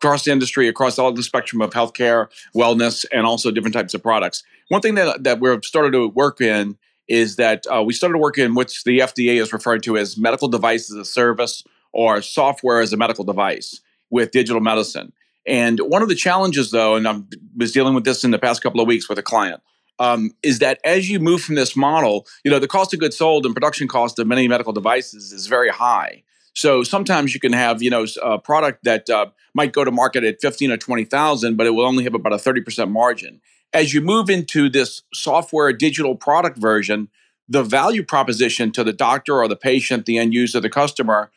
across 0.00 0.24
the 0.24 0.30
industry, 0.30 0.68
across 0.68 0.98
all 0.98 1.12
the 1.12 1.22
spectrum 1.24 1.60
of 1.60 1.70
healthcare, 1.70 2.28
wellness, 2.54 3.04
and 3.12 3.26
also 3.26 3.50
different 3.50 3.74
types 3.74 3.94
of 3.94 4.02
products. 4.02 4.44
One 4.68 4.80
thing 4.80 4.94
that, 4.94 5.24
that 5.24 5.40
we've 5.40 5.64
started 5.64 5.90
to 5.92 6.08
work 6.08 6.40
in 6.40 6.78
is 7.08 7.36
that 7.36 7.66
uh, 7.66 7.82
we 7.82 7.92
started 7.92 8.18
working 8.18 8.44
in 8.44 8.54
which 8.54 8.84
the 8.84 9.00
FDA 9.00 9.40
is 9.42 9.52
referred 9.52 9.82
to 9.82 9.96
as 9.96 10.16
medical 10.16 10.46
device 10.46 10.90
as 10.92 10.96
a 10.96 11.04
service 11.04 11.64
or 11.92 12.22
software 12.22 12.80
as 12.80 12.92
a 12.92 12.96
medical 12.96 13.24
device 13.24 13.80
with 14.10 14.30
digital 14.30 14.60
medicine. 14.60 15.12
And 15.46 15.78
one 15.80 16.02
of 16.02 16.08
the 16.08 16.14
challenges, 16.14 16.70
though, 16.70 16.96
and 16.96 17.08
I 17.08 17.20
was 17.56 17.72
dealing 17.72 17.94
with 17.94 18.04
this 18.04 18.22
in 18.22 18.30
the 18.30 18.38
past 18.38 18.62
couple 18.62 18.80
of 18.80 18.86
weeks 18.86 19.08
with 19.08 19.18
a 19.18 19.22
client, 19.22 19.62
um, 19.98 20.30
is 20.42 20.58
that 20.60 20.78
as 20.84 21.10
you 21.10 21.18
move 21.18 21.40
from 21.40 21.54
this 21.54 21.74
model, 21.74 22.26
you 22.44 22.50
know, 22.50 22.58
the 22.58 22.68
cost 22.68 22.94
of 22.94 23.00
goods 23.00 23.16
sold 23.16 23.46
and 23.46 23.54
production 23.54 23.88
cost 23.88 24.18
of 24.18 24.26
many 24.26 24.46
medical 24.46 24.72
devices 24.72 25.32
is 25.32 25.46
very 25.46 25.70
high. 25.70 26.22
So 26.54 26.82
sometimes 26.82 27.34
you 27.34 27.40
can 27.40 27.52
have, 27.52 27.82
you 27.82 27.90
know, 27.90 28.04
a 28.22 28.38
product 28.38 28.84
that 28.84 29.08
uh, 29.08 29.26
might 29.54 29.72
go 29.72 29.84
to 29.84 29.90
market 29.90 30.24
at 30.24 30.40
15 30.40 30.72
or 30.72 30.76
20,000, 30.76 31.56
but 31.56 31.66
it 31.66 31.70
will 31.70 31.84
only 31.84 32.04
have 32.04 32.14
about 32.14 32.32
a 32.32 32.36
30% 32.36 32.90
margin. 32.90 33.40
As 33.72 33.94
you 33.94 34.00
move 34.00 34.28
into 34.28 34.68
this 34.68 35.02
software 35.14 35.72
digital 35.72 36.14
product 36.14 36.58
version, 36.58 37.08
the 37.48 37.62
value 37.62 38.02
proposition 38.02 38.72
to 38.72 38.84
the 38.84 38.92
doctor 38.92 39.34
or 39.36 39.48
the 39.48 39.56
patient, 39.56 40.04
the 40.04 40.18
end 40.18 40.34
user, 40.34 40.60
the 40.60 40.68
customer 40.68 41.30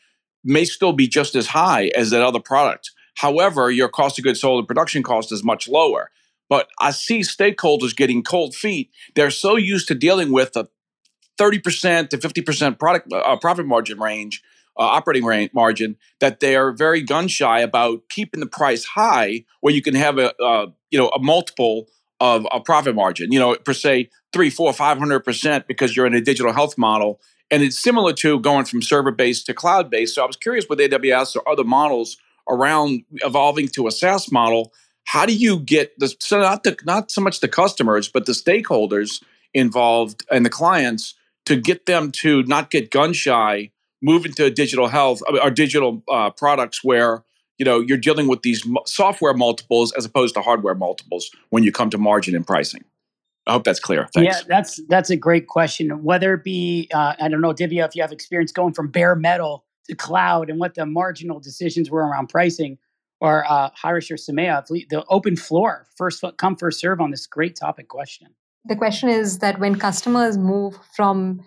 may 0.43 0.65
still 0.65 0.93
be 0.93 1.07
just 1.07 1.35
as 1.35 1.47
high 1.47 1.91
as 1.95 2.09
that 2.09 2.21
other 2.21 2.39
product. 2.39 2.91
However, 3.15 3.69
your 3.69 3.89
cost 3.89 4.17
of 4.17 4.23
goods 4.23 4.41
sold 4.41 4.59
and 4.59 4.67
production 4.67 5.03
cost 5.03 5.31
is 5.31 5.43
much 5.43 5.67
lower. 5.67 6.09
But 6.49 6.67
I 6.79 6.91
see 6.91 7.21
stakeholders 7.21 7.95
getting 7.95 8.23
cold 8.23 8.55
feet. 8.55 8.91
They're 9.15 9.31
so 9.31 9.55
used 9.55 9.87
to 9.87 9.95
dealing 9.95 10.31
with 10.31 10.55
a 10.55 10.67
30% 11.39 12.09
to 12.09 12.17
50% 12.17 12.79
product 12.79 13.11
uh, 13.13 13.37
profit 13.37 13.65
margin 13.65 13.99
range 13.99 14.41
uh, 14.77 14.83
operating 14.83 15.25
range, 15.25 15.51
margin 15.53 15.97
that 16.19 16.39
they 16.39 16.55
are 16.55 16.71
very 16.71 17.01
gun 17.01 17.27
shy 17.27 17.59
about 17.59 18.01
keeping 18.09 18.39
the 18.39 18.47
price 18.47 18.85
high 18.85 19.43
where 19.59 19.73
you 19.73 19.81
can 19.81 19.95
have 19.95 20.17
a 20.17 20.35
uh, 20.41 20.67
you 20.89 20.97
know 20.97 21.09
a 21.09 21.19
multiple 21.19 21.87
of 22.19 22.47
a 22.51 22.59
profit 22.59 22.95
margin 22.95 23.31
you 23.31 23.39
know 23.39 23.55
per 23.55 23.73
se 23.73 24.09
three 24.31 24.49
four 24.49 24.71
five 24.73 24.97
hundred 24.97 25.21
percent 25.21 25.67
because 25.67 25.95
you're 25.95 26.05
in 26.05 26.13
a 26.13 26.21
digital 26.21 26.53
health 26.53 26.77
model 26.77 27.19
and 27.51 27.61
it's 27.61 27.77
similar 27.77 28.13
to 28.13 28.39
going 28.39 28.65
from 28.65 28.81
server 28.81 29.11
based 29.11 29.45
to 29.45 29.53
cloud 29.53 29.89
based 29.89 30.15
so 30.15 30.23
i 30.23 30.25
was 30.25 30.37
curious 30.37 30.65
with 30.69 30.79
aws 30.79 31.35
or 31.35 31.47
other 31.47 31.63
models 31.63 32.17
around 32.49 33.03
evolving 33.23 33.67
to 33.67 33.87
a 33.87 33.91
saas 33.91 34.31
model 34.31 34.73
how 35.05 35.25
do 35.25 35.35
you 35.35 35.59
get 35.59 35.97
the 35.99 36.13
so 36.19 36.39
not 36.39 36.63
the, 36.63 36.75
not 36.85 37.11
so 37.11 37.21
much 37.21 37.39
the 37.41 37.47
customers 37.47 38.07
but 38.07 38.25
the 38.25 38.31
stakeholders 38.31 39.21
involved 39.53 40.23
and 40.31 40.45
the 40.45 40.49
clients 40.49 41.13
to 41.45 41.55
get 41.55 41.85
them 41.85 42.11
to 42.11 42.43
not 42.43 42.71
get 42.71 42.89
gun 42.91 43.13
shy 43.13 43.69
move 44.01 44.25
into 44.25 44.49
digital 44.49 44.87
health 44.87 45.21
or 45.43 45.51
digital 45.51 46.03
uh, 46.09 46.29
products 46.31 46.83
where 46.83 47.23
you 47.57 47.65
know 47.65 47.79
you're 47.79 47.97
dealing 47.97 48.27
with 48.27 48.41
these 48.41 48.65
software 48.85 49.33
multiples 49.33 49.91
as 49.93 50.05
opposed 50.05 50.33
to 50.33 50.41
hardware 50.41 50.75
multiples 50.75 51.29
when 51.49 51.63
you 51.63 51.71
come 51.71 51.89
to 51.89 51.97
margin 51.97 52.35
and 52.35 52.47
pricing 52.47 52.83
i 53.47 53.53
hope 53.53 53.63
that's 53.63 53.79
clear 53.79 54.07
Thanks. 54.13 54.37
yeah 54.37 54.43
that's 54.47 54.79
that's 54.87 55.09
a 55.09 55.17
great 55.17 55.47
question 55.47 56.03
whether 56.03 56.33
it 56.33 56.43
be 56.43 56.89
uh, 56.93 57.13
i 57.19 57.27
don't 57.27 57.41
know 57.41 57.53
divya 57.53 57.87
if 57.87 57.95
you 57.95 58.01
have 58.01 58.11
experience 58.11 58.51
going 58.51 58.73
from 58.73 58.89
bare 58.89 59.15
metal 59.15 59.65
to 59.87 59.95
cloud 59.95 60.49
and 60.49 60.59
what 60.59 60.75
the 60.75 60.85
marginal 60.85 61.39
decisions 61.39 61.89
were 61.89 62.01
around 62.01 62.27
pricing 62.27 62.77
or 63.21 63.45
uh, 63.47 63.69
Harish 63.79 64.09
or 64.09 64.15
Sumaya, 64.15 64.65
the 64.67 65.05
open 65.07 65.37
floor, 65.37 65.85
first 65.95 66.23
come, 66.37 66.55
first 66.55 66.79
serve 66.79 66.99
on 66.99 67.11
this 67.11 67.27
great 67.27 67.55
topic 67.55 67.87
question. 67.87 68.29
The 68.65 68.75
question 68.75 69.09
is 69.09 69.37
that 69.39 69.59
when 69.59 69.75
customers 69.75 70.37
move 70.37 70.77
from 70.95 71.41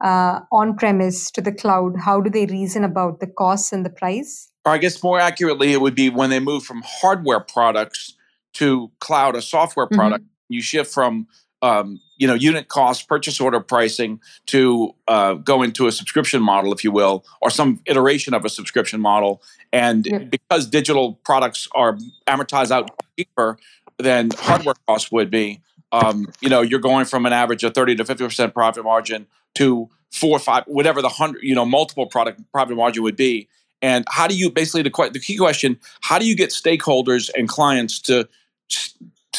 uh, 0.00 0.40
on 0.52 0.76
premise 0.76 1.30
to 1.32 1.40
the 1.40 1.52
cloud, 1.52 1.96
how 1.98 2.20
do 2.20 2.28
they 2.28 2.46
reason 2.46 2.84
about 2.84 3.20
the 3.20 3.26
costs 3.28 3.72
and 3.72 3.86
the 3.86 3.90
price? 3.90 4.50
Or 4.64 4.72
I 4.72 4.78
guess 4.78 5.02
more 5.02 5.20
accurately, 5.20 5.72
it 5.72 5.80
would 5.80 5.94
be 5.94 6.10
when 6.10 6.30
they 6.30 6.40
move 6.40 6.64
from 6.64 6.82
hardware 6.84 7.40
products 7.40 8.14
to 8.54 8.90
cloud, 9.00 9.36
a 9.36 9.42
software 9.42 9.86
mm-hmm. 9.86 9.96
product. 9.96 10.24
Mm-hmm. 10.24 10.37
You 10.48 10.62
shift 10.62 10.92
from 10.92 11.26
um, 11.62 12.00
you 12.16 12.26
know 12.26 12.34
unit 12.34 12.68
cost 12.68 13.08
purchase 13.08 13.40
order 13.40 13.60
pricing 13.60 14.20
to 14.46 14.94
uh, 15.06 15.34
go 15.34 15.62
into 15.62 15.86
a 15.86 15.92
subscription 15.92 16.42
model 16.42 16.72
if 16.72 16.84
you 16.84 16.92
will 16.92 17.24
or 17.40 17.50
some 17.50 17.80
iteration 17.86 18.34
of 18.34 18.44
a 18.44 18.48
subscription 18.48 19.00
model 19.00 19.42
and 19.72 20.06
yeah. 20.06 20.18
because 20.18 20.66
digital 20.66 21.14
products 21.24 21.68
are 21.74 21.98
amortized 22.26 22.70
out 22.70 22.90
cheaper 23.18 23.58
than 23.98 24.30
hardware 24.38 24.74
costs 24.86 25.10
would 25.10 25.30
be 25.30 25.60
um, 25.92 26.26
you 26.40 26.48
know 26.48 26.60
you're 26.60 26.80
going 26.80 27.04
from 27.04 27.26
an 27.26 27.32
average 27.32 27.64
of 27.64 27.74
30 27.74 27.96
to 27.96 28.04
50 28.04 28.24
percent 28.24 28.54
profit 28.54 28.84
margin 28.84 29.26
to 29.54 29.88
four 30.12 30.36
or 30.36 30.40
five 30.40 30.64
whatever 30.66 31.02
the 31.02 31.08
hundred 31.08 31.42
you 31.42 31.54
know 31.54 31.64
multiple 31.64 32.06
product 32.06 32.40
profit 32.52 32.76
margin 32.76 33.02
would 33.02 33.16
be 33.16 33.48
and 33.82 34.04
how 34.08 34.26
do 34.26 34.36
you 34.36 34.50
basically 34.50 34.82
the, 34.82 35.10
the 35.12 35.20
key 35.20 35.36
question 35.36 35.78
how 36.02 36.18
do 36.18 36.26
you 36.26 36.36
get 36.36 36.50
stakeholders 36.50 37.30
and 37.36 37.48
clients 37.48 37.98
to 37.98 38.28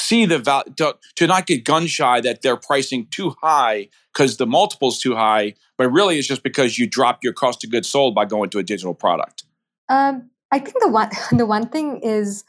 see 0.09 0.25
the 0.25 0.39
value 0.39 0.73
to, 0.77 0.97
to 1.15 1.27
not 1.27 1.45
get 1.45 1.63
gun 1.63 1.85
shy 1.85 2.19
that 2.21 2.41
they're 2.41 2.57
pricing 2.57 3.07
too 3.11 3.35
high 3.41 3.87
because 4.11 4.37
the 4.37 4.47
multiple's 4.47 4.99
too 4.99 5.15
high, 5.15 5.53
but 5.77 5.89
really 5.89 6.17
it's 6.17 6.27
just 6.27 6.43
because 6.43 6.79
you 6.79 6.87
drop 6.87 7.23
your 7.23 7.33
cost 7.33 7.63
of 7.63 7.69
goods 7.69 7.87
sold 7.87 8.15
by 8.15 8.25
going 8.25 8.49
to 8.49 8.59
a 8.59 8.63
digital 8.63 8.95
product. 8.95 9.43
Um, 9.87 10.29
I 10.51 10.59
think 10.59 10.75
the 10.79 10.89
one 10.89 11.09
the 11.31 11.45
one 11.45 11.67
thing 11.69 11.99
is 12.01 12.43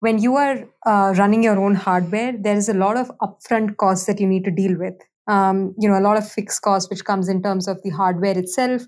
when 0.00 0.18
you 0.18 0.36
are 0.36 0.68
uh, 0.84 1.14
running 1.16 1.42
your 1.42 1.58
own 1.58 1.74
hardware, 1.74 2.32
there 2.38 2.56
is 2.56 2.68
a 2.68 2.74
lot 2.74 2.96
of 2.96 3.10
upfront 3.22 3.76
costs 3.76 4.06
that 4.06 4.20
you 4.20 4.26
need 4.26 4.44
to 4.44 4.50
deal 4.50 4.76
with. 4.76 4.94
Um, 5.28 5.74
you 5.78 5.88
know, 5.88 5.98
a 5.98 6.04
lot 6.08 6.16
of 6.16 6.28
fixed 6.28 6.62
costs 6.62 6.90
which 6.90 7.04
comes 7.04 7.28
in 7.28 7.42
terms 7.42 7.66
of 7.66 7.82
the 7.82 7.90
hardware 7.90 8.38
itself, 8.38 8.82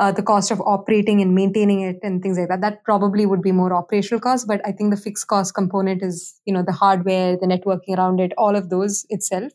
uh, 0.00 0.10
the 0.10 0.22
cost 0.22 0.50
of 0.50 0.60
operating 0.62 1.20
and 1.22 1.34
maintaining 1.34 1.82
it 1.82 1.98
and 2.02 2.22
things 2.22 2.38
like 2.38 2.48
that. 2.48 2.62
That 2.62 2.82
probably 2.84 3.26
would 3.26 3.42
be 3.42 3.52
more 3.52 3.72
operational 3.72 4.20
cost 4.20 4.46
but 4.48 4.60
i 4.66 4.72
think 4.72 4.94
the 4.94 5.00
fixed 5.00 5.26
cost 5.28 5.54
component 5.54 6.02
is 6.02 6.40
you 6.46 6.54
know 6.54 6.62
the 6.66 6.72
hardware 6.72 7.36
the 7.36 7.46
networking 7.46 7.96
around 7.96 8.20
it 8.20 8.32
all 8.38 8.56
of 8.56 8.70
those 8.70 9.04
itself 9.10 9.52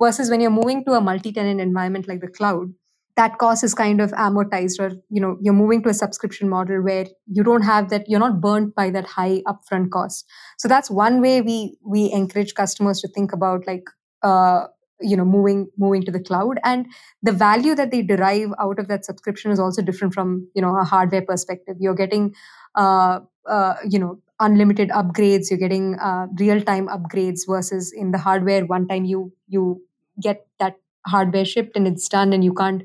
versus 0.00 0.30
when 0.30 0.40
you're 0.40 0.50
moving 0.50 0.84
to 0.84 0.92
a 0.92 1.00
multi-tenant 1.00 1.60
environment 1.60 2.08
like 2.08 2.20
the 2.20 2.28
cloud 2.28 2.72
that 3.16 3.38
cost 3.38 3.64
is 3.64 3.74
kind 3.74 4.00
of 4.00 4.12
amortized 4.12 4.78
or 4.78 4.90
you 5.10 5.20
know 5.20 5.36
you're 5.40 5.54
moving 5.54 5.82
to 5.82 5.88
a 5.88 5.94
subscription 5.94 6.48
model 6.48 6.82
where 6.82 7.06
you 7.26 7.42
don't 7.42 7.62
have 7.62 7.88
that 7.88 8.04
you're 8.08 8.20
not 8.20 8.40
burnt 8.40 8.74
by 8.74 8.90
that 8.90 9.06
high 9.06 9.42
upfront 9.46 9.90
cost. 9.90 10.26
So 10.58 10.68
that's 10.68 10.90
one 10.90 11.22
way 11.22 11.40
we 11.40 11.78
we 11.84 12.12
encourage 12.12 12.54
customers 12.54 13.00
to 13.00 13.08
think 13.08 13.32
about 13.32 13.66
like 13.66 13.84
uh, 14.22 14.66
you 15.00 15.16
know 15.16 15.24
moving 15.24 15.68
moving 15.76 16.02
to 16.04 16.10
the 16.10 16.20
cloud. 16.20 16.58
And 16.64 16.86
the 17.22 17.32
value 17.32 17.74
that 17.74 17.90
they 17.90 18.02
derive 18.02 18.50
out 18.60 18.78
of 18.78 18.88
that 18.88 19.04
subscription 19.04 19.50
is 19.50 19.58
also 19.58 19.82
different 19.82 20.14
from 20.14 20.48
you 20.54 20.62
know 20.62 20.76
a 20.76 20.84
hardware 20.84 21.22
perspective. 21.22 21.76
You're 21.80 21.94
getting 21.94 22.34
uh, 22.74 23.20
uh, 23.46 23.74
you 23.88 23.98
know 23.98 24.20
unlimited 24.40 24.90
upgrades. 24.90 25.50
You're 25.50 25.58
getting 25.58 25.98
uh, 25.98 26.26
real 26.38 26.60
time 26.60 26.88
upgrades 26.88 27.40
versus 27.48 27.92
in 27.92 28.10
the 28.10 28.18
hardware 28.18 28.64
one 28.66 28.86
time 28.88 29.04
you 29.04 29.32
you 29.48 29.82
get 30.20 30.46
that 30.58 30.74
hardware 31.06 31.44
shipped 31.44 31.76
and 31.76 31.86
it's 31.86 32.08
done 32.08 32.32
and 32.32 32.42
you 32.42 32.52
can't 32.52 32.82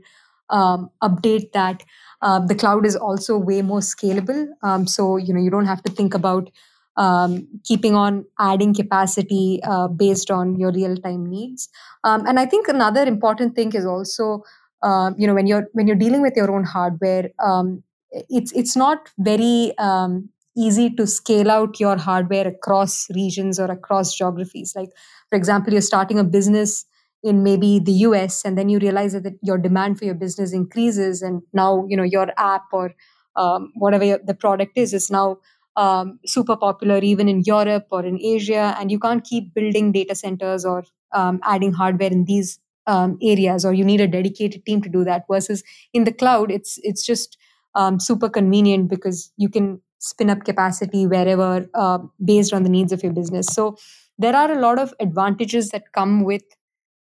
um, 0.49 0.89
update 1.03 1.51
that. 1.53 1.84
Uh, 2.22 2.39
the 2.45 2.53
cloud 2.55 2.86
is 2.86 2.95
also 2.95 3.38
way 3.38 3.62
more 3.62 3.80
scalable. 3.80 4.47
Um, 4.62 4.86
so 4.86 5.18
you 5.18 5.34
know 5.34 5.39
you 5.41 5.49
don't 5.49 5.66
have 5.66 5.82
to 5.84 5.91
think 5.91 6.14
about 6.14 6.49
um, 6.98 7.48
keeping 7.64 7.96
on 7.96 8.26
adding 8.39 8.74
capacity 8.74 9.60
uh, 9.64 9.88
based 9.88 10.30
on 10.30 10.60
your 10.60 10.72
real 10.72 10.96
time 10.98 11.30
needs. 11.30 11.70
Um, 12.04 12.26
and 12.26 12.39
I 12.39 12.46
think 12.46 12.68
another 12.68 13.04
important 13.04 13.56
thing 13.56 13.74
is 13.74 13.86
also, 13.86 14.44
uh, 14.84 15.12
you 15.18 15.28
know, 15.28 15.34
when 15.34 15.48
you're 15.48 15.68
when 15.74 15.88
you're 15.88 15.96
dealing 15.96 16.22
with 16.22 16.34
your 16.36 16.52
own 16.52 16.64
hardware, 16.64 17.30
um, 17.44 17.84
it's 18.12 18.52
it's 18.52 18.76
not 18.76 19.10
very 19.20 19.74
um, 19.78 20.30
easy 20.58 20.89
to 20.89 21.08
scale 21.08 21.50
out 21.50 21.80
your 21.80 21.98
hardware 21.98 22.48
across 22.48 23.08
regions 23.16 23.60
or 23.60 23.72
across 23.72 24.16
geographies. 24.16 24.74
Like, 24.76 24.89
for 25.30 25.38
example, 25.38 25.74
you're 25.74 25.82
starting 25.82 26.20
a 26.20 26.24
business 26.24 26.86
in 27.24 27.44
maybe 27.44 27.80
the 27.80 27.94
US, 28.08 28.44
and 28.44 28.58
then 28.58 28.68
you 28.68 28.80
realize 28.80 29.14
that 29.14 29.38
your 29.42 29.58
demand 29.58 30.00
for 30.00 30.06
your 30.06 30.16
business 30.16 30.52
increases, 30.52 31.22
and 31.22 31.42
now 31.54 31.86
you 31.88 31.96
know 31.96 32.04
your 32.04 32.28
app 32.38 32.64
or 32.74 32.94
um, 33.36 33.72
whatever 33.76 34.20
the 34.26 34.34
product 34.34 34.74
is 34.76 34.94
is 34.94 35.10
now 35.10 35.38
um, 35.76 36.19
super 36.26 36.55
popular 36.55 36.99
even 36.99 37.30
in 37.30 37.41
Europe 37.45 37.88
or 37.91 38.05
in 38.05 38.19
Asia, 38.22 38.76
and 38.80 38.91
you 38.91 38.99
can't 38.99 39.24
keep 39.24 39.53
building 39.53 39.91
data 39.91 40.15
centers 40.15 40.65
or 40.65 40.84
um, 41.13 41.39
adding 41.43 41.74
hardware 41.74 42.11
in 42.11 42.26
these 42.26 42.59
um, 42.88 43.17
areas, 43.22 43.63
or 43.65 43.74
you 43.74 43.86
need 43.86 44.01
a 44.01 44.07
dedicated 44.07 44.65
team 44.65 44.82
to 44.82 44.89
do 44.89 45.03
that. 45.03 45.26
Versus 45.30 45.63
in 45.93 46.03
the 46.03 46.11
cloud, 46.11 46.51
it's 46.51 46.80
it's 46.84 47.05
just 47.05 47.38
um, 47.76 47.99
super 47.99 48.30
convenient 48.30 48.89
because 48.89 49.32
you 49.38 49.49
can 49.49 49.82
spin 49.99 50.30
up 50.30 50.43
capacity 50.43 51.05
wherever 51.05 51.67
uh, 51.74 51.99
based 52.24 52.53
on 52.53 52.63
the 52.63 52.69
needs 52.69 52.91
of 52.91 53.03
your 53.03 53.13
business. 53.13 53.47
So 53.47 53.78
there 54.17 54.36
are 54.36 54.51
a 54.51 54.59
lot 54.59 54.80
of 54.80 54.93
advantages 54.99 55.69
that 55.69 55.91
come 55.93 56.24
with 56.24 56.43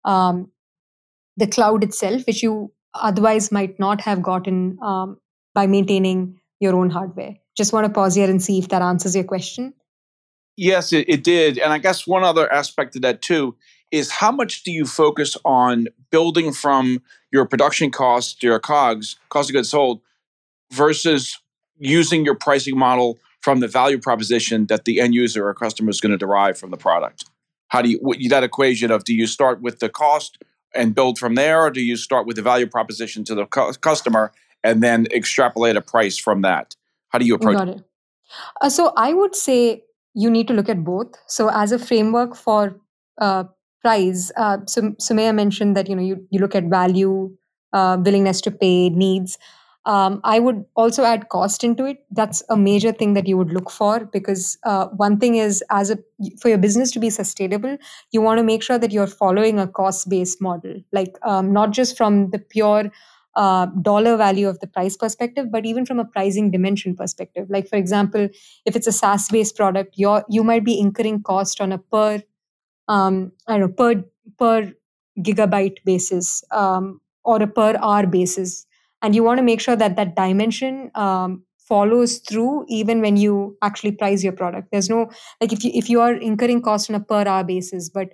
um, 0.03 0.51
the 1.37 1.47
cloud 1.47 1.83
itself, 1.83 2.27
which 2.27 2.43
you 2.43 2.71
otherwise 2.93 3.51
might 3.51 3.79
not 3.79 4.01
have 4.01 4.21
gotten 4.21 4.77
um, 4.81 5.17
by 5.53 5.65
maintaining 5.67 6.39
your 6.59 6.75
own 6.75 6.89
hardware. 6.89 7.35
Just 7.55 7.73
want 7.73 7.85
to 7.85 7.91
pause 7.91 8.15
here 8.15 8.29
and 8.29 8.41
see 8.41 8.59
if 8.59 8.69
that 8.69 8.81
answers 8.81 9.15
your 9.15 9.23
question. 9.23 9.73
Yes, 10.55 10.91
it, 10.91 11.07
it 11.07 11.23
did. 11.23 11.57
And 11.57 11.71
I 11.71 11.77
guess 11.77 12.05
one 12.05 12.23
other 12.23 12.51
aspect 12.51 12.95
of 12.95 13.01
that 13.03 13.21
too 13.21 13.55
is 13.91 14.11
how 14.11 14.31
much 14.31 14.63
do 14.63 14.71
you 14.71 14.85
focus 14.85 15.37
on 15.45 15.87
building 16.11 16.51
from 16.51 17.01
your 17.31 17.45
production 17.45 17.91
costs, 17.91 18.43
your 18.43 18.59
COGS, 18.59 19.17
cost 19.29 19.49
of 19.49 19.53
goods 19.53 19.69
sold, 19.69 20.01
versus 20.71 21.39
using 21.77 22.25
your 22.25 22.35
pricing 22.35 22.77
model 22.77 23.17
from 23.41 23.61
the 23.61 23.67
value 23.67 23.97
proposition 23.97 24.65
that 24.67 24.85
the 24.85 24.99
end 24.99 25.15
user 25.15 25.47
or 25.47 25.53
customer 25.53 25.89
is 25.89 26.01
going 26.01 26.11
to 26.11 26.17
derive 26.17 26.57
from 26.57 26.71
the 26.71 26.77
product? 26.77 27.25
How 27.69 27.81
do 27.81 27.89
you 27.89 28.29
that 28.29 28.43
equation 28.43 28.91
of 28.91 29.03
do 29.03 29.13
you 29.13 29.27
start 29.27 29.61
with 29.61 29.79
the 29.79 29.89
cost 29.89 30.43
and 30.75 30.93
build 30.93 31.17
from 31.17 31.35
there, 31.35 31.61
or 31.61 31.71
do 31.71 31.81
you 31.81 31.95
start 31.95 32.27
with 32.27 32.35
the 32.35 32.41
value 32.41 32.67
proposition 32.67 33.23
to 33.23 33.35
the 33.35 33.45
customer 33.81 34.31
and 34.63 34.83
then 34.83 35.07
extrapolate 35.11 35.75
a 35.75 35.81
price 35.81 36.17
from 36.17 36.41
that? 36.41 36.75
How 37.09 37.19
do 37.19 37.25
you 37.25 37.35
approach 37.35 37.57
Got 37.57 37.69
it? 37.69 37.83
Uh, 38.61 38.69
so 38.69 38.93
I 38.95 39.13
would 39.13 39.35
say 39.35 39.83
you 40.13 40.29
need 40.29 40.47
to 40.47 40.53
look 40.53 40.69
at 40.69 40.83
both. 40.83 41.13
So 41.27 41.49
as 41.49 41.71
a 41.71 41.79
framework 41.79 42.35
for 42.35 42.79
uh, 43.19 43.45
price, 43.81 44.31
uh, 44.37 44.59
so 44.67 44.81
Sumaya 45.01 45.33
mentioned 45.33 45.75
that 45.77 45.89
you 45.89 45.95
know 45.95 46.03
you, 46.03 46.25
you 46.29 46.39
look 46.39 46.55
at 46.55 46.65
value, 46.65 47.31
uh, 47.73 47.97
willingness 48.03 48.41
to 48.41 48.51
pay, 48.51 48.89
needs. 48.89 49.37
Um, 49.85 50.19
I 50.23 50.39
would 50.39 50.65
also 50.75 51.03
add 51.03 51.29
cost 51.29 51.63
into 51.63 51.85
it. 51.85 52.05
That's 52.11 52.43
a 52.49 52.57
major 52.57 52.91
thing 52.91 53.13
that 53.13 53.27
you 53.27 53.37
would 53.37 53.51
look 53.51 53.71
for 53.71 54.05
because 54.05 54.57
uh, 54.63 54.87
one 54.87 55.17
thing 55.19 55.35
is, 55.35 55.63
as 55.71 55.89
a 55.89 55.97
for 56.39 56.49
your 56.49 56.57
business 56.57 56.91
to 56.91 56.99
be 56.99 57.09
sustainable, 57.09 57.77
you 58.11 58.21
want 58.21 58.39
to 58.39 58.43
make 58.43 58.61
sure 58.61 58.77
that 58.77 58.91
you're 58.91 59.07
following 59.07 59.57
a 59.57 59.67
cost 59.67 60.09
based 60.09 60.41
model, 60.41 60.75
like 60.91 61.17
um, 61.23 61.53
not 61.53 61.71
just 61.71 61.97
from 61.97 62.29
the 62.31 62.39
pure 62.39 62.91
uh, 63.39 63.67
dollar 63.81 64.17
value 64.17 64.49
of 64.49 64.59
the 64.59 64.67
price 64.67 64.97
perspective, 64.97 65.49
but 65.49 65.65
even 65.65 65.85
from 65.85 65.99
a 65.99 66.05
pricing 66.05 66.51
dimension 66.51 66.95
perspective. 66.95 67.47
Like 67.49 67.69
for 67.69 67.77
example, 67.77 68.27
if 68.65 68.75
it's 68.75 68.87
a 68.87 68.91
SaaS 68.91 69.29
based 69.29 69.55
product, 69.55 69.95
you 69.97 70.21
you 70.29 70.43
might 70.43 70.65
be 70.65 70.77
incurring 70.79 71.23
cost 71.23 71.61
on 71.61 71.71
a 71.71 71.77
per 71.77 72.21
um, 72.89 73.31
I 73.47 73.57
don't 73.57 73.61
know 73.61 73.75
per 73.81 74.03
per 74.37 74.73
gigabyte 75.29 75.77
basis 75.85 76.43
um, 76.51 76.99
or 77.23 77.41
a 77.41 77.47
per 77.47 77.75
hour 77.81 78.07
basis, 78.07 78.65
and 79.01 79.15
you 79.15 79.23
want 79.23 79.37
to 79.37 79.49
make 79.51 79.61
sure 79.61 79.77
that 79.77 79.95
that 79.95 80.15
dimension 80.17 80.91
um, 80.95 81.43
follows 81.71 82.17
through 82.29 82.65
even 82.67 82.99
when 82.99 83.15
you 83.15 83.57
actually 83.61 83.93
price 84.03 84.21
your 84.21 84.33
product. 84.33 84.67
There's 84.73 84.89
no 84.89 85.09
like 85.39 85.53
if 85.53 85.63
you 85.63 85.71
if 85.73 85.89
you 85.89 86.01
are 86.01 86.13
incurring 86.13 86.61
cost 86.61 86.89
on 86.89 87.01
a 87.01 87.05
per 87.13 87.25
hour 87.25 87.45
basis, 87.55 87.89
but 87.89 88.09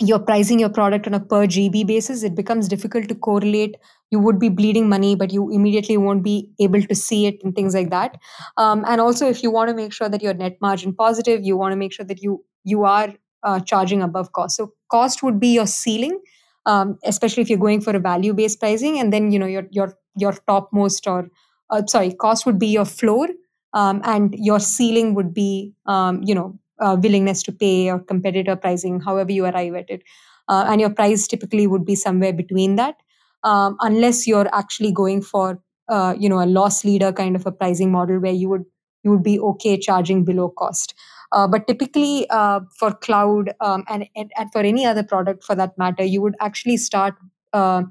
you're 0.00 0.18
pricing 0.28 0.58
your 0.58 0.70
product 0.70 1.06
on 1.06 1.14
a 1.14 1.20
per 1.20 1.46
GB 1.46 1.86
basis, 1.86 2.22
it 2.22 2.34
becomes 2.34 2.68
difficult 2.68 3.08
to 3.08 3.14
correlate. 3.14 3.76
You 4.12 4.20
would 4.20 4.38
be 4.38 4.50
bleeding 4.50 4.88
money, 4.88 5.16
but 5.16 5.32
you 5.32 5.50
immediately 5.50 5.96
won't 5.96 6.22
be 6.22 6.50
able 6.60 6.82
to 6.82 6.94
see 6.94 7.26
it 7.26 7.42
and 7.42 7.54
things 7.56 7.74
like 7.74 7.90
that. 7.90 8.18
Um, 8.58 8.84
and 8.86 9.00
also, 9.00 9.28
if 9.28 9.42
you 9.42 9.50
want 9.50 9.70
to 9.70 9.74
make 9.74 9.92
sure 9.92 10.08
that 10.08 10.22
your 10.22 10.34
net 10.34 10.58
margin 10.60 10.94
positive, 10.94 11.42
you 11.44 11.56
want 11.56 11.72
to 11.72 11.76
make 11.76 11.92
sure 11.92 12.06
that 12.06 12.22
you 12.22 12.44
you 12.64 12.84
are 12.84 13.14
uh, 13.42 13.60
charging 13.60 14.02
above 14.02 14.32
cost. 14.32 14.56
So 14.56 14.72
cost 14.90 15.22
would 15.22 15.40
be 15.40 15.54
your 15.54 15.66
ceiling, 15.66 16.20
um, 16.66 16.98
especially 17.04 17.42
if 17.42 17.50
you're 17.50 17.58
going 17.58 17.80
for 17.80 17.96
a 17.96 18.00
value 18.00 18.34
based 18.34 18.60
pricing, 18.60 18.98
and 19.00 19.12
then 19.12 19.32
you 19.32 19.38
know 19.38 19.46
your 19.46 19.66
your 19.70 19.94
your 20.16 20.32
topmost 20.46 21.06
or 21.06 21.28
uh, 21.70 21.82
sorry, 21.86 22.12
cost 22.12 22.46
would 22.46 22.58
be 22.58 22.68
your 22.68 22.84
floor, 22.84 23.28
um, 23.72 24.00
and 24.04 24.34
your 24.38 24.60
ceiling 24.60 25.14
would 25.14 25.32
be 25.34 25.72
um, 25.86 26.22
you 26.22 26.34
know 26.34 26.58
uh, 26.80 26.96
willingness 27.02 27.42
to 27.44 27.52
pay 27.52 27.90
or 27.90 27.98
competitor 27.98 28.56
pricing, 28.56 29.00
however 29.00 29.32
you 29.32 29.44
arrive 29.46 29.74
at 29.74 29.90
it. 29.90 30.02
Uh, 30.48 30.64
and 30.68 30.80
your 30.80 30.90
price 30.90 31.26
typically 31.28 31.66
would 31.66 31.84
be 31.84 31.94
somewhere 31.94 32.32
between 32.32 32.74
that, 32.76 32.96
um, 33.44 33.76
unless 33.80 34.26
you're 34.26 34.48
actually 34.54 34.92
going 34.92 35.22
for 35.22 35.60
uh, 35.88 36.14
you 36.18 36.28
know 36.28 36.42
a 36.42 36.46
loss 36.46 36.84
leader 36.84 37.12
kind 37.12 37.36
of 37.36 37.46
a 37.46 37.52
pricing 37.52 37.90
model 37.90 38.18
where 38.18 38.32
you 38.32 38.48
would 38.48 38.64
you 39.02 39.10
would 39.10 39.22
be 39.22 39.38
okay 39.40 39.76
charging 39.76 40.24
below 40.24 40.48
cost. 40.48 40.94
Uh, 41.32 41.48
but 41.48 41.66
typically 41.66 42.28
uh, 42.28 42.60
for 42.78 42.92
cloud 42.92 43.52
um, 43.60 43.84
and, 43.88 44.06
and, 44.14 44.30
and 44.36 44.52
for 44.52 44.60
any 44.60 44.84
other 44.84 45.02
product 45.02 45.42
for 45.42 45.54
that 45.54 45.76
matter, 45.78 46.04
you 46.04 46.20
would 46.20 46.34
actually 46.40 46.76
start 46.76 47.14
uh, 47.54 47.82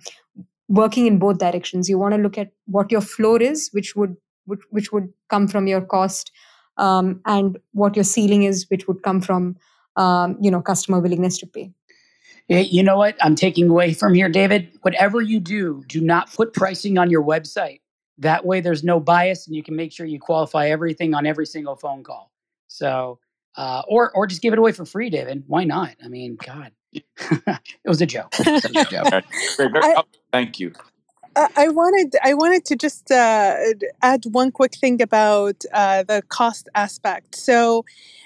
working 0.67 1.07
in 1.07 1.17
both 1.17 1.39
directions. 1.39 1.89
You 1.89 1.97
want 1.97 2.13
to 2.13 2.21
look 2.21 2.37
at 2.37 2.51
what 2.65 2.91
your 2.91 3.01
floor 3.01 3.41
is, 3.41 3.69
which 3.71 3.95
would 3.95 4.15
which, 4.45 4.61
which 4.69 4.91
would 4.91 5.09
come 5.29 5.47
from 5.47 5.67
your 5.67 5.81
cost 5.81 6.31
um, 6.77 7.21
and 7.25 7.57
what 7.73 7.95
your 7.95 8.03
ceiling 8.03 8.43
is, 8.43 8.65
which 8.69 8.87
would 8.87 9.01
come 9.03 9.21
from 9.21 9.55
um, 9.95 10.37
you 10.39 10.51
know 10.51 10.61
customer 10.61 10.99
willingness 10.99 11.37
to 11.39 11.47
pay. 11.47 11.71
You 12.47 12.83
know 12.83 12.97
what 12.97 13.15
I'm 13.21 13.35
taking 13.35 13.69
away 13.69 13.93
from 13.93 14.13
here, 14.13 14.27
David? 14.27 14.77
Whatever 14.81 15.21
you 15.21 15.39
do, 15.39 15.83
do 15.87 16.01
not 16.01 16.33
put 16.33 16.53
pricing 16.53 16.97
on 16.97 17.09
your 17.09 17.23
website. 17.23 17.79
That 18.17 18.45
way, 18.45 18.61
there's 18.61 18.83
no 18.83 18.99
bias, 18.99 19.47
and 19.47 19.55
you 19.55 19.63
can 19.63 19.75
make 19.75 19.91
sure 19.91 20.05
you 20.05 20.19
qualify 20.19 20.69
everything 20.69 21.13
on 21.13 21.25
every 21.25 21.45
single 21.45 21.75
phone 21.75 22.03
call. 22.03 22.31
So, 22.67 23.19
uh, 23.55 23.83
or 23.87 24.11
or 24.15 24.27
just 24.27 24.41
give 24.41 24.53
it 24.53 24.59
away 24.59 24.73
for 24.73 24.85
free, 24.85 25.09
David. 25.09 25.43
Why 25.47 25.63
not? 25.63 25.95
I 26.03 26.07
mean, 26.07 26.37
God, 26.45 26.71
it 26.91 27.59
was 27.85 28.01
a 28.01 28.05
joke. 28.05 28.33
Was 28.39 28.65
a 28.65 28.69
joke. 28.85 29.23
I, 29.83 30.03
Thank 30.31 30.59
you. 30.59 30.73
I 31.35 31.69
wanted 31.69 32.15
I 32.23 32.33
wanted 32.33 32.65
to 32.65 32.75
just 32.75 33.11
uh, 33.11 33.55
add 34.01 34.25
one 34.31 34.51
quick 34.51 34.75
thing 34.75 35.01
about 35.01 35.63
uh, 35.73 36.03
the 36.03 36.21
cost 36.27 36.69
aspect. 36.75 37.35
So, 37.35 37.85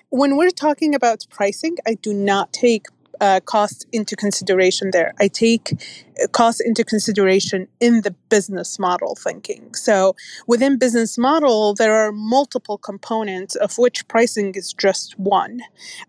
when 0.09 0.37
we're 0.37 0.49
talking 0.49 0.95
about 0.95 1.25
pricing, 1.29 1.77
I 1.87 1.95
do 1.95 2.13
not 2.13 2.51
take 2.51 2.87
uh, 3.21 3.39
cost 3.45 3.85
into 3.91 4.15
consideration 4.15 4.91
there. 4.91 5.13
I 5.19 5.27
take 5.27 5.73
uh, 5.73 6.27
cost 6.31 6.61
into 6.61 6.83
consideration 6.83 7.67
in 7.79 8.01
the 8.01 8.11
business 8.29 8.79
model 8.79 9.15
thinking. 9.15 9.73
So 9.75 10.15
within 10.47 10.77
business 10.77 11.17
model, 11.17 11.73
there 11.73 11.95
are 11.95 12.11
multiple 12.11 12.77
components 12.77 13.55
of 13.55 13.77
which 13.77 14.07
pricing 14.07 14.53
is 14.55 14.73
just 14.73 15.17
one, 15.19 15.61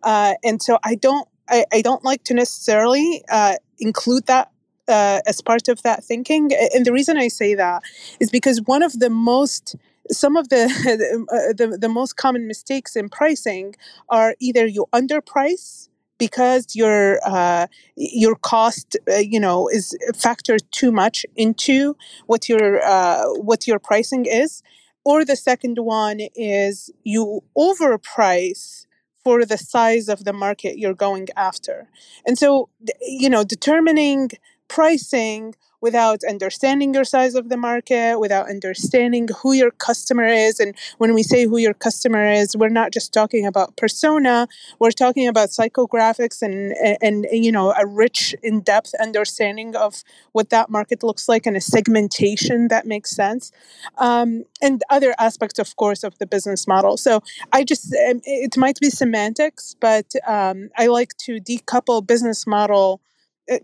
uh, 0.02 0.34
and 0.44 0.62
so 0.62 0.78
I 0.84 0.94
don't 0.94 1.28
I, 1.48 1.64
I, 1.72 1.80
don't 1.80 2.04
like 2.04 2.24
to 2.24 2.34
necessarily 2.34 3.22
uh, 3.30 3.54
include 3.78 4.26
that 4.26 4.50
uh, 4.88 5.20
as 5.26 5.40
part 5.40 5.68
of 5.68 5.82
that 5.82 6.04
thinking. 6.04 6.50
And 6.74 6.84
the 6.84 6.92
reason 6.92 7.16
I 7.16 7.28
say 7.28 7.54
that 7.54 7.82
is 8.20 8.30
because 8.30 8.62
one 8.62 8.82
of 8.82 8.98
the 8.98 9.10
most 9.10 9.76
some 10.10 10.36
of 10.36 10.48
the 10.48 10.64
uh, 11.32 11.52
the, 11.56 11.76
the 11.78 11.88
most 11.88 12.16
common 12.16 12.46
mistakes 12.46 12.96
in 12.96 13.08
pricing 13.08 13.74
are 14.08 14.34
either 14.40 14.66
you 14.66 14.86
underprice 14.92 15.88
because 16.18 16.74
your 16.74 17.20
uh, 17.24 17.66
your 17.96 18.36
cost 18.36 18.96
uh, 19.10 19.16
you 19.16 19.40
know 19.40 19.68
is 19.68 19.96
factored 20.14 20.62
too 20.70 20.92
much 20.92 21.26
into 21.36 21.96
what 22.26 22.48
your 22.48 22.82
uh, 22.84 23.24
what 23.34 23.66
your 23.66 23.78
pricing 23.78 24.26
is 24.26 24.62
or 25.04 25.24
the 25.24 25.36
second 25.36 25.78
one 25.78 26.18
is 26.34 26.90
you 27.04 27.42
overprice 27.56 28.86
for 29.22 29.44
the 29.44 29.58
size 29.58 30.08
of 30.08 30.24
the 30.24 30.32
market 30.32 30.78
you're 30.78 30.94
going 30.94 31.28
after. 31.36 31.88
And 32.26 32.38
so 32.38 32.68
you 33.00 33.28
know 33.28 33.44
determining 33.44 34.30
pricing 34.68 35.54
without 35.80 36.20
understanding 36.28 36.94
your 36.94 37.04
size 37.04 37.34
of 37.34 37.48
the 37.48 37.56
market, 37.56 38.18
without 38.18 38.48
understanding 38.48 39.28
who 39.40 39.52
your 39.52 39.70
customer 39.70 40.26
is. 40.26 40.58
And 40.58 40.74
when 40.98 41.14
we 41.14 41.22
say 41.22 41.44
who 41.44 41.58
your 41.58 41.74
customer 41.74 42.24
is, 42.26 42.56
we're 42.56 42.68
not 42.68 42.92
just 42.92 43.12
talking 43.12 43.46
about 43.46 43.76
persona, 43.76 44.48
we're 44.78 44.90
talking 44.90 45.28
about 45.28 45.50
psychographics 45.50 46.42
and, 46.42 46.74
and, 47.02 47.26
and 47.26 47.44
you 47.44 47.52
know, 47.52 47.72
a 47.78 47.86
rich, 47.86 48.34
in 48.42 48.62
depth 48.62 48.94
understanding 49.00 49.76
of 49.76 50.02
what 50.32 50.50
that 50.50 50.70
market 50.70 51.02
looks 51.02 51.28
like 51.28 51.46
and 51.46 51.56
a 51.56 51.60
segmentation 51.60 52.68
that 52.68 52.86
makes 52.86 53.10
sense. 53.10 53.52
Um, 53.98 54.44
and 54.62 54.82
other 54.90 55.14
aspects, 55.18 55.58
of 55.58 55.76
course, 55.76 56.02
of 56.02 56.18
the 56.18 56.26
business 56.26 56.66
model. 56.66 56.96
So 56.96 57.22
I 57.52 57.64
just, 57.64 57.94
um, 58.08 58.20
it 58.24 58.56
might 58.56 58.80
be 58.80 58.90
semantics, 58.90 59.76
but 59.78 60.06
um, 60.26 60.70
I 60.76 60.86
like 60.86 61.16
to 61.18 61.38
decouple 61.38 62.06
business 62.06 62.46
model 62.46 63.00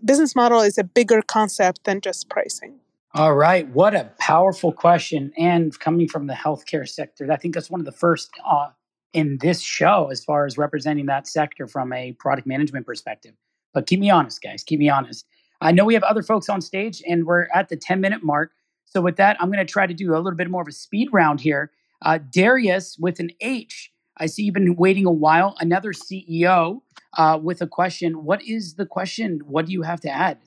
business 0.03 0.35
model 0.35 0.61
is 0.61 0.77
a 0.77 0.83
bigger 0.83 1.21
concept 1.21 1.83
than 1.83 2.01
just 2.01 2.29
pricing. 2.29 2.79
All 3.15 3.35
right. 3.35 3.67
What 3.69 3.95
a 3.95 4.11
powerful 4.19 4.71
question. 4.71 5.31
And 5.37 5.77
coming 5.79 6.07
from 6.07 6.27
the 6.27 6.33
healthcare 6.33 6.87
sector, 6.87 7.31
I 7.31 7.35
think 7.37 7.53
that's 7.53 7.69
one 7.69 7.79
of 7.79 7.85
the 7.85 7.91
first 7.91 8.31
uh, 8.43 8.69
in 9.13 9.37
this 9.39 9.61
show 9.61 10.09
as 10.11 10.23
far 10.23 10.45
as 10.45 10.57
representing 10.57 11.05
that 11.05 11.27
sector 11.27 11.67
from 11.67 11.93
a 11.93 12.13
product 12.13 12.47
management 12.47 12.87
perspective. 12.87 13.35
But 13.73 13.85
keep 13.85 13.99
me 13.99 14.09
honest, 14.09 14.41
guys. 14.41 14.63
Keep 14.63 14.79
me 14.79 14.89
honest. 14.89 15.25
I 15.61 15.71
know 15.71 15.85
we 15.85 15.93
have 15.93 16.03
other 16.03 16.23
folks 16.23 16.49
on 16.49 16.61
stage 16.61 17.03
and 17.07 17.25
we're 17.25 17.47
at 17.53 17.69
the 17.69 17.77
10 17.77 18.01
minute 18.01 18.23
mark. 18.23 18.51
So, 18.85 19.01
with 19.01 19.15
that, 19.17 19.37
I'm 19.39 19.51
going 19.51 19.65
to 19.65 19.71
try 19.71 19.87
to 19.87 19.93
do 19.93 20.15
a 20.15 20.17
little 20.17 20.35
bit 20.35 20.49
more 20.49 20.61
of 20.61 20.67
a 20.67 20.71
speed 20.71 21.09
round 21.11 21.39
here. 21.39 21.71
Uh, 22.01 22.17
Darius 22.17 22.97
with 22.99 23.19
an 23.19 23.29
H. 23.41 23.91
I 24.17 24.27
see 24.27 24.43
you've 24.43 24.53
been 24.53 24.75
waiting 24.75 25.05
a 25.05 25.11
while. 25.11 25.55
Another 25.59 25.91
CEO 25.91 26.81
uh, 27.17 27.39
with 27.41 27.61
a 27.61 27.67
question. 27.67 28.23
What 28.23 28.43
is 28.43 28.75
the 28.75 28.85
question? 28.85 29.41
What 29.45 29.65
do 29.65 29.71
you 29.71 29.81
have 29.81 30.01
to 30.01 30.09
add? 30.09 30.39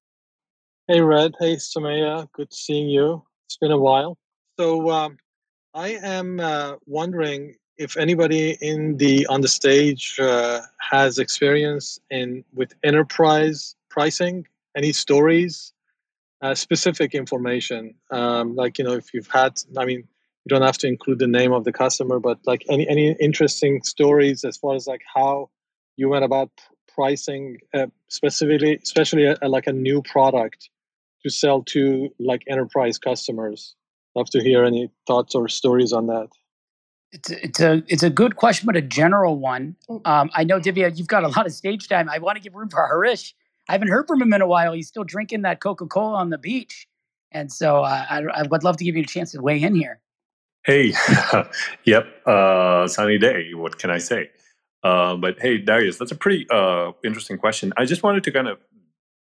Hey, 0.89 1.01
Red. 1.01 1.35
Hey, 1.41 1.57
Sumaya. 1.57 2.29
Good 2.33 2.53
seeing 2.55 2.89
you. 2.89 3.25
It's 3.47 3.57
been 3.57 3.73
a 3.73 3.79
while. 3.79 4.17
So, 4.59 4.91
um, 4.91 5.19
I 5.75 5.99
am 6.03 6.41
uh, 6.41 6.75
wondering 6.87 7.57
if 7.77 7.97
anybody 7.97 8.57
in 8.61 8.97
the 8.97 9.27
on 9.27 9.43
the 9.43 9.49
stage 9.49 10.19
uh, 10.19 10.62
has 10.79 11.19
experience 11.19 11.99
in 12.11 12.45
with 12.55 12.73
enterprise 12.83 13.75
pricing. 13.91 14.47
Any 14.77 14.93
stories, 14.93 15.73
uh, 16.41 16.55
specific 16.55 17.14
information, 17.14 17.95
um, 18.11 18.55
like 18.55 18.79
you 18.79 18.85
know, 18.85 18.93
if 18.93 19.12
you've 19.12 19.29
had. 19.29 19.59
I 19.77 19.85
mean, 19.85 20.05
you 20.47 20.51
don't 20.51 20.64
have 20.64 20.78
to 20.78 20.86
include 20.86 21.18
the 21.18 21.26
name 21.26 21.53
of 21.53 21.64
the 21.64 21.72
customer, 21.72 22.20
but 22.20 22.38
like 22.47 22.64
any 22.70 22.88
any 22.88 23.16
interesting 23.18 23.82
stories 23.82 24.44
as 24.44 24.57
far 24.57 24.76
as 24.76 24.86
like 24.86 25.03
how 25.12 25.51
you 25.97 26.09
went 26.09 26.24
about 26.24 26.51
pricing 26.94 27.59
uh, 27.74 27.86
specifically 28.09 28.78
especially 28.80 29.24
a, 29.24 29.36
a, 29.42 29.49
like 29.49 29.66
a 29.66 29.72
new 29.72 30.01
product 30.03 30.70
to 31.24 31.30
sell 31.30 31.64
to 31.64 32.11
like 32.20 32.42
enterprise 32.49 32.97
customers? 32.97 33.74
Love 34.14 34.30
to 34.30 34.40
hear 34.40 34.64
any 34.64 34.88
thoughts 35.09 35.34
or 35.34 35.49
stories 35.49 35.92
on 35.92 36.07
that. 36.07 36.28
It's 37.11 37.30
a, 37.30 37.44
it's 37.44 37.61
a 37.61 37.82
it's 37.88 38.03
a 38.05 38.11
good 38.11 38.36
question 38.36 38.66
but 38.66 38.76
a 38.76 38.82
general 38.82 39.36
one. 39.36 39.74
Mm. 39.90 40.07
um, 40.07 40.30
i 40.32 40.44
know 40.44 40.61
divya 40.61 40.97
you've 40.97 41.09
got 41.09 41.24
a 41.24 41.28
lot 41.28 41.47
of 41.47 41.53
stage 41.53 41.88
time. 41.88 42.09
I 42.09 42.18
want 42.18 42.36
to 42.36 42.42
give 42.42 42.55
room 42.55 42.68
for 42.68 42.86
harish. 42.86 43.34
I 43.68 43.72
haven't 43.72 43.88
heard 43.88 44.07
from 44.07 44.22
him 44.22 44.32
in 44.32 44.42
a 44.42 44.47
while. 44.47 44.74
He's 44.74 44.86
still 44.86 45.03
drinking 45.03 45.42
that 45.42 45.59
coca-cola 45.59 46.18
on 46.18 46.30
the 46.30 46.38
beach. 46.38 46.86
And 47.32 47.53
so 47.53 47.82
uh, 47.82 48.07
I, 48.09 48.22
I 48.32 48.42
would 48.44 48.62
love 48.62 48.76
to 48.76 48.84
give 48.84 48.94
you 48.94 49.03
a 49.03 49.07
chance 49.07 49.32
to 49.32 49.40
weigh 49.42 49.61
in 49.61 49.74
here 49.74 50.01
hey 50.67 50.93
yep 51.85 52.07
uh, 52.27 52.87
sunny 52.89 53.19
day 53.19 53.55
what 53.55 53.79
can 53.79 53.91
i 53.91 53.99
say 53.99 54.31
uh, 54.87 55.17
but 55.17 55.37
hey, 55.41 55.59
Darius, 55.59 55.99
that's 55.99 56.12
a 56.12 56.17
pretty 56.17 56.47
uh, 56.49 56.93
interesting 57.05 57.39
question. 57.39 57.73
I 57.77 57.87
just 57.87 58.05
wanted 58.05 58.23
to 58.25 58.31
kind 58.31 58.47
of 58.47 58.59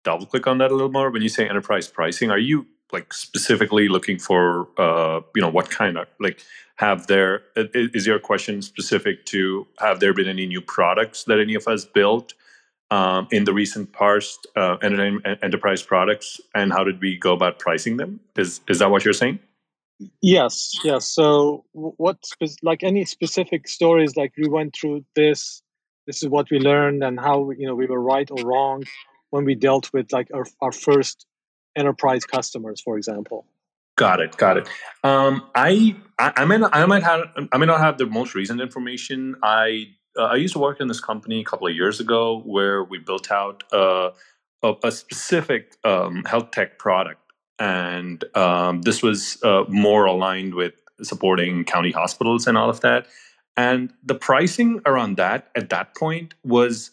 double 0.04 0.26
click 0.26 0.46
on 0.46 0.58
that 0.58 0.72
a 0.72 0.74
little 0.74 0.92
more. 0.92 1.10
When 1.10 1.22
you 1.22 1.30
say 1.30 1.48
enterprise 1.48 1.88
pricing, 1.88 2.32
are 2.32 2.38
you 2.38 2.68
like 2.92 3.14
specifically 3.14 3.88
looking 3.88 4.20
for 4.20 4.68
uh, 4.78 5.22
you 5.36 5.42
know 5.42 5.50
what 5.50 5.70
kind 5.70 5.98
of 5.98 6.08
like 6.20 6.42
have 6.78 7.08
there 7.08 7.44
is 7.56 8.06
your 8.06 8.20
question 8.20 8.62
specific 8.62 9.26
to 9.26 9.66
have 9.80 10.00
there 10.02 10.14
been 10.14 10.28
any 10.28 10.46
new 10.46 10.62
products 10.62 11.24
that 11.26 11.40
any 11.40 11.56
of 11.56 11.68
us 11.68 11.86
built 11.86 12.34
um, 12.92 13.28
in 13.32 13.46
the 13.46 13.54
recent 13.54 13.94
past 13.94 14.46
uh, 14.56 14.78
enterprise 14.82 15.82
products 15.82 16.42
and 16.54 16.74
how 16.74 16.84
did 16.84 17.00
we 17.00 17.18
go 17.18 17.34
about 17.34 17.58
pricing 17.58 17.98
them 17.98 18.20
is 18.36 18.62
is 18.68 18.80
that 18.80 18.92
what 18.92 19.06
you're 19.06 19.14
saying 19.14 19.40
Yes, 20.22 20.74
yes. 20.84 21.06
So, 21.06 21.66
what, 21.74 22.18
like 22.62 22.84
any 22.84 23.06
specific 23.06 23.68
stories, 23.68 24.16
like 24.16 24.34
we 24.38 24.48
went 24.48 24.76
through 24.76 25.06
this, 25.16 25.62
this 26.08 26.24
is 26.24 26.30
what 26.30 26.50
we 26.50 26.60
learned, 26.60 27.04
and 27.04 27.20
how 27.20 27.52
you 27.52 27.68
know 27.68 27.76
we 27.76 27.86
were 27.86 28.02
right 28.02 28.30
or 28.30 28.44
wrong 28.46 28.84
when 29.30 29.46
we 29.46 29.56
dealt 29.56 29.92
with 29.94 30.12
like 30.12 30.28
our, 30.34 30.46
our 30.62 30.72
first 30.72 31.26
enterprise 31.76 32.26
customers, 32.26 32.82
for 32.82 32.98
example. 32.98 33.46
Got 33.96 34.22
it. 34.22 34.38
Got 34.38 34.58
it. 34.58 34.68
Um, 35.04 35.44
I, 35.54 35.96
I 36.18 36.34
I 36.38 36.46
might 36.46 36.62
I 36.74 36.86
might 36.86 37.04
have 37.04 37.22
I 37.52 37.58
may 37.58 37.66
not 37.66 37.80
have 37.80 37.98
the 37.98 38.08
most 38.08 38.34
recent 38.36 38.60
information. 38.60 39.36
I 39.44 39.88
uh, 40.18 40.24
I 40.24 40.36
used 40.36 40.54
to 40.54 40.60
work 40.60 40.82
in 40.82 40.88
this 40.88 41.00
company 41.00 41.40
a 41.40 41.44
couple 41.44 41.68
of 41.68 41.76
years 41.76 42.00
ago 42.00 42.42
where 42.46 42.84
we 42.84 42.98
built 42.98 43.32
out 43.32 43.64
uh, 43.72 44.10
a, 44.64 44.74
a 44.84 44.92
specific 44.92 45.76
um, 45.84 46.24
health 46.26 46.52
tech 46.52 46.80
product 46.80 47.23
and 47.64 48.26
um, 48.36 48.82
this 48.82 49.02
was 49.02 49.42
uh, 49.42 49.64
more 49.70 50.04
aligned 50.04 50.54
with 50.54 50.74
supporting 51.02 51.64
county 51.64 51.92
hospitals 51.92 52.46
and 52.46 52.58
all 52.58 52.70
of 52.70 52.82
that. 52.82 53.08
And 53.56 53.94
the 54.04 54.16
pricing 54.16 54.82
around 54.86 55.16
that 55.16 55.48
at 55.56 55.70
that 55.70 55.96
point 55.96 56.34
was 56.44 56.92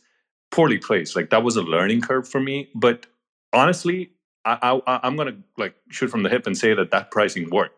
poorly 0.52 0.78
placed. 0.78 1.16
Like 1.16 1.30
that 1.30 1.42
was 1.42 1.56
a 1.56 1.62
learning 1.62 2.02
curve 2.02 2.28
for 2.28 2.38
me. 2.38 2.68
But 2.72 3.06
honestly, 3.52 4.10
I, 4.44 4.80
I, 4.86 5.00
I'm 5.02 5.16
gonna 5.16 5.38
like 5.58 5.74
shoot 5.90 6.08
from 6.08 6.22
the 6.22 6.28
hip 6.28 6.46
and 6.46 6.56
say 6.56 6.72
that 6.72 6.92
that 6.92 7.10
pricing 7.10 7.50
worked. 7.50 7.76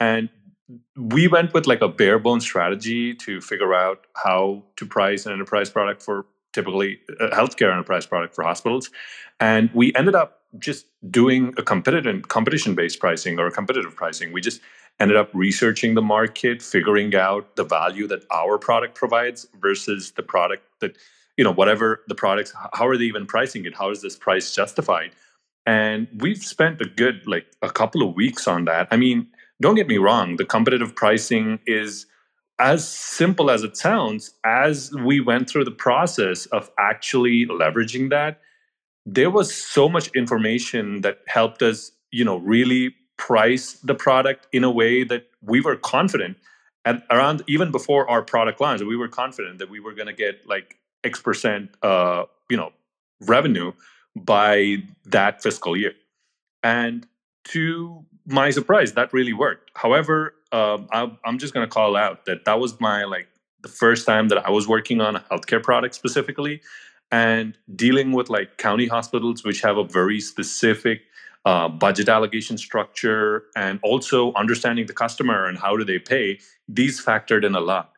And 0.00 0.28
we 0.96 1.28
went 1.28 1.54
with 1.54 1.68
like 1.68 1.82
a 1.82 1.88
bare 1.88 2.18
bones 2.18 2.42
strategy 2.42 3.14
to 3.14 3.40
figure 3.40 3.74
out 3.74 4.08
how 4.16 4.64
to 4.76 4.86
price 4.86 5.24
an 5.24 5.32
enterprise 5.32 5.70
product 5.70 6.02
for 6.02 6.26
typically 6.52 6.98
a 7.20 7.28
healthcare 7.28 7.70
enterprise 7.70 8.06
product 8.06 8.34
for 8.34 8.42
hospitals. 8.42 8.90
And 9.38 9.70
we 9.72 9.94
ended 9.94 10.16
up 10.16 10.40
just 10.58 10.86
doing 11.10 11.54
a 11.56 11.62
competitive 11.62 12.28
competition 12.28 12.74
based 12.74 13.00
pricing 13.00 13.38
or 13.38 13.46
a 13.46 13.50
competitive 13.50 13.94
pricing. 13.94 14.32
We 14.32 14.40
just 14.40 14.60
ended 15.00 15.16
up 15.16 15.30
researching 15.34 15.94
the 15.94 16.02
market, 16.02 16.62
figuring 16.62 17.14
out 17.14 17.56
the 17.56 17.64
value 17.64 18.06
that 18.06 18.24
our 18.30 18.58
product 18.58 18.94
provides 18.94 19.46
versus 19.60 20.12
the 20.12 20.22
product 20.22 20.64
that, 20.80 20.96
you 21.36 21.44
know, 21.44 21.52
whatever 21.52 22.02
the 22.06 22.14
products, 22.14 22.52
how 22.72 22.86
are 22.86 22.96
they 22.96 23.04
even 23.04 23.26
pricing 23.26 23.64
it? 23.64 23.74
How 23.74 23.90
is 23.90 24.02
this 24.02 24.16
price 24.16 24.54
justified? 24.54 25.10
And 25.66 26.06
we've 26.20 26.42
spent 26.42 26.80
a 26.80 26.84
good 26.84 27.26
like 27.26 27.46
a 27.62 27.70
couple 27.70 28.08
of 28.08 28.14
weeks 28.14 28.46
on 28.46 28.66
that. 28.66 28.86
I 28.90 28.96
mean, 28.96 29.26
don't 29.60 29.74
get 29.74 29.88
me 29.88 29.98
wrong, 29.98 30.36
the 30.36 30.44
competitive 30.44 30.94
pricing 30.94 31.58
is 31.66 32.06
as 32.58 32.86
simple 32.86 33.50
as 33.50 33.64
it 33.64 33.76
sounds, 33.76 34.32
as 34.44 34.92
we 35.04 35.20
went 35.20 35.50
through 35.50 35.64
the 35.64 35.70
process 35.70 36.46
of 36.46 36.70
actually 36.78 37.46
leveraging 37.46 38.10
that, 38.10 38.40
there 39.06 39.30
was 39.30 39.54
so 39.54 39.88
much 39.88 40.08
information 40.14 41.02
that 41.02 41.18
helped 41.26 41.62
us, 41.62 41.92
you 42.10 42.24
know, 42.24 42.36
really 42.38 42.94
price 43.16 43.74
the 43.84 43.94
product 43.94 44.46
in 44.52 44.64
a 44.64 44.70
way 44.70 45.04
that 45.04 45.26
we 45.42 45.60
were 45.60 45.76
confident 45.76 46.36
and 46.84 47.02
around 47.10 47.42
even 47.46 47.70
before 47.70 48.08
our 48.10 48.22
product 48.22 48.60
launch, 48.60 48.82
we 48.82 48.96
were 48.96 49.08
confident 49.08 49.58
that 49.58 49.70
we 49.70 49.80
were 49.80 49.94
going 49.94 50.06
to 50.06 50.12
get 50.12 50.46
like 50.46 50.76
X 51.02 51.20
percent, 51.20 51.70
uh, 51.82 52.24
you 52.50 52.56
know, 52.56 52.72
revenue 53.22 53.72
by 54.14 54.76
that 55.06 55.42
fiscal 55.42 55.76
year. 55.76 55.92
And 56.62 57.06
to 57.44 58.04
my 58.26 58.50
surprise, 58.50 58.92
that 58.92 59.12
really 59.12 59.32
worked. 59.32 59.70
However, 59.74 60.34
um, 60.52 60.88
I, 60.92 61.10
I'm 61.24 61.38
just 61.38 61.54
going 61.54 61.66
to 61.66 61.70
call 61.70 61.96
out 61.96 62.26
that 62.26 62.44
that 62.44 62.60
was 62.60 62.78
my 62.80 63.04
like 63.04 63.28
the 63.62 63.68
first 63.68 64.06
time 64.06 64.28
that 64.28 64.46
I 64.46 64.50
was 64.50 64.68
working 64.68 65.00
on 65.00 65.16
a 65.16 65.20
healthcare 65.20 65.62
product 65.62 65.94
specifically, 65.94 66.60
and 67.14 67.56
dealing 67.76 68.10
with 68.10 68.28
like 68.28 68.58
county 68.58 68.88
hospitals, 68.88 69.44
which 69.44 69.60
have 69.60 69.76
a 69.76 69.84
very 69.84 70.20
specific 70.20 71.02
uh, 71.44 71.68
budget 71.68 72.08
allocation 72.08 72.58
structure, 72.58 73.44
and 73.54 73.78
also 73.84 74.32
understanding 74.34 74.86
the 74.86 74.92
customer 74.92 75.46
and 75.46 75.56
how 75.58 75.76
do 75.76 75.84
they 75.84 76.00
pay. 76.00 76.40
These 76.66 77.04
factored 77.04 77.44
in 77.44 77.54
a 77.54 77.60
lot. 77.60 77.92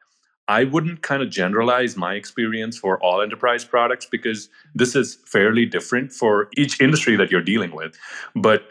I 0.49 0.64
wouldn't 0.64 1.01
kind 1.01 1.23
of 1.23 1.31
generalize 1.31 1.97
my 1.97 2.12
experience 2.14 2.77
for 2.77 3.03
all 3.03 3.23
enterprise 3.23 3.64
products 3.64 4.07
because 4.17 4.51
this 4.75 4.95
is 4.95 5.19
fairly 5.25 5.64
different 5.64 6.12
for 6.12 6.49
each 6.55 6.79
industry 6.79 7.17
that 7.17 7.31
you're 7.31 7.49
dealing 7.55 7.73
with. 7.75 7.97
But 8.35 8.64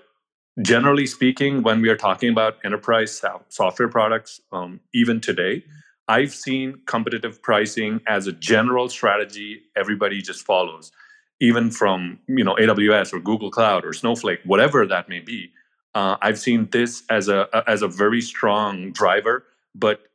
generally 0.62 1.08
speaking, 1.08 1.64
when 1.64 1.82
we 1.82 1.90
are 1.90 1.98
talking 1.98 2.30
about 2.30 2.60
enterprise 2.64 3.20
software 3.50 3.90
products, 3.90 4.42
um, 4.52 4.80
even 4.94 5.20
today, 5.20 5.64
I've 6.08 6.34
seen 6.34 6.82
competitive 6.86 7.42
pricing 7.42 8.02
as 8.08 8.28
a 8.28 8.32
general 8.32 8.90
strategy 8.90 9.64
everybody 9.76 10.22
just 10.22 10.46
follows, 10.46 10.92
even 11.40 11.72
from 11.72 12.20
you 12.28 12.44
know 12.44 12.56
AWS 12.56 13.14
or 13.14 13.20
Google 13.20 13.52
Cloud 13.52 13.86
or 13.86 13.94
Snowflake, 13.94 14.40
whatever 14.46 14.86
that 14.86 15.10
may 15.10 15.20
be. 15.20 15.52
Uh, 15.96 16.18
I've 16.22 16.40
seen 16.40 16.70
this 16.72 17.04
as 17.10 17.30
a 17.30 17.48
as 17.68 17.82
a 17.82 17.88
very 17.88 18.22
strong 18.22 18.92
driver, 18.92 19.46
but 19.74 20.08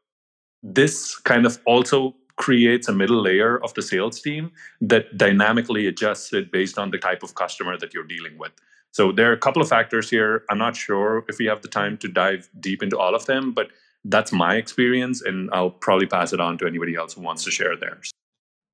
this 0.62 1.16
kind 1.18 1.46
of 1.46 1.58
also 1.64 2.14
creates 2.36 2.88
a 2.88 2.92
middle 2.92 3.20
layer 3.20 3.62
of 3.62 3.74
the 3.74 3.82
sales 3.82 4.20
team 4.20 4.50
that 4.80 5.18
dynamically 5.18 5.86
adjusts 5.86 6.32
it 6.32 6.50
based 6.50 6.78
on 6.78 6.90
the 6.90 6.98
type 6.98 7.22
of 7.22 7.34
customer 7.34 7.76
that 7.76 7.92
you're 7.92 8.04
dealing 8.04 8.38
with. 8.38 8.52
So 8.92 9.12
there 9.12 9.28
are 9.30 9.34
a 9.34 9.38
couple 9.38 9.60
of 9.60 9.68
factors 9.68 10.08
here. 10.08 10.44
I'm 10.50 10.58
not 10.58 10.74
sure 10.74 11.24
if 11.28 11.38
we 11.38 11.46
have 11.46 11.62
the 11.62 11.68
time 11.68 11.98
to 11.98 12.08
dive 12.08 12.48
deep 12.58 12.82
into 12.82 12.98
all 12.98 13.14
of 13.14 13.26
them, 13.26 13.52
but 13.52 13.68
that's 14.04 14.32
my 14.32 14.56
experience, 14.56 15.22
and 15.22 15.50
I'll 15.52 15.70
probably 15.70 16.06
pass 16.06 16.32
it 16.32 16.40
on 16.40 16.58
to 16.58 16.66
anybody 16.66 16.94
else 16.94 17.14
who 17.14 17.20
wants 17.20 17.44
to 17.44 17.50
share 17.50 17.76
theirs. 17.76 18.10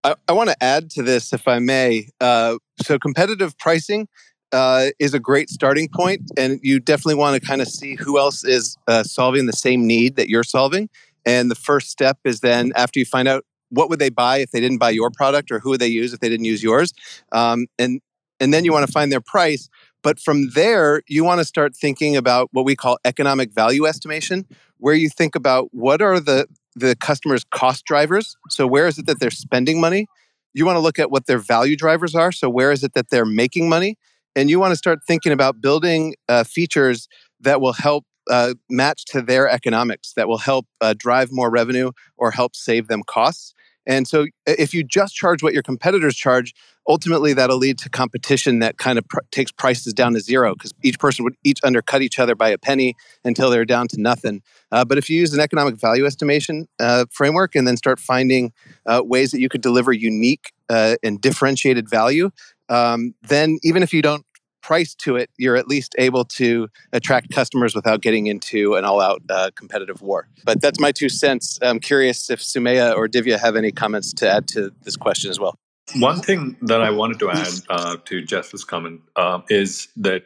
I, 0.04 0.14
I 0.28 0.32
want 0.32 0.50
to 0.50 0.62
add 0.62 0.90
to 0.90 1.02
this, 1.02 1.32
if 1.32 1.48
I 1.48 1.58
may. 1.58 2.08
Uh, 2.20 2.58
so, 2.82 2.98
competitive 2.98 3.58
pricing 3.58 4.08
uh, 4.52 4.88
is 4.98 5.14
a 5.14 5.20
great 5.20 5.50
starting 5.50 5.88
point, 5.92 6.22
and 6.36 6.60
you 6.62 6.78
definitely 6.78 7.16
want 7.16 7.40
to 7.40 7.46
kind 7.46 7.60
of 7.60 7.68
see 7.68 7.96
who 7.96 8.18
else 8.18 8.44
is 8.44 8.76
uh, 8.86 9.02
solving 9.02 9.46
the 9.46 9.52
same 9.52 9.86
need 9.86 10.16
that 10.16 10.28
you're 10.28 10.44
solving. 10.44 10.88
And 11.24 11.50
the 11.50 11.56
first 11.56 11.90
step 11.90 12.18
is 12.24 12.40
then 12.40 12.72
after 12.76 13.00
you 13.00 13.04
find 13.04 13.26
out 13.26 13.44
what 13.70 13.90
would 13.90 13.98
they 13.98 14.10
buy 14.10 14.38
if 14.38 14.52
they 14.52 14.60
didn't 14.60 14.78
buy 14.78 14.90
your 14.90 15.10
product, 15.10 15.50
or 15.50 15.58
who 15.58 15.70
would 15.70 15.80
they 15.80 15.88
use 15.88 16.12
if 16.12 16.20
they 16.20 16.28
didn't 16.28 16.46
use 16.46 16.62
yours, 16.62 16.92
um, 17.32 17.66
and 17.78 18.00
and 18.38 18.54
then 18.54 18.64
you 18.64 18.72
want 18.72 18.86
to 18.86 18.92
find 18.92 19.10
their 19.10 19.20
price. 19.20 19.68
But 20.02 20.20
from 20.20 20.50
there, 20.50 21.02
you 21.08 21.24
want 21.24 21.40
to 21.40 21.44
start 21.44 21.74
thinking 21.74 22.16
about 22.16 22.48
what 22.52 22.64
we 22.64 22.76
call 22.76 22.98
economic 23.04 23.52
value 23.52 23.86
estimation, 23.86 24.46
where 24.78 24.94
you 24.94 25.08
think 25.08 25.34
about 25.34 25.68
what 25.72 26.00
are 26.00 26.20
the 26.20 26.46
the 26.74 26.94
customer's 26.96 27.42
cost 27.44 27.84
drivers. 27.86 28.36
So 28.50 28.66
where 28.66 28.86
is 28.86 28.98
it 28.98 29.06
that 29.06 29.18
they're 29.18 29.30
spending 29.30 29.80
money? 29.80 30.06
You 30.52 30.66
want 30.66 30.76
to 30.76 30.80
look 30.80 30.98
at 30.98 31.10
what 31.10 31.26
their 31.26 31.38
value 31.38 31.76
drivers 31.76 32.14
are. 32.14 32.30
So 32.30 32.50
where 32.50 32.70
is 32.70 32.84
it 32.84 32.92
that 32.94 33.08
they're 33.10 33.24
making 33.24 33.68
money? 33.68 33.96
And 34.34 34.50
you 34.50 34.60
want 34.60 34.72
to 34.72 34.76
start 34.76 34.98
thinking 35.06 35.32
about 35.32 35.62
building 35.62 36.14
uh, 36.28 36.44
features 36.44 37.08
that 37.40 37.62
will 37.62 37.72
help 37.72 38.04
uh, 38.30 38.54
match 38.68 39.04
to 39.06 39.22
their 39.22 39.48
economics 39.48 40.12
that 40.14 40.28
will 40.28 40.38
help 40.38 40.66
uh, 40.80 40.94
drive 40.96 41.28
more 41.32 41.50
revenue 41.50 41.92
or 42.16 42.30
help 42.30 42.54
save 42.54 42.88
them 42.88 43.02
costs. 43.06 43.54
And 43.86 44.06
so, 44.08 44.26
if 44.46 44.74
you 44.74 44.82
just 44.82 45.14
charge 45.14 45.42
what 45.42 45.54
your 45.54 45.62
competitors 45.62 46.16
charge, 46.16 46.52
ultimately 46.88 47.32
that'll 47.32 47.56
lead 47.56 47.78
to 47.78 47.88
competition 47.88 48.60
that 48.60 48.78
kind 48.78 48.98
of 48.98 49.06
pr- 49.08 49.20
takes 49.30 49.52
prices 49.52 49.92
down 49.92 50.12
to 50.14 50.20
zero 50.20 50.54
because 50.54 50.72
each 50.82 50.98
person 50.98 51.24
would 51.24 51.34
each 51.44 51.58
undercut 51.64 52.02
each 52.02 52.18
other 52.18 52.34
by 52.34 52.48
a 52.48 52.58
penny 52.58 52.94
until 53.24 53.50
they're 53.50 53.64
down 53.64 53.88
to 53.88 54.00
nothing. 54.00 54.42
Uh, 54.72 54.84
but 54.84 54.98
if 54.98 55.10
you 55.10 55.18
use 55.18 55.32
an 55.34 55.40
economic 55.40 55.76
value 55.76 56.06
estimation 56.06 56.68
uh, 56.80 57.04
framework 57.10 57.54
and 57.54 57.66
then 57.66 57.76
start 57.76 57.98
finding 57.98 58.52
uh, 58.86 59.02
ways 59.04 59.30
that 59.30 59.40
you 59.40 59.48
could 59.48 59.60
deliver 59.60 59.92
unique 59.92 60.52
uh, 60.68 60.96
and 61.02 61.20
differentiated 61.20 61.88
value, 61.88 62.30
um, 62.68 63.14
then 63.22 63.58
even 63.62 63.82
if 63.82 63.92
you 63.92 64.02
don't 64.02 64.24
price 64.62 64.96
to 64.96 65.14
it, 65.14 65.30
you're 65.38 65.54
at 65.54 65.68
least 65.68 65.94
able 65.96 66.24
to 66.24 66.66
attract 66.92 67.30
customers 67.30 67.72
without 67.72 68.00
getting 68.00 68.26
into 68.26 68.74
an 68.74 68.84
all 68.84 69.00
out 69.00 69.22
uh, 69.30 69.48
competitive 69.54 70.02
war. 70.02 70.26
But 70.44 70.60
that's 70.60 70.80
my 70.80 70.90
two 70.90 71.08
cents. 71.08 71.56
I'm 71.62 71.78
curious 71.78 72.30
if 72.30 72.40
Sumaya 72.40 72.96
or 72.96 73.06
Divya 73.06 73.38
have 73.38 73.54
any 73.54 73.70
comments 73.70 74.12
to 74.14 74.28
add 74.28 74.48
to 74.48 74.72
this 74.82 74.96
question 74.96 75.30
as 75.30 75.38
well. 75.38 75.56
One 75.94 76.20
thing 76.20 76.56
that 76.62 76.82
I 76.82 76.90
wanted 76.90 77.20
to 77.20 77.30
add 77.30 77.54
uh, 77.68 77.96
to 78.06 78.22
Jeff's 78.22 78.64
comment 78.64 79.02
uh, 79.14 79.40
is 79.48 79.88
that 79.96 80.24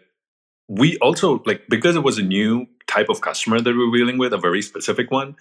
we 0.69 0.97
also, 0.99 1.43
like, 1.45 1.67
because 1.69 1.97
it 1.97 2.03
was 2.03 2.17
a 2.19 2.23
new 2.23 2.67
type 2.87 3.09
of 3.09 3.21
customer 3.21 3.61
that 3.61 3.71
we 3.71 3.89
were 3.89 3.97
dealing 3.97 4.19
with, 4.19 4.33
a 4.33 4.39
very 4.39 4.63
specific 4.63 5.11
one, 5.11 5.37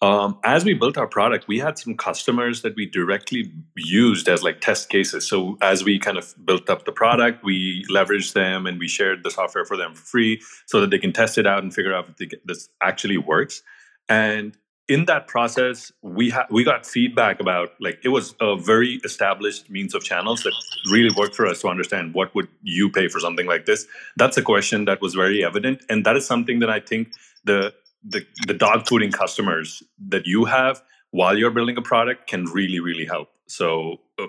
um, 0.00 0.38
as 0.44 0.64
we 0.64 0.74
built 0.74 0.96
our 0.96 1.08
product, 1.08 1.48
we 1.48 1.58
had 1.58 1.76
some 1.76 1.96
customers 1.96 2.62
that 2.62 2.76
we 2.76 2.86
directly 2.86 3.52
used 3.76 4.28
as 4.28 4.44
like 4.44 4.60
test 4.60 4.88
cases. 4.90 5.26
So 5.26 5.58
as 5.60 5.82
we 5.82 5.98
kind 5.98 6.16
of 6.16 6.34
built 6.44 6.70
up 6.70 6.84
the 6.84 6.92
product, 6.92 7.42
we 7.42 7.84
leveraged 7.90 8.32
them 8.32 8.66
and 8.66 8.78
we 8.78 8.86
shared 8.86 9.24
the 9.24 9.30
software 9.30 9.64
for 9.64 9.76
them 9.76 9.94
for 9.94 10.04
free 10.04 10.40
so 10.66 10.80
that 10.80 10.90
they 10.90 10.98
can 10.98 11.12
test 11.12 11.36
it 11.36 11.46
out 11.46 11.64
and 11.64 11.74
figure 11.74 11.92
out 11.92 12.08
if 12.20 12.32
this 12.44 12.68
actually 12.80 13.18
works. 13.18 13.62
And 14.08 14.56
in 14.88 15.04
that 15.04 15.26
process, 15.26 15.92
we 16.02 16.30
ha- 16.30 16.46
we 16.50 16.64
got 16.64 16.86
feedback 16.86 17.40
about 17.40 17.74
like 17.80 18.00
it 18.02 18.08
was 18.08 18.34
a 18.40 18.56
very 18.56 19.00
established 19.04 19.70
means 19.70 19.94
of 19.94 20.02
channels 20.02 20.42
that 20.42 20.54
really 20.90 21.14
worked 21.16 21.34
for 21.34 21.46
us 21.46 21.60
to 21.60 21.68
understand 21.68 22.14
what 22.14 22.34
would 22.34 22.48
you 22.62 22.90
pay 22.90 23.08
for 23.08 23.20
something 23.20 23.46
like 23.46 23.66
this. 23.66 23.86
That's 24.16 24.36
a 24.36 24.42
question 24.42 24.86
that 24.86 25.00
was 25.00 25.14
very 25.14 25.44
evident, 25.44 25.84
and 25.88 26.06
that 26.06 26.16
is 26.16 26.26
something 26.26 26.60
that 26.60 26.70
I 26.70 26.80
think 26.80 27.12
the 27.44 27.74
the, 28.04 28.24
the 28.46 28.54
dog 28.54 28.84
fooding 28.84 29.12
customers 29.12 29.82
that 30.08 30.26
you 30.26 30.44
have 30.44 30.82
while 31.10 31.36
you're 31.36 31.50
building 31.50 31.76
a 31.76 31.82
product 31.82 32.28
can 32.28 32.44
really 32.46 32.80
really 32.80 33.04
help 33.04 33.28
so 33.46 33.96
uh, 34.18 34.26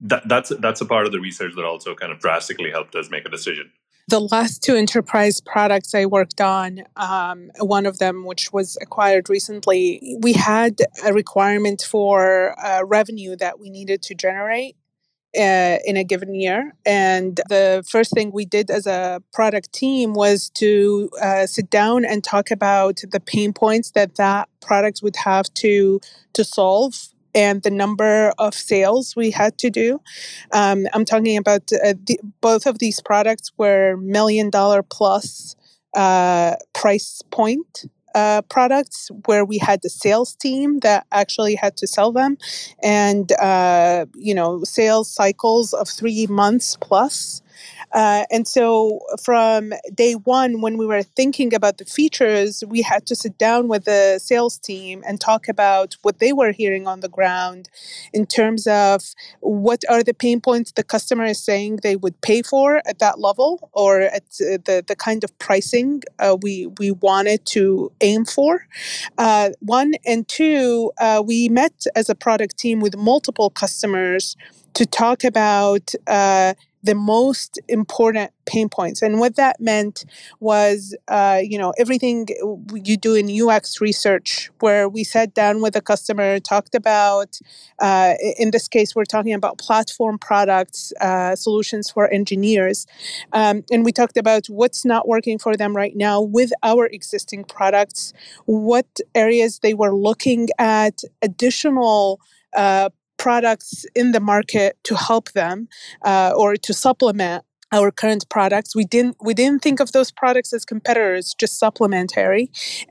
that, 0.00 0.22
that's 0.26 0.52
that's 0.60 0.80
a 0.80 0.86
part 0.86 1.04
of 1.06 1.12
the 1.12 1.20
research 1.20 1.52
that 1.56 1.64
also 1.64 1.94
kind 1.94 2.12
of 2.12 2.20
drastically 2.20 2.70
helped 2.70 2.94
us 2.94 3.10
make 3.10 3.26
a 3.26 3.28
decision 3.28 3.70
the 4.08 4.20
last 4.20 4.62
two 4.62 4.74
enterprise 4.74 5.40
products 5.40 5.94
I 5.94 6.06
worked 6.06 6.40
on, 6.40 6.82
um, 6.96 7.50
one 7.58 7.86
of 7.86 7.98
them, 7.98 8.24
which 8.24 8.52
was 8.52 8.76
acquired 8.80 9.30
recently, 9.30 10.16
we 10.20 10.34
had 10.34 10.78
a 11.04 11.12
requirement 11.12 11.82
for 11.82 12.54
uh, 12.64 12.84
revenue 12.84 13.34
that 13.36 13.58
we 13.58 13.70
needed 13.70 14.02
to 14.02 14.14
generate 14.14 14.76
uh, 15.36 15.78
in 15.84 15.96
a 15.96 16.04
given 16.04 16.34
year. 16.34 16.74
And 16.84 17.40
the 17.48 17.84
first 17.88 18.12
thing 18.12 18.30
we 18.30 18.44
did 18.44 18.70
as 18.70 18.86
a 18.86 19.22
product 19.32 19.72
team 19.72 20.14
was 20.14 20.50
to 20.50 21.10
uh, 21.20 21.46
sit 21.46 21.70
down 21.70 22.04
and 22.04 22.22
talk 22.22 22.50
about 22.50 23.00
the 23.10 23.20
pain 23.20 23.52
points 23.52 23.92
that 23.92 24.16
that 24.16 24.48
product 24.60 25.00
would 25.02 25.16
have 25.16 25.52
to 25.54 26.00
to 26.34 26.44
solve 26.44 27.13
and 27.34 27.62
the 27.62 27.70
number 27.70 28.32
of 28.38 28.54
sales 28.54 29.14
we 29.16 29.30
had 29.30 29.58
to 29.58 29.70
do. 29.70 30.00
Um, 30.52 30.86
I'm 30.92 31.04
talking 31.04 31.36
about 31.36 31.62
uh, 31.72 31.94
the, 32.06 32.18
both 32.40 32.66
of 32.66 32.78
these 32.78 33.00
products 33.00 33.50
were 33.58 33.96
million 33.96 34.50
dollar 34.50 34.82
plus 34.82 35.56
uh, 35.94 36.56
price 36.72 37.22
point 37.30 37.84
uh, 38.14 38.42
products 38.42 39.10
where 39.26 39.44
we 39.44 39.58
had 39.58 39.80
the 39.82 39.90
sales 39.90 40.36
team 40.36 40.78
that 40.80 41.06
actually 41.10 41.56
had 41.56 41.76
to 41.76 41.86
sell 41.86 42.12
them 42.12 42.36
and 42.82 43.32
uh, 43.32 44.06
you 44.14 44.34
know 44.34 44.62
sales 44.64 45.10
cycles 45.10 45.72
of 45.72 45.88
three 45.88 46.26
months 46.28 46.76
plus 46.80 47.42
uh, 47.92 48.24
and 48.30 48.46
so 48.46 49.00
from 49.22 49.72
day 49.94 50.14
one, 50.14 50.60
when 50.60 50.76
we 50.76 50.86
were 50.86 51.02
thinking 51.02 51.54
about 51.54 51.78
the 51.78 51.84
features, 51.84 52.62
we 52.66 52.82
had 52.82 53.06
to 53.06 53.14
sit 53.14 53.38
down 53.38 53.68
with 53.68 53.84
the 53.84 54.18
sales 54.18 54.58
team 54.58 55.02
and 55.06 55.20
talk 55.20 55.48
about 55.48 55.96
what 56.02 56.18
they 56.18 56.32
were 56.32 56.52
hearing 56.52 56.86
on 56.86 57.00
the 57.00 57.08
ground 57.08 57.68
in 58.12 58.26
terms 58.26 58.66
of 58.66 59.02
what 59.40 59.82
are 59.88 60.02
the 60.02 60.14
pain 60.14 60.40
points 60.40 60.72
the 60.72 60.82
customer 60.82 61.24
is 61.24 61.42
saying 61.42 61.76
they 61.82 61.96
would 61.96 62.20
pay 62.20 62.42
for 62.42 62.82
at 62.86 62.98
that 62.98 63.18
level 63.18 63.70
or 63.72 64.00
at 64.00 64.28
the, 64.38 64.84
the 64.86 64.96
kind 64.96 65.24
of 65.24 65.38
pricing 65.38 66.02
uh, 66.18 66.36
we, 66.40 66.66
we 66.78 66.90
wanted 66.90 67.44
to 67.46 67.92
aim 68.00 68.24
for. 68.24 68.66
Uh, 69.18 69.50
one, 69.60 69.94
and 70.04 70.26
two, 70.28 70.92
uh, 70.98 71.22
we 71.24 71.48
met 71.48 71.84
as 71.94 72.08
a 72.08 72.14
product 72.14 72.58
team 72.58 72.80
with 72.80 72.96
multiple 72.96 73.50
customers 73.50 74.36
to 74.74 74.84
talk 74.84 75.24
about 75.24 75.92
uh, 76.06 76.54
the 76.84 76.94
most 76.94 77.58
important 77.68 78.30
pain 78.46 78.68
points. 78.68 79.00
And 79.00 79.18
what 79.18 79.36
that 79.36 79.58
meant 79.58 80.04
was, 80.38 80.94
uh, 81.08 81.40
you 81.42 81.58
know, 81.58 81.72
everything 81.78 82.28
you 82.74 82.96
do 82.98 83.14
in 83.14 83.26
UX 83.30 83.80
research, 83.80 84.50
where 84.60 84.86
we 84.86 85.02
sat 85.02 85.32
down 85.34 85.62
with 85.62 85.74
a 85.76 85.80
customer, 85.80 86.38
talked 86.40 86.74
about, 86.74 87.38
uh, 87.78 88.14
in 88.38 88.50
this 88.50 88.68
case, 88.68 88.94
we're 88.94 89.06
talking 89.06 89.32
about 89.32 89.56
platform 89.56 90.18
products, 90.18 90.92
uh, 91.00 91.34
solutions 91.34 91.90
for 91.90 92.12
engineers. 92.12 92.86
Um, 93.32 93.64
and 93.72 93.82
we 93.84 93.90
talked 93.90 94.18
about 94.18 94.46
what's 94.48 94.84
not 94.84 95.08
working 95.08 95.38
for 95.38 95.56
them 95.56 95.74
right 95.74 95.96
now 95.96 96.20
with 96.20 96.52
our 96.62 96.86
existing 96.86 97.44
products, 97.44 98.12
what 98.44 99.00
areas 99.14 99.60
they 99.60 99.72
were 99.72 99.94
looking 99.94 100.48
at, 100.58 101.00
additional 101.22 102.20
uh, 102.54 102.90
products 103.24 103.86
in 103.94 104.12
the 104.12 104.20
market 104.20 104.70
to 104.88 104.94
help 104.94 105.26
them 105.32 105.56
uh, 106.04 106.30
or 106.36 106.56
to 106.66 106.72
supplement 106.74 107.42
our 107.72 107.90
current 107.90 108.24
products. 108.28 108.76
We 108.80 108.84
didn't 108.84 109.16
we 109.28 109.32
didn't 109.40 109.60
think 109.66 109.80
of 109.80 109.92
those 109.92 110.10
products 110.22 110.52
as 110.56 110.62
competitors 110.74 111.34
just 111.42 111.58
supplementary. 111.58 112.44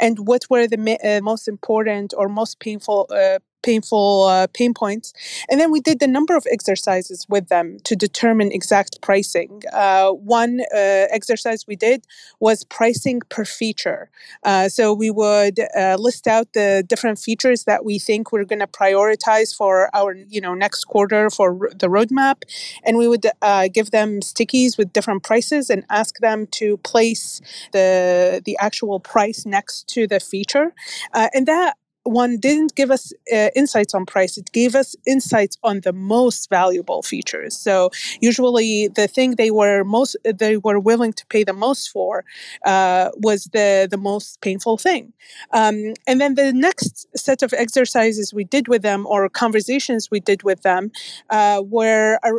And 0.05 0.15
what 0.29 0.41
were 0.49 0.65
the 0.73 0.81
uh, 0.81 1.21
most 1.31 1.47
important 1.47 2.13
or 2.17 2.25
most 2.41 2.59
painful 2.59 2.99
uh, 3.21 3.39
painful 3.63 4.25
uh, 4.25 4.47
pain 4.53 4.73
points. 4.73 5.13
And 5.49 5.59
then 5.59 5.71
we 5.71 5.79
did 5.79 6.01
a 6.01 6.07
number 6.07 6.35
of 6.35 6.45
exercises 6.51 7.25
with 7.29 7.47
them 7.47 7.77
to 7.85 7.95
determine 7.95 8.51
exact 8.51 9.01
pricing. 9.01 9.63
Uh, 9.71 10.11
one 10.11 10.61
uh, 10.73 11.07
exercise 11.09 11.65
we 11.67 11.75
did 11.75 12.05
was 12.39 12.63
pricing 12.63 13.21
per 13.29 13.45
feature. 13.45 14.09
Uh, 14.43 14.69
so 14.69 14.93
we 14.93 15.09
would 15.09 15.59
uh, 15.75 15.95
list 15.97 16.27
out 16.27 16.53
the 16.53 16.83
different 16.87 17.17
features 17.17 17.63
that 17.63 17.83
we 17.85 17.97
think 17.97 18.31
we're 18.31 18.43
going 18.43 18.59
to 18.59 18.67
prioritize 18.67 19.55
for 19.55 19.89
our 19.95 20.13
you 20.29 20.41
know 20.41 20.53
next 20.53 20.85
quarter 20.85 21.29
for 21.29 21.69
the 21.75 21.87
roadmap, 21.87 22.43
and 22.83 22.97
we 22.97 23.07
would 23.07 23.25
uh, 23.41 23.67
give 23.73 23.91
them 23.91 24.19
stickies 24.19 24.77
with 24.77 24.91
different 24.93 25.23
prices 25.23 25.69
and 25.69 25.83
ask 25.89 26.19
them 26.19 26.47
to 26.47 26.77
place 26.77 27.41
the 27.71 28.41
the 28.45 28.57
actual 28.59 28.99
price 28.99 29.45
next 29.45 29.87
to 29.87 30.07
the 30.07 30.19
feature, 30.19 30.73
and 31.13 31.47
that 31.47 31.77
one 32.03 32.37
didn't 32.37 32.75
give 32.75 32.91
us 32.91 33.13
uh, 33.33 33.49
insights 33.55 33.93
on 33.93 34.05
price 34.05 34.37
it 34.37 34.51
gave 34.51 34.75
us 34.75 34.95
insights 35.05 35.57
on 35.63 35.81
the 35.81 35.93
most 35.93 36.49
valuable 36.49 37.01
features. 37.01 37.57
So 37.57 37.91
usually 38.19 38.89
the 38.89 39.07
thing 39.07 39.35
they 39.35 39.51
were 39.51 39.83
most 39.83 40.15
they 40.23 40.57
were 40.57 40.79
willing 40.79 41.13
to 41.13 41.25
pay 41.27 41.43
the 41.43 41.53
most 41.53 41.89
for 41.89 42.25
uh, 42.65 43.09
was 43.17 43.45
the 43.53 43.87
the 43.89 43.97
most 43.97 44.41
painful 44.41 44.77
thing. 44.77 45.13
Um, 45.51 45.93
and 46.07 46.19
then 46.19 46.35
the 46.35 46.51
next 46.51 47.07
set 47.17 47.41
of 47.41 47.53
exercises 47.53 48.33
we 48.33 48.43
did 48.43 48.67
with 48.67 48.81
them 48.81 49.05
or 49.07 49.29
conversations 49.29 50.11
we 50.11 50.19
did 50.19 50.43
with 50.43 50.61
them 50.63 50.91
uh, 51.29 51.61
were 51.65 52.19
uh, 52.23 52.31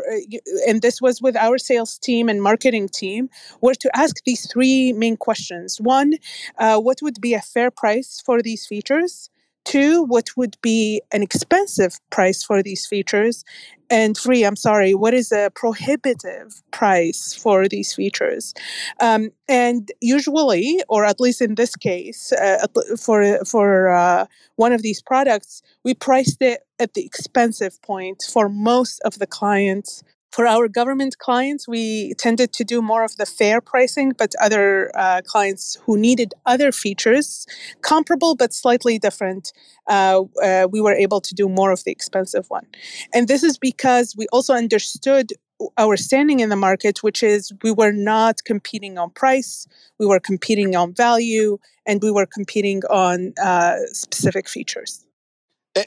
and 0.69 0.83
this 0.83 1.01
was 1.01 1.23
with 1.23 1.37
our 1.37 1.59
sales 1.59 1.99
team 1.99 2.29
and 2.29 2.43
marketing 2.43 2.89
team 2.89 3.31
were 3.61 3.75
to 3.75 3.91
ask 3.97 4.23
these 4.25 4.47
three 4.51 4.93
main 4.93 5.17
questions. 5.17 5.81
One 5.81 6.15
uh, 6.59 6.79
what 6.81 6.99
would 7.03 7.21
be 7.21 7.35
a 7.35 7.41
fair 7.41 7.71
price 7.71 8.23
for 8.25 8.43
these 8.43 8.67
features 8.67 9.31
Two, 9.65 10.05
what 10.05 10.29
would 10.37 10.57
be 10.63 11.01
an 11.13 11.23
expensive 11.23 11.99
price 12.11 12.43
for 12.43 12.63
these 12.63 12.87
features? 12.87 13.45
And 13.91 14.17
three, 14.17 14.45
I'm 14.45 14.57
sorry, 14.57 14.95
what 14.95 15.15
is 15.15 15.31
a 15.31 15.51
prohibitive 15.55 16.63
price 16.71 17.35
for 17.35 17.69
these 17.69 17.95
features? 17.95 18.55
Um, 19.01 19.31
and 19.49 19.91
usually, 20.01 20.83
or 20.89 21.05
at 21.05 21.21
least 21.21 21.41
in 21.41 21.55
this 21.55 21.77
case, 21.77 22.33
uh, 22.33 22.67
for 22.99 23.45
for 23.45 23.91
uh, 23.91 24.27
one 24.57 24.73
of 24.73 24.83
these 24.83 25.03
products, 25.03 25.63
we 25.85 25.95
priced 25.95 26.41
it 26.41 26.61
at 26.79 26.95
the 26.95 27.05
expensive 27.05 27.81
point 27.83 28.25
for 28.33 28.49
most 28.49 29.01
of 29.05 29.19
the 29.19 29.27
clients 29.27 30.03
for 30.35 30.49
our 30.49 30.67
government 30.67 31.19
clients, 31.19 31.69
we 31.69 32.13
tended 32.15 32.53
to 32.55 32.65
do 32.65 32.83
more 32.83 33.05
of 33.05 33.15
the 33.19 33.25
fair 33.25 33.61
pricing, 33.61 34.11
but 34.19 34.35
other 34.43 34.91
uh, 34.97 35.21
clients 35.25 35.79
who 35.85 35.97
needed 35.97 36.35
other 36.45 36.73
features, 36.73 37.47
comparable 37.83 38.35
but 38.35 38.53
slightly 38.53 38.99
different, 38.99 39.53
uh, 39.87 40.23
uh, 40.43 40.67
we 40.69 40.81
were 40.81 40.93
able 40.93 41.21
to 41.21 41.35
do 41.37 41.49
more 41.49 41.71
of 41.71 41.85
the 41.85 41.93
expensive 41.93 42.47
one. 42.49 42.67
And 43.15 43.29
this 43.29 43.45
is 43.45 43.59
because 43.59 44.17
we 44.17 44.27
also 44.33 44.55
understood 44.55 45.31
our 45.79 45.97
standing 45.97 46.41
in 46.41 46.49
the 46.49 46.57
market, 46.57 47.05
which 47.05 47.23
is 47.23 47.53
we 47.63 47.71
were 47.71 47.93
not 47.93 48.43
competing 48.45 48.99
on 48.99 49.11
price, 49.11 49.69
we 50.01 50.07
were 50.07 50.19
competing 50.19 50.75
on 50.75 50.93
value, 50.95 51.59
and 51.87 52.03
we 52.03 52.11
were 52.11 52.27
competing 52.27 52.83
on 52.91 53.35
uh, 53.41 53.77
specific 53.93 54.49
features. 54.49 55.07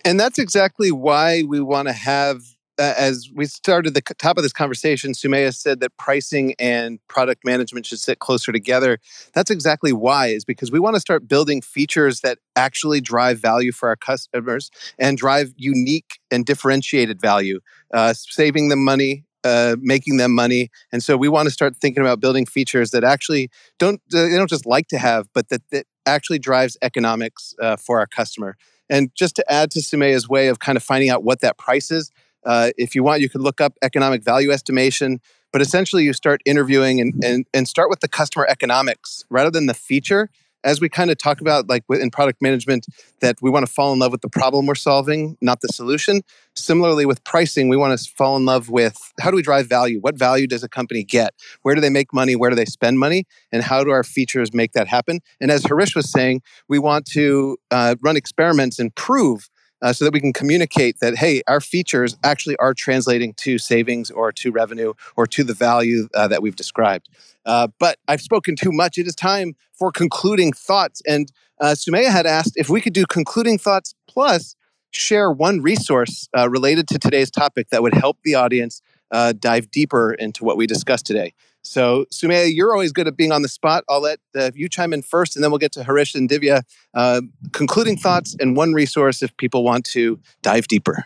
And 0.05 0.17
that's 0.17 0.39
exactly 0.39 0.89
why 0.89 1.43
we 1.43 1.59
want 1.59 1.89
to 1.89 1.93
have 1.93 2.43
as 2.79 3.29
we 3.33 3.45
started 3.45 3.93
the 3.93 4.01
top 4.01 4.37
of 4.37 4.43
this 4.43 4.53
conversation, 4.53 5.13
Sumaya 5.13 5.53
said 5.53 5.79
that 5.79 5.97
pricing 5.97 6.53
and 6.59 6.99
product 7.07 7.43
management 7.43 7.85
should 7.85 7.99
sit 7.99 8.19
closer 8.19 8.51
together. 8.51 8.99
That's 9.33 9.51
exactly 9.51 9.93
why, 9.93 10.27
is 10.27 10.45
because 10.45 10.71
we 10.71 10.79
want 10.79 10.95
to 10.95 10.99
start 10.99 11.27
building 11.27 11.61
features 11.61 12.21
that 12.21 12.39
actually 12.55 13.01
drive 13.01 13.39
value 13.39 13.71
for 13.71 13.89
our 13.89 13.95
customers 13.95 14.69
and 14.97 15.17
drive 15.17 15.53
unique 15.57 16.19
and 16.31 16.45
differentiated 16.45 17.19
value, 17.19 17.59
uh, 17.93 18.13
saving 18.13 18.69
them 18.69 18.83
money. 18.83 19.23
Uh, 19.43 19.77
making 19.79 20.17
them 20.17 20.33
money, 20.33 20.69
and 20.91 21.01
so 21.01 21.15
we 21.15 21.29
want 21.29 21.45
to 21.45 21.51
start 21.51 21.73
thinking 21.77 22.01
about 22.01 22.19
building 22.19 22.45
features 22.45 22.89
that 22.89 23.03
actually 23.05 23.49
don't 23.77 24.01
they 24.11 24.35
don't 24.35 24.49
just 24.49 24.65
like 24.65 24.87
to 24.87 24.97
have, 24.97 25.27
but 25.31 25.47
that 25.47 25.61
that 25.69 25.85
actually 26.05 26.39
drives 26.39 26.75
economics 26.81 27.53
uh, 27.61 27.77
for 27.77 27.99
our 27.99 28.07
customer. 28.07 28.57
And 28.89 29.09
just 29.15 29.35
to 29.37 29.49
add 29.49 29.71
to 29.71 29.79
Sumaya's 29.79 30.27
way 30.27 30.47
of 30.47 30.59
kind 30.59 30.75
of 30.75 30.83
finding 30.83 31.09
out 31.09 31.23
what 31.23 31.39
that 31.41 31.57
price 31.57 31.91
is, 31.91 32.11
uh, 32.47 32.71
if 32.77 32.95
you 32.95 33.03
want, 33.03 33.21
you 33.21 33.29
could 33.29 33.41
look 33.41 33.59
up 33.61 33.73
economic 33.83 34.23
value 34.23 34.51
estimation. 34.51 35.19
But 35.51 35.61
essentially, 35.61 36.03
you 36.03 36.13
start 36.13 36.41
interviewing 36.45 36.99
and, 37.01 37.13
and, 37.23 37.45
and 37.53 37.67
start 37.67 37.89
with 37.89 37.99
the 37.99 38.07
customer 38.07 38.47
economics 38.49 39.25
rather 39.29 39.51
than 39.51 39.67
the 39.67 39.73
feature. 39.73 40.29
As 40.63 40.81
we 40.81 40.89
kind 40.89 41.11
of 41.11 41.17
talk 41.17 41.39
about 41.39 41.69
like 41.69 41.83
in 41.89 42.09
product 42.09 42.41
management 42.41 42.87
that 43.21 43.37
we 43.41 43.49
want 43.49 43.65
to 43.65 43.71
fall 43.71 43.93
in 43.93 43.99
love 43.99 44.11
with 44.11 44.21
the 44.21 44.29
problem 44.29 44.65
we're 44.65 44.75
solving 44.75 45.37
not 45.39 45.61
the 45.61 45.67
solution. 45.67 46.23
Similarly 46.55 47.05
with 47.05 47.23
pricing 47.23 47.69
we 47.69 47.77
want 47.77 47.97
to 47.97 48.11
fall 48.11 48.35
in 48.35 48.43
love 48.43 48.69
with 48.69 48.97
how 49.19 49.29
do 49.29 49.35
we 49.35 49.43
drive 49.43 49.67
value? 49.67 49.99
What 49.99 50.15
value 50.15 50.47
does 50.47 50.63
a 50.63 50.67
company 50.67 51.03
get? 51.03 51.35
Where 51.61 51.75
do 51.75 51.79
they 51.79 51.91
make 51.91 52.11
money? 52.11 52.35
Where 52.35 52.49
do 52.49 52.55
they 52.55 52.65
spend 52.65 52.97
money? 52.99 53.25
And 53.51 53.63
how 53.63 53.83
do 53.83 53.91
our 53.91 54.03
features 54.03 54.53
make 54.53 54.73
that 54.73 54.87
happen? 54.87 55.21
And 55.39 55.51
as 55.51 55.63
harish 55.63 55.95
was 55.95 56.11
saying 56.11 56.41
we 56.67 56.79
want 56.79 57.05
to 57.11 57.57
uh, 57.71 57.95
run 58.01 58.17
experiments 58.17 58.79
and 58.79 58.93
prove 58.95 59.49
uh, 59.81 59.93
so 59.93 60.05
that 60.05 60.13
we 60.13 60.19
can 60.19 60.33
communicate 60.33 60.99
that 60.99 61.15
hey 61.15 61.41
our 61.47 61.61
features 61.61 62.17
actually 62.23 62.55
are 62.57 62.73
translating 62.73 63.33
to 63.33 63.57
savings 63.57 64.09
or 64.11 64.31
to 64.31 64.51
revenue 64.51 64.93
or 65.15 65.27
to 65.27 65.43
the 65.43 65.53
value 65.53 66.07
uh, 66.13 66.27
that 66.27 66.41
we've 66.41 66.55
described. 66.55 67.09
Uh, 67.45 67.67
but 67.79 67.97
i've 68.07 68.21
spoken 68.21 68.55
too 68.55 68.71
much. 68.71 68.97
It 68.97 69.07
is 69.07 69.15
time 69.15 69.55
for 69.73 69.91
concluding 69.91 70.53
thoughts. 70.53 71.01
And 71.07 71.31
uh, 71.59 71.75
sumaya 71.77 72.11
had 72.11 72.25
asked 72.25 72.53
if 72.55 72.69
we 72.69 72.81
could 72.81 72.93
do 72.93 73.05
concluding 73.05 73.57
thoughts 73.57 73.93
plus 74.07 74.55
share 74.91 75.31
one 75.31 75.61
resource 75.61 76.29
uh, 76.37 76.49
related 76.49 76.87
to 76.87 76.99
today's 76.99 77.29
topic 77.29 77.69
that 77.69 77.81
would 77.81 77.93
help 77.93 78.17
the 78.23 78.35
audience 78.35 78.81
uh, 79.11 79.33
dive 79.37 79.69
deeper 79.71 80.13
into 80.13 80.43
what 80.43 80.57
we 80.57 80.67
discussed 80.67 81.05
today 81.05 81.33
so, 81.67 82.05
Sumaya, 82.11 82.49
you're 82.53 82.71
always 82.71 82.91
good 82.91 83.07
at 83.07 83.17
being 83.17 83.31
on 83.31 83.41
the 83.41 83.49
spot. 83.49 83.83
I'll 83.89 84.01
let 84.01 84.19
uh, 84.35 84.51
you 84.55 84.69
chime 84.69 84.93
in 84.93 85.01
first, 85.01 85.35
and 85.35 85.43
then 85.43 85.51
we'll 85.51 85.59
get 85.59 85.71
to 85.73 85.83
Harish 85.83 86.15
and 86.15 86.29
Divya. 86.29 86.63
Uh, 86.93 87.21
concluding 87.51 87.97
thoughts 87.97 88.35
and 88.39 88.55
one 88.55 88.73
resource 88.73 89.21
if 89.21 89.35
people 89.37 89.63
want 89.63 89.85
to 89.85 90.19
dive 90.41 90.67
deeper. 90.67 91.05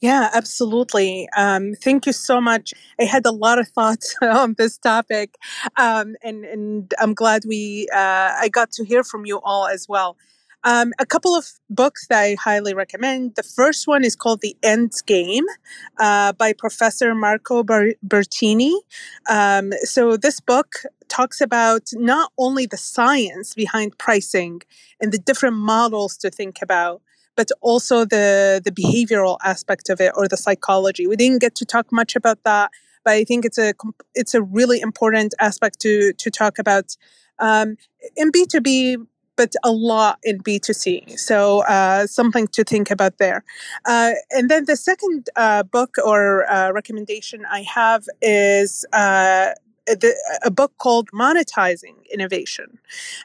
Yeah, 0.00 0.28
absolutely. 0.34 1.28
Um, 1.36 1.74
thank 1.74 2.04
you 2.04 2.12
so 2.12 2.40
much. 2.40 2.74
I 3.00 3.04
had 3.04 3.24
a 3.24 3.30
lot 3.30 3.58
of 3.58 3.68
thoughts 3.68 4.14
on 4.22 4.54
this 4.58 4.76
topic, 4.76 5.36
um, 5.76 6.14
and 6.22 6.44
and 6.44 6.92
I'm 6.98 7.14
glad 7.14 7.44
we 7.46 7.88
uh, 7.94 8.32
I 8.40 8.48
got 8.50 8.70
to 8.72 8.84
hear 8.84 9.04
from 9.04 9.24
you 9.24 9.40
all 9.42 9.66
as 9.66 9.86
well. 9.88 10.16
Um, 10.64 10.92
a 10.98 11.04
couple 11.04 11.36
of 11.36 11.46
books 11.68 12.06
that 12.08 12.20
I 12.20 12.36
highly 12.42 12.72
recommend. 12.72 13.34
The 13.36 13.42
first 13.42 13.86
one 13.86 14.02
is 14.02 14.16
called 14.16 14.40
The 14.40 14.56
End 14.62 14.92
Game 15.04 15.44
uh, 16.00 16.32
by 16.32 16.54
Professor 16.54 17.14
Marco 17.14 17.62
Bertini. 17.62 18.72
Um, 19.28 19.72
so, 19.82 20.16
this 20.16 20.40
book 20.40 20.72
talks 21.08 21.42
about 21.42 21.90
not 21.92 22.32
only 22.38 22.64
the 22.64 22.78
science 22.78 23.54
behind 23.54 23.98
pricing 23.98 24.62
and 25.00 25.12
the 25.12 25.18
different 25.18 25.56
models 25.56 26.16
to 26.16 26.30
think 26.30 26.62
about, 26.62 27.02
but 27.36 27.50
also 27.60 28.06
the, 28.06 28.62
the 28.64 28.72
behavioral 28.72 29.36
aspect 29.44 29.90
of 29.90 30.00
it 30.00 30.12
or 30.16 30.28
the 30.28 30.36
psychology. 30.36 31.06
We 31.06 31.16
didn't 31.16 31.40
get 31.40 31.54
to 31.56 31.66
talk 31.66 31.92
much 31.92 32.16
about 32.16 32.42
that, 32.44 32.70
but 33.04 33.12
I 33.12 33.24
think 33.24 33.44
it's 33.44 33.58
a 33.58 33.74
it's 34.14 34.34
a 34.34 34.40
really 34.40 34.80
important 34.80 35.34
aspect 35.40 35.80
to 35.80 36.14
to 36.14 36.30
talk 36.30 36.58
about. 36.58 36.96
Um, 37.40 37.76
in 38.16 38.30
B2B 38.30 39.06
but 39.36 39.52
a 39.62 39.72
lot 39.72 40.18
in 40.22 40.40
B2C. 40.42 41.18
So 41.18 41.64
uh, 41.64 42.06
something 42.06 42.46
to 42.48 42.64
think 42.64 42.90
about 42.90 43.18
there. 43.18 43.44
Uh, 43.84 44.12
and 44.30 44.48
then 44.48 44.64
the 44.66 44.76
second 44.76 45.28
uh, 45.36 45.62
book 45.62 45.96
or 46.04 46.50
uh, 46.50 46.72
recommendation 46.72 47.44
I 47.50 47.62
have 47.62 48.04
is. 48.22 48.84
Uh, 48.92 49.50
the, 49.86 50.14
a 50.42 50.50
book 50.50 50.72
called 50.78 51.10
monetizing 51.12 51.94
innovation 52.10 52.78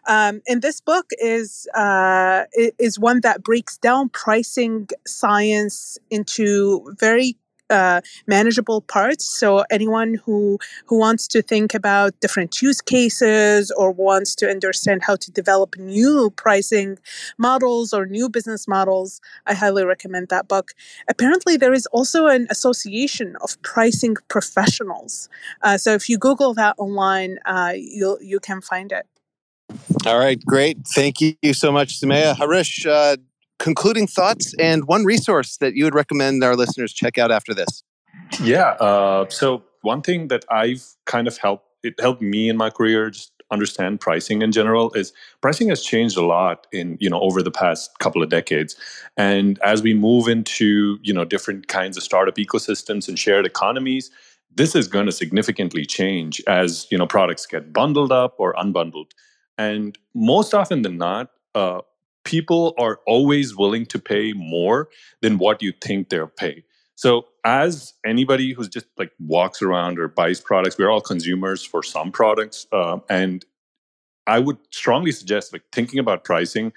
um, 0.09 0.41
and 0.45 0.61
this 0.61 0.81
book 0.81 1.05
is 1.19 1.67
uh, 1.73 2.43
is 2.77 2.99
one 2.99 3.21
that 3.21 3.43
breaks 3.43 3.77
down 3.77 4.09
pricing 4.09 4.89
science 5.07 5.97
into 6.09 6.93
very 6.99 7.37
uh, 7.69 8.01
manageable 8.27 8.81
parts. 8.81 9.25
So 9.25 9.63
anyone 9.69 10.15
who 10.25 10.59
who 10.85 10.97
wants 10.97 11.27
to 11.29 11.41
think 11.41 11.73
about 11.73 12.19
different 12.19 12.61
use 12.61 12.81
cases 12.81 13.71
or 13.71 13.91
wants 13.91 14.35
to 14.35 14.49
understand 14.49 15.03
how 15.03 15.15
to 15.17 15.31
develop 15.31 15.75
new 15.77 16.31
pricing 16.35 16.97
models 17.37 17.93
or 17.93 18.05
new 18.05 18.29
business 18.29 18.67
models, 18.67 19.21
I 19.45 19.53
highly 19.53 19.85
recommend 19.85 20.29
that 20.29 20.47
book. 20.47 20.71
Apparently, 21.07 21.57
there 21.57 21.73
is 21.73 21.85
also 21.87 22.27
an 22.27 22.47
association 22.49 23.35
of 23.41 23.61
pricing 23.61 24.15
professionals. 24.27 25.29
Uh, 25.61 25.77
so 25.77 25.93
if 25.93 26.09
you 26.09 26.17
Google 26.17 26.53
that 26.55 26.75
online, 26.77 27.37
uh, 27.45 27.73
you 27.75 28.17
you 28.21 28.39
can 28.39 28.61
find 28.61 28.91
it. 28.91 29.05
All 30.05 30.17
right, 30.17 30.43
great. 30.43 30.87
Thank 30.87 31.21
you 31.21 31.53
so 31.53 31.71
much, 31.71 31.99
Sumaya. 31.99 32.35
Harish, 32.35 32.85
uh, 32.85 33.17
concluding 33.59 34.07
thoughts 34.07 34.55
and 34.57 34.85
one 34.87 35.05
resource 35.05 35.57
that 35.57 35.75
you 35.75 35.83
would 35.83 35.93
recommend 35.93 36.43
our 36.43 36.55
listeners 36.55 36.93
check 36.93 37.17
out 37.17 37.31
after 37.31 37.53
this. 37.53 37.83
Yeah. 38.41 38.71
Uh, 38.79 39.29
so 39.29 39.63
one 39.81 40.01
thing 40.01 40.29
that 40.29 40.45
I've 40.49 40.85
kind 41.05 41.27
of 41.27 41.37
helped 41.37 41.65
it 41.83 41.99
helped 41.99 42.21
me 42.21 42.49
in 42.49 42.57
my 42.57 42.69
career 42.69 43.09
just 43.09 43.31
understand 43.51 43.99
pricing 43.99 44.41
in 44.41 44.51
general 44.51 44.91
is 44.93 45.11
pricing 45.41 45.69
has 45.69 45.81
changed 45.81 46.17
a 46.17 46.25
lot 46.25 46.67
in 46.71 46.97
you 46.99 47.09
know 47.09 47.19
over 47.21 47.41
the 47.41 47.51
past 47.51 47.97
couple 47.99 48.21
of 48.21 48.29
decades 48.29 48.75
and 49.17 49.57
as 49.63 49.81
we 49.81 49.93
move 49.93 50.27
into 50.27 50.99
you 51.01 51.13
know 51.13 51.25
different 51.25 51.67
kinds 51.67 51.97
of 51.97 52.03
startup 52.03 52.35
ecosystems 52.35 53.07
and 53.07 53.17
shared 53.17 53.45
economies 53.45 54.11
this 54.55 54.75
is 54.75 54.87
going 54.87 55.07
to 55.07 55.11
significantly 55.11 55.83
change 55.83 56.41
as 56.47 56.85
you 56.91 56.97
know 56.97 57.07
products 57.07 57.47
get 57.47 57.73
bundled 57.73 58.11
up 58.11 58.35
or 58.37 58.53
unbundled 58.53 59.11
and 59.57 59.97
most 60.13 60.53
often 60.53 60.83
than 60.83 60.97
not 60.97 61.31
uh, 61.55 61.79
people 62.23 62.73
are 62.77 62.99
always 63.07 63.55
willing 63.55 63.85
to 63.87 63.99
pay 63.99 64.33
more 64.33 64.89
than 65.21 65.37
what 65.37 65.61
you 65.61 65.73
think 65.81 66.09
they'll 66.09 66.27
pay. 66.27 66.63
So, 66.95 67.27
as 67.45 67.93
anybody 68.05 68.51
who's 68.51 68.67
just 68.67 68.87
like 68.97 69.11
walks 69.19 69.61
around 69.61 69.99
or 69.99 70.09
buys 70.09 70.41
products, 70.41 70.77
we're 70.77 70.89
all 70.89 71.01
consumers 71.01 71.63
for 71.63 71.81
some 71.81 72.11
products, 72.11 72.67
uh, 72.73 72.99
and 73.09 73.45
I 74.27 74.39
would 74.39 74.57
strongly 74.71 75.11
suggest 75.11 75.53
like 75.53 75.63
thinking 75.71 75.99
about 75.99 76.23
pricing 76.23 76.71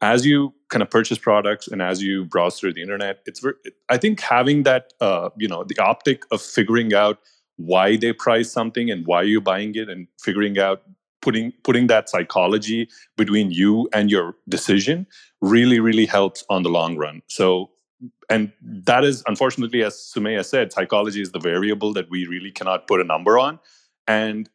as 0.00 0.26
you 0.26 0.52
kind 0.70 0.82
of 0.82 0.90
purchase 0.90 1.18
products 1.18 1.68
and 1.68 1.80
as 1.80 2.02
you 2.02 2.24
browse 2.24 2.58
through 2.58 2.72
the 2.72 2.82
internet. 2.82 3.20
It's 3.26 3.40
very, 3.40 3.54
I 3.88 3.96
think 3.96 4.20
having 4.20 4.64
that 4.64 4.92
uh, 5.00 5.30
you 5.36 5.46
know 5.46 5.62
the 5.62 5.78
optic 5.78 6.22
of 6.30 6.42
figuring 6.42 6.94
out 6.94 7.18
why 7.56 7.96
they 7.96 8.12
price 8.12 8.50
something 8.50 8.90
and 8.90 9.06
why 9.06 9.22
you're 9.22 9.40
buying 9.40 9.74
it 9.74 9.88
and 9.88 10.08
figuring 10.22 10.58
out 10.58 10.82
putting 11.26 11.52
putting 11.64 11.88
that 11.88 12.08
psychology 12.08 12.88
between 13.16 13.50
you 13.50 13.88
and 13.92 14.12
your 14.12 14.36
decision 14.48 15.06
really 15.40 15.80
really 15.80 16.06
helps 16.06 16.44
on 16.48 16.62
the 16.62 16.68
long 16.78 16.96
run. 16.96 17.20
So 17.26 17.70
and 18.30 18.52
that 18.62 19.02
is 19.02 19.24
unfortunately 19.26 19.82
as 19.82 19.94
sumaya 19.94 20.44
said 20.44 20.72
psychology 20.72 21.20
is 21.20 21.32
the 21.32 21.40
variable 21.40 21.92
that 21.94 22.08
we 22.10 22.26
really 22.34 22.52
cannot 22.52 22.86
put 22.86 23.00
a 23.00 23.04
number 23.04 23.40
on. 23.40 23.58
And 24.06 24.48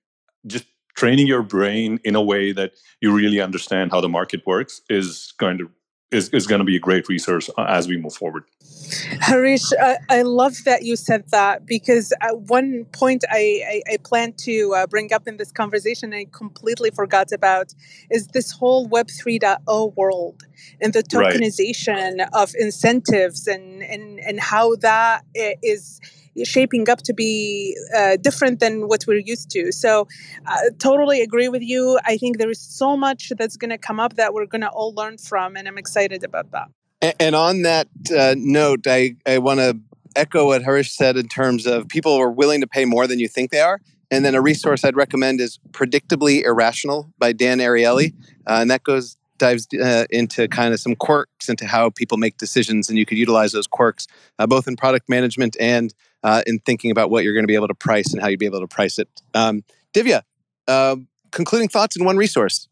just 0.47 0.65
training 0.95 1.27
your 1.27 1.43
brain 1.43 1.99
in 2.05 2.15
a 2.15 2.21
way 2.21 2.53
that 2.53 2.71
you 3.01 3.13
really 3.13 3.41
understand 3.41 3.91
how 3.91 3.99
the 3.99 4.09
market 4.09 4.41
works 4.45 4.81
is 4.89 5.33
going 5.37 5.57
to 5.57 5.69
is, 6.11 6.29
is 6.29 6.47
going 6.47 6.59
to 6.59 6.65
be 6.65 6.75
a 6.75 6.79
great 6.79 7.07
resource 7.07 7.49
uh, 7.57 7.63
as 7.63 7.87
we 7.87 7.97
move 7.97 8.13
forward. 8.13 8.43
Harish, 9.19 9.71
I, 9.79 9.97
I 10.09 10.21
love 10.23 10.55
that 10.65 10.83
you 10.83 10.95
said 10.95 11.23
that 11.31 11.65
because 11.65 12.13
at 12.21 12.37
one 12.41 12.85
point 12.91 13.23
I, 13.29 13.81
I, 13.87 13.93
I 13.93 13.97
plan 13.97 14.33
to 14.39 14.73
uh, 14.75 14.87
bring 14.87 15.13
up 15.13 15.27
in 15.27 15.37
this 15.37 15.51
conversation 15.51 16.13
I 16.13 16.27
completely 16.31 16.89
forgot 16.91 17.31
about 17.31 17.73
is 18.09 18.27
this 18.27 18.51
whole 18.51 18.87
Web 18.87 19.07
3.0 19.07 19.95
world 19.95 20.43
and 20.81 20.93
the 20.93 21.03
tokenization 21.03 22.19
right. 22.19 22.29
of 22.33 22.53
incentives 22.59 23.47
and, 23.47 23.81
and, 23.83 24.19
and 24.19 24.39
how 24.39 24.75
that 24.77 25.23
is 25.33 26.01
shaping 26.43 26.89
up 26.89 26.99
to 27.03 27.13
be 27.13 27.77
uh, 27.95 28.17
different 28.17 28.59
than 28.59 28.87
what 28.87 29.05
we're 29.07 29.19
used 29.19 29.49
to. 29.51 29.71
So, 29.71 30.07
uh, 30.45 30.57
totally 30.79 31.21
agree 31.21 31.49
with 31.49 31.61
you. 31.61 31.99
I 32.05 32.17
think 32.17 32.37
there 32.37 32.49
is 32.49 32.59
so 32.59 32.95
much 32.97 33.31
that's 33.37 33.57
going 33.57 33.69
to 33.69 33.77
come 33.77 33.99
up 33.99 34.15
that 34.15 34.33
we're 34.33 34.45
going 34.45 34.61
to 34.61 34.69
all 34.69 34.93
learn 34.93 35.17
from, 35.17 35.55
and 35.55 35.67
I'm 35.67 35.77
excited 35.77 36.23
about 36.23 36.51
that. 36.51 36.69
And, 37.19 37.35
on 37.35 37.63
that 37.63 37.87
uh, 38.15 38.35
note, 38.37 38.85
I, 38.85 39.15
I 39.25 39.39
want 39.39 39.59
to 39.59 39.79
echo 40.15 40.47
what 40.47 40.61
Harish 40.61 40.91
said 40.91 41.17
in 41.17 41.27
terms 41.27 41.65
of 41.65 41.87
people 41.87 42.13
are 42.13 42.29
willing 42.29 42.61
to 42.61 42.67
pay 42.67 42.85
more 42.85 43.07
than 43.07 43.17
you 43.17 43.27
think 43.27 43.49
they 43.49 43.61
are. 43.61 43.79
And 44.11 44.25
then 44.25 44.35
a 44.35 44.41
resource 44.41 44.83
I'd 44.83 44.95
recommend 44.95 45.39
is 45.39 45.57
Predictably 45.71 46.43
Irrational 46.43 47.11
by 47.17 47.31
Dan 47.31 47.59
Ariely. 47.59 48.13
Uh, 48.45 48.59
and 48.61 48.69
that 48.69 48.83
goes 48.83 49.17
dives 49.41 49.67
uh, 49.73 50.05
into 50.11 50.47
kind 50.47 50.73
of 50.73 50.79
some 50.79 50.95
quirks 50.95 51.49
into 51.49 51.65
how 51.65 51.89
people 51.89 52.17
make 52.17 52.37
decisions, 52.37 52.89
and 52.89 52.97
you 52.97 53.05
could 53.05 53.17
utilize 53.17 53.51
those 53.51 53.67
quirks 53.67 54.07
uh, 54.37 54.45
both 54.45 54.67
in 54.67 54.75
product 54.75 55.09
management 55.09 55.57
and 55.59 55.93
uh, 56.23 56.43
in 56.45 56.59
thinking 56.59 56.91
about 56.91 57.09
what 57.09 57.23
you're 57.23 57.33
going 57.33 57.43
to 57.43 57.47
be 57.47 57.55
able 57.55 57.67
to 57.67 57.75
price 57.75 58.13
and 58.13 58.21
how 58.21 58.27
you'd 58.27 58.39
be 58.39 58.45
able 58.45 58.59
to 58.59 58.67
price 58.67 58.99
it. 58.99 59.09
Um, 59.33 59.63
Divya, 59.93 60.23
uh, 60.67 60.95
concluding 61.31 61.69
thoughts 61.69 61.97
in 61.97 62.05
one 62.05 62.17
resource. 62.17 62.67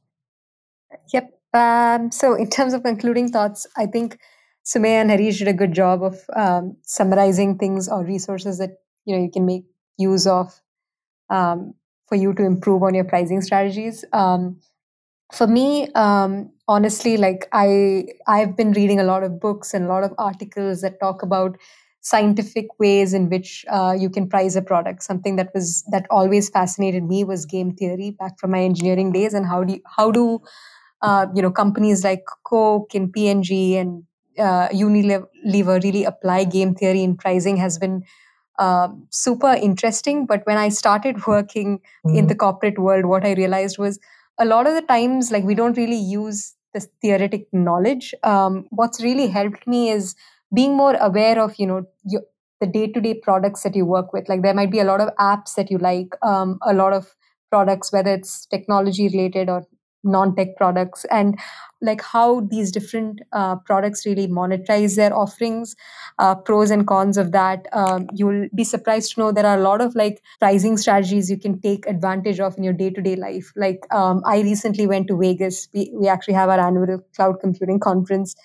Yep. 1.13 1.39
Um, 1.53 2.11
so, 2.11 2.35
in 2.35 2.49
terms 2.49 2.73
of 2.73 2.83
concluding 2.83 3.29
thoughts, 3.29 3.65
I 3.75 3.87
think 3.87 4.19
Sumaya 4.65 5.01
and 5.01 5.09
Harish 5.09 5.39
did 5.39 5.47
a 5.47 5.53
good 5.53 5.73
job 5.73 6.03
of 6.03 6.19
um, 6.35 6.77
summarizing 6.83 7.57
things 7.57 7.89
or 7.89 8.03
resources 8.03 8.59
that 8.59 8.71
you 9.05 9.15
know 9.15 9.23
you 9.23 9.31
can 9.31 9.45
make 9.45 9.65
use 9.97 10.27
of 10.27 10.59
um, 11.29 11.73
for 12.07 12.15
you 12.15 12.33
to 12.33 12.43
improve 12.43 12.83
on 12.83 12.93
your 12.93 13.03
pricing 13.03 13.41
strategies. 13.41 14.05
Um, 14.13 14.59
for 15.33 15.47
me, 15.47 15.91
um, 15.93 16.51
honestly, 16.67 17.17
like 17.17 17.47
I 17.51 18.05
I've 18.27 18.55
been 18.55 18.73
reading 18.73 18.99
a 18.99 19.03
lot 19.03 19.23
of 19.23 19.39
books 19.39 19.73
and 19.73 19.85
a 19.85 19.87
lot 19.87 20.03
of 20.03 20.13
articles 20.17 20.81
that 20.81 20.99
talk 20.99 21.23
about 21.23 21.57
scientific 22.01 22.67
ways 22.79 23.13
in 23.13 23.29
which 23.29 23.65
uh, 23.69 23.95
you 23.97 24.09
can 24.09 24.27
price 24.27 24.55
a 24.55 24.61
product. 24.61 25.03
Something 25.03 25.35
that 25.35 25.49
was 25.53 25.83
that 25.91 26.05
always 26.09 26.49
fascinated 26.49 27.03
me 27.03 27.23
was 27.23 27.45
game 27.45 27.73
theory 27.73 28.11
back 28.11 28.39
from 28.39 28.51
my 28.51 28.61
engineering 28.61 29.11
days 29.11 29.33
and 29.33 29.45
how 29.45 29.63
do 29.63 29.73
you, 29.73 29.81
how 29.97 30.11
do 30.11 30.39
uh, 31.01 31.27
you 31.35 31.41
know 31.41 31.51
companies 31.51 32.03
like 32.03 32.23
coke 32.45 32.93
and 32.93 33.11
P&G 33.11 33.77
and 33.77 34.03
uh, 34.37 34.69
unilever 34.69 35.83
really 35.83 36.05
apply 36.05 36.43
game 36.45 36.73
theory 36.73 37.03
in 37.03 37.17
pricing 37.17 37.57
has 37.57 37.77
been 37.77 38.03
uh, 38.57 38.89
super 39.09 39.53
interesting. 39.53 40.25
But 40.25 40.45
when 40.45 40.57
i 40.57 40.69
started 40.69 41.27
working 41.27 41.79
mm-hmm. 42.05 42.17
in 42.17 42.27
the 42.27 42.35
corporate 42.35 42.79
world 42.79 43.05
what 43.05 43.25
i 43.25 43.33
realized 43.33 43.77
was 43.77 43.99
a 44.39 44.45
lot 44.45 44.67
of 44.67 44.73
the 44.73 44.81
times 44.81 45.31
like 45.31 45.43
we 45.43 45.55
don't 45.55 45.77
really 45.77 45.97
use 45.97 46.55
this 46.73 46.87
theoretic 47.01 47.47
knowledge. 47.51 48.13
Um, 48.23 48.65
what's 48.69 49.01
really 49.03 49.27
helped 49.27 49.67
me 49.67 49.89
is 49.89 50.15
being 50.53 50.75
more 50.75 50.95
aware 50.95 51.39
of 51.41 51.55
you 51.57 51.67
know 51.67 51.85
your, 52.03 52.21
the 52.61 52.67
day-to-day 52.67 53.15
products 53.23 53.63
that 53.63 53.75
you 53.75 53.85
work 53.85 54.11
with. 54.13 54.27
Like 54.27 54.41
there 54.41 54.53
might 54.53 54.71
be 54.71 54.79
a 54.79 54.83
lot 54.83 55.01
of 55.01 55.09
apps 55.19 55.55
that 55.55 55.71
you 55.71 55.77
like 55.77 56.15
um, 56.21 56.59
a 56.61 56.73
lot 56.73 56.93
of 56.93 57.15
products 57.49 57.91
whether 57.91 58.13
it's 58.13 58.45
technology 58.45 59.07
related 59.07 59.49
or 59.49 59.65
non-tech 60.03 60.55
products. 60.55 61.05
And 61.11 61.37
like 61.81 62.01
how 62.01 62.41
these 62.41 62.71
different 62.71 63.21
uh, 63.33 63.57
products 63.65 64.05
really 64.05 64.27
monetize 64.27 64.95
their 64.95 65.13
offerings 65.15 65.75
uh, 66.19 66.35
pros 66.35 66.71
and 66.71 66.87
cons 66.87 67.17
of 67.17 67.31
that 67.31 67.65
um, 67.73 68.07
you'll 68.13 68.47
be 68.55 68.63
surprised 68.63 69.13
to 69.13 69.19
know 69.19 69.31
there 69.31 69.45
are 69.45 69.57
a 69.57 69.61
lot 69.61 69.81
of 69.81 69.95
like 69.95 70.21
pricing 70.39 70.77
strategies 70.77 71.29
you 71.29 71.37
can 71.37 71.59
take 71.59 71.85
advantage 71.87 72.39
of 72.39 72.57
in 72.57 72.63
your 72.63 72.73
day-to-day 72.73 73.15
life. 73.15 73.51
Like 73.55 73.79
um, 73.91 74.21
i 74.25 74.39
recently 74.41 74.87
went 74.87 75.07
to 75.07 75.17
vegas. 75.17 75.67
We, 75.73 75.91
we 75.93 76.07
actually 76.07 76.35
have 76.35 76.49
our 76.49 76.59
annual 76.59 76.99
cloud 77.15 77.39
computing 77.41 77.79
conference 77.79 78.35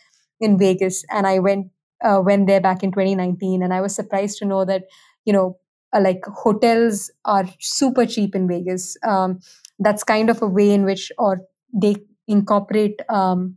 in 0.40 0.58
vegas 0.58 1.04
and 1.10 1.26
i 1.26 1.38
went 1.38 1.68
uh, 2.04 2.20
went 2.24 2.46
there 2.46 2.60
back 2.60 2.82
in 2.82 2.92
2019 2.92 3.62
and 3.62 3.72
i 3.74 3.80
was 3.80 3.94
surprised 3.94 4.38
to 4.38 4.44
know 4.44 4.64
that 4.64 4.84
you 5.24 5.32
know 5.32 5.56
uh, 5.92 6.00
like 6.00 6.24
hotels 6.26 7.10
are 7.24 7.48
super 7.60 8.04
cheap 8.04 8.34
in 8.34 8.48
vegas. 8.48 8.96
Um, 9.06 9.38
that's 9.78 10.02
kind 10.02 10.28
of 10.28 10.42
a 10.42 10.46
way 10.46 10.72
in 10.72 10.84
which 10.84 11.12
or 11.18 11.40
they 11.72 11.96
incorporate 12.26 13.00
um, 13.08 13.56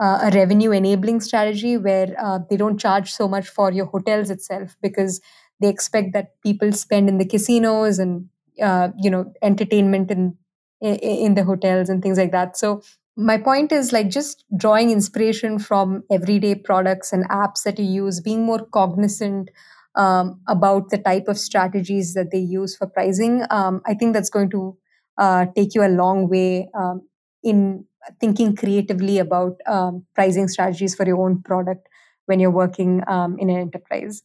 uh, 0.00 0.18
a 0.24 0.30
revenue 0.36 0.70
enabling 0.72 1.20
strategy 1.20 1.76
where 1.76 2.14
uh, 2.18 2.38
they 2.50 2.56
don't 2.56 2.78
charge 2.78 3.12
so 3.12 3.26
much 3.28 3.48
for 3.48 3.72
your 3.72 3.86
hotels 3.86 4.30
itself 4.30 4.76
because 4.82 5.20
they 5.60 5.68
expect 5.68 6.12
that 6.12 6.40
people 6.42 6.72
spend 6.72 7.08
in 7.08 7.18
the 7.18 7.24
casinos 7.24 7.98
and 7.98 8.28
uh, 8.62 8.88
you 9.00 9.10
know 9.10 9.32
entertainment 9.42 10.10
in 10.10 10.36
in 10.80 11.34
the 11.34 11.44
hotels 11.44 11.88
and 11.88 12.02
things 12.02 12.18
like 12.18 12.32
that. 12.32 12.56
So 12.56 12.82
my 13.16 13.38
point 13.38 13.72
is 13.72 13.92
like 13.92 14.10
just 14.10 14.44
drawing 14.56 14.90
inspiration 14.90 15.58
from 15.58 16.02
everyday 16.10 16.54
products 16.54 17.12
and 17.12 17.28
apps 17.30 17.62
that 17.64 17.78
you 17.78 17.86
use 17.86 18.20
being 18.20 18.44
more 18.44 18.64
cognizant 18.66 19.50
um, 19.94 20.40
about 20.46 20.90
the 20.90 20.98
type 20.98 21.26
of 21.26 21.38
strategies 21.38 22.12
that 22.12 22.30
they 22.30 22.38
use 22.38 22.76
for 22.76 22.86
pricing 22.86 23.42
um, 23.50 23.80
i 23.86 23.94
think 23.94 24.12
that's 24.12 24.30
going 24.30 24.50
to 24.50 24.76
uh, 25.18 25.46
take 25.56 25.74
you 25.74 25.82
a 25.82 25.88
long 25.88 26.28
way 26.28 26.68
um, 26.74 27.00
in 27.42 27.84
thinking 28.20 28.54
creatively 28.54 29.18
about 29.18 29.60
um, 29.66 30.04
pricing 30.14 30.48
strategies 30.48 30.94
for 30.94 31.06
your 31.06 31.20
own 31.24 31.42
product 31.42 31.88
when 32.26 32.40
you're 32.40 32.50
working 32.50 33.02
um, 33.06 33.38
in 33.38 33.50
an 33.50 33.56
enterprise. 33.56 34.22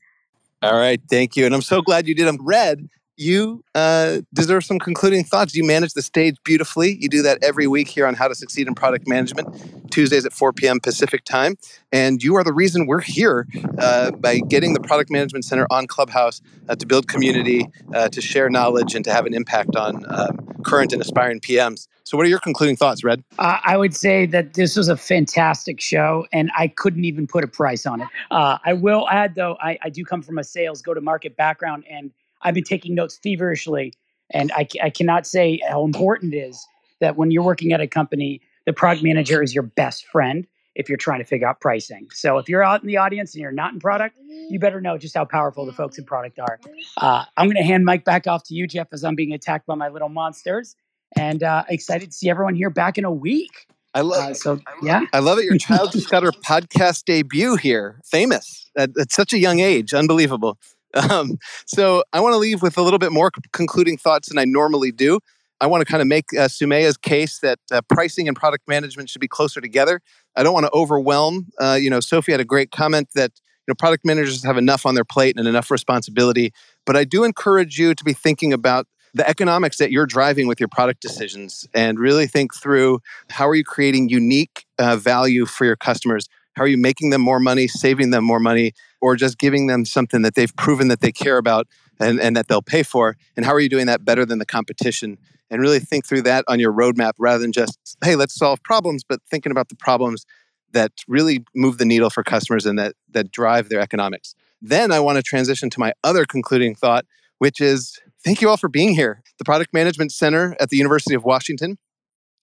All 0.61 0.77
right. 0.77 0.99
Thank 1.09 1.35
you. 1.35 1.45
And 1.45 1.55
i'm 1.55 1.61
so 1.61 1.81
glad 1.81 2.07
you 2.07 2.15
did. 2.15 2.27
I'm 2.27 2.37
red 2.45 2.87
you 3.17 3.63
uh, 3.75 4.21
deserve 4.33 4.63
some 4.63 4.79
concluding 4.79 5.23
thoughts. 5.23 5.55
You 5.55 5.63
manage 5.63 5.93
the 5.93 6.01
stage 6.01 6.37
beautifully. 6.43 6.97
You 6.99 7.09
do 7.09 7.21
that 7.21 7.43
every 7.43 7.67
week 7.67 7.87
here 7.87 8.07
on 8.07 8.15
How 8.15 8.27
to 8.27 8.35
Succeed 8.35 8.67
in 8.67 8.75
Product 8.75 9.07
Management, 9.07 9.91
Tuesdays 9.91 10.25
at 10.25 10.33
4 10.33 10.53
p.m. 10.53 10.79
Pacific 10.79 11.23
time. 11.23 11.55
And 11.91 12.23
you 12.23 12.35
are 12.35 12.43
the 12.43 12.53
reason 12.53 12.87
we're 12.87 13.01
here 13.01 13.47
uh, 13.77 14.11
by 14.11 14.39
getting 14.39 14.73
the 14.73 14.79
Product 14.79 15.11
Management 15.11 15.45
Center 15.45 15.67
on 15.69 15.87
Clubhouse 15.87 16.41
uh, 16.69 16.75
to 16.75 16.85
build 16.85 17.07
community, 17.07 17.67
uh, 17.93 18.09
to 18.09 18.21
share 18.21 18.49
knowledge, 18.49 18.95
and 18.95 19.05
to 19.05 19.13
have 19.13 19.25
an 19.25 19.33
impact 19.33 19.75
on 19.75 20.05
um, 20.09 20.39
current 20.63 20.93
and 20.93 21.01
aspiring 21.01 21.39
PMs. 21.39 21.87
So, 22.03 22.17
what 22.17 22.25
are 22.25 22.29
your 22.29 22.39
concluding 22.39 22.75
thoughts, 22.75 23.03
Red? 23.03 23.23
Uh, 23.39 23.57
I 23.63 23.77
would 23.77 23.95
say 23.95 24.25
that 24.27 24.53
this 24.55 24.75
was 24.75 24.89
a 24.89 24.97
fantastic 24.97 25.79
show, 25.79 26.25
and 26.33 26.51
I 26.57 26.67
couldn't 26.67 27.05
even 27.05 27.27
put 27.27 27.43
a 27.43 27.47
price 27.47 27.85
on 27.85 28.01
it. 28.01 28.07
Uh, 28.31 28.57
I 28.65 28.73
will 28.73 29.07
add, 29.09 29.35
though, 29.35 29.57
I, 29.61 29.77
I 29.81 29.89
do 29.89 30.03
come 30.03 30.21
from 30.21 30.37
a 30.37 30.43
sales 30.43 30.81
go 30.81 30.93
to 30.93 31.01
market 31.01 31.37
background, 31.37 31.85
and 31.89 32.11
I've 32.43 32.53
been 32.53 32.63
taking 32.63 32.95
notes 32.95 33.19
feverishly, 33.21 33.93
and 34.31 34.51
I, 34.51 34.67
I 34.81 34.89
cannot 34.89 35.27
say 35.27 35.59
how 35.67 35.83
important 35.83 36.33
it 36.33 36.37
is 36.37 36.65
that 36.99 37.17
when 37.17 37.31
you're 37.31 37.43
working 37.43 37.73
at 37.73 37.81
a 37.81 37.87
company, 37.87 38.41
the 38.65 38.73
product 38.73 39.03
manager 39.03 39.41
is 39.41 39.53
your 39.53 39.63
best 39.63 40.05
friend 40.05 40.47
if 40.75 40.87
you're 40.87 40.97
trying 40.97 41.19
to 41.19 41.25
figure 41.25 41.47
out 41.47 41.59
pricing. 41.59 42.07
So 42.11 42.37
if 42.37 42.47
you're 42.47 42.63
out 42.63 42.81
in 42.81 42.87
the 42.87 42.97
audience 42.97 43.33
and 43.33 43.41
you're 43.41 43.51
not 43.51 43.73
in 43.73 43.79
product, 43.79 44.15
you 44.49 44.59
better 44.59 44.79
know 44.79 44.97
just 44.97 45.15
how 45.15 45.25
powerful 45.25 45.65
the 45.65 45.73
folks 45.73 45.97
in 45.97 46.05
product 46.05 46.39
are. 46.39 46.59
Uh, 46.97 47.25
I'm 47.35 47.47
going 47.47 47.57
to 47.57 47.63
hand 47.63 47.83
Mike 47.83 48.05
back 48.05 48.27
off 48.27 48.43
to 48.45 48.53
you, 48.53 48.67
Jeff, 48.67 48.87
as 48.93 49.03
I'm 49.03 49.15
being 49.15 49.33
attacked 49.33 49.67
by 49.67 49.75
my 49.75 49.89
little 49.89 50.09
monsters, 50.09 50.75
and 51.17 51.43
uh, 51.43 51.63
excited 51.67 52.11
to 52.11 52.15
see 52.15 52.29
everyone 52.29 52.55
here 52.55 52.69
back 52.69 52.97
in 52.97 53.03
a 53.03 53.11
week. 53.11 53.67
I 53.93 54.01
love 54.01 54.31
Uh, 54.31 54.33
so 54.33 54.59
yeah, 54.81 55.01
I 55.11 55.19
love 55.19 55.37
it. 55.39 55.43
Your 55.45 55.57
child 55.59 55.91
just 55.91 56.09
got 56.09 56.23
her 56.23 56.31
podcast 56.31 57.03
debut 57.03 57.57
here. 57.57 57.99
Famous 58.05 58.69
at, 58.77 58.91
at 58.97 59.11
such 59.11 59.33
a 59.33 59.37
young 59.37 59.59
age. 59.59 59.93
Unbelievable. 59.93 60.57
Um, 60.93 61.37
so 61.65 62.03
I 62.13 62.19
want 62.19 62.33
to 62.33 62.37
leave 62.37 62.61
with 62.61 62.77
a 62.77 62.81
little 62.81 62.99
bit 62.99 63.11
more 63.11 63.31
concluding 63.53 63.97
thoughts 63.97 64.29
than 64.29 64.37
I 64.37 64.45
normally 64.45 64.91
do. 64.91 65.19
I 65.61 65.67
want 65.67 65.81
to 65.81 65.85
kind 65.85 66.01
of 66.01 66.07
make 66.07 66.25
uh, 66.33 66.47
Sumaya's 66.47 66.97
case 66.97 67.39
that 67.39 67.59
uh, 67.71 67.81
pricing 67.87 68.27
and 68.27 68.35
product 68.35 68.67
management 68.67 69.09
should 69.09 69.21
be 69.21 69.27
closer 69.27 69.61
together. 69.61 70.01
I 70.35 70.43
don't 70.43 70.53
want 70.53 70.65
to 70.65 70.71
overwhelm. 70.73 71.47
Uh, 71.59 71.77
you 71.79 71.89
know, 71.89 71.99
Sophie 71.99 72.31
had 72.31 72.41
a 72.41 72.45
great 72.45 72.71
comment 72.71 73.09
that 73.13 73.31
you 73.35 73.71
know 73.71 73.75
product 73.75 74.03
managers 74.03 74.43
have 74.43 74.57
enough 74.57 74.85
on 74.85 74.95
their 74.95 75.05
plate 75.05 75.35
and 75.37 75.47
enough 75.47 75.69
responsibility. 75.69 76.51
But 76.85 76.97
I 76.97 77.03
do 77.03 77.23
encourage 77.23 77.77
you 77.77 77.93
to 77.93 78.03
be 78.03 78.13
thinking 78.13 78.51
about 78.53 78.87
the 79.13 79.27
economics 79.27 79.77
that 79.77 79.91
you're 79.91 80.05
driving 80.05 80.47
with 80.47 80.59
your 80.59 80.69
product 80.69 81.01
decisions 81.01 81.67
and 81.73 81.99
really 81.99 82.27
think 82.27 82.55
through 82.55 83.01
how 83.29 83.47
are 83.47 83.55
you 83.55 83.63
creating 83.63 84.09
unique 84.09 84.65
uh, 84.79 84.95
value 84.95 85.45
for 85.45 85.65
your 85.65 85.75
customers 85.75 86.29
how 86.55 86.63
are 86.63 86.67
you 86.67 86.77
making 86.77 87.09
them 87.09 87.21
more 87.21 87.39
money 87.39 87.67
saving 87.67 88.11
them 88.11 88.23
more 88.23 88.39
money 88.39 88.71
or 89.01 89.15
just 89.15 89.37
giving 89.37 89.67
them 89.67 89.85
something 89.85 90.21
that 90.21 90.35
they've 90.35 90.55
proven 90.55 90.87
that 90.89 91.01
they 91.01 91.11
care 91.11 91.37
about 91.37 91.67
and, 91.99 92.19
and 92.19 92.35
that 92.35 92.47
they'll 92.47 92.61
pay 92.61 92.83
for? 92.83 93.17
And 93.35 93.45
how 93.45 93.53
are 93.53 93.59
you 93.59 93.69
doing 93.69 93.87
that 93.87 94.05
better 94.05 94.25
than 94.25 94.39
the 94.39 94.45
competition? 94.45 95.17
And 95.49 95.61
really 95.61 95.79
think 95.79 96.05
through 96.05 96.21
that 96.23 96.45
on 96.47 96.59
your 96.59 96.71
roadmap 96.71 97.13
rather 97.17 97.39
than 97.39 97.51
just 97.51 97.97
hey 98.03 98.15
let's 98.15 98.33
solve 98.33 98.63
problems 98.63 99.03
but 99.03 99.19
thinking 99.29 99.51
about 99.51 99.67
the 99.67 99.75
problems 99.75 100.25
that 100.71 100.91
really 101.09 101.43
move 101.53 101.77
the 101.77 101.83
needle 101.83 102.09
for 102.09 102.23
customers 102.23 102.65
and 102.65 102.79
that 102.79 102.95
that 103.09 103.31
drive 103.31 103.67
their 103.67 103.81
economics. 103.81 104.33
Then 104.61 104.93
i 104.93 104.99
want 105.01 105.17
to 105.17 105.23
transition 105.23 105.69
to 105.71 105.79
my 105.79 105.91
other 106.03 106.25
concluding 106.25 106.73
thought 106.73 107.05
which 107.41 107.59
is 107.59 107.99
thank 108.23 108.39
you 108.39 108.49
all 108.49 108.55
for 108.55 108.69
being 108.69 108.93
here. 108.93 109.23
The 109.39 109.45
Product 109.45 109.73
Management 109.73 110.11
Center 110.11 110.55
at 110.59 110.69
the 110.69 110.77
University 110.77 111.15
of 111.15 111.23
Washington 111.23 111.79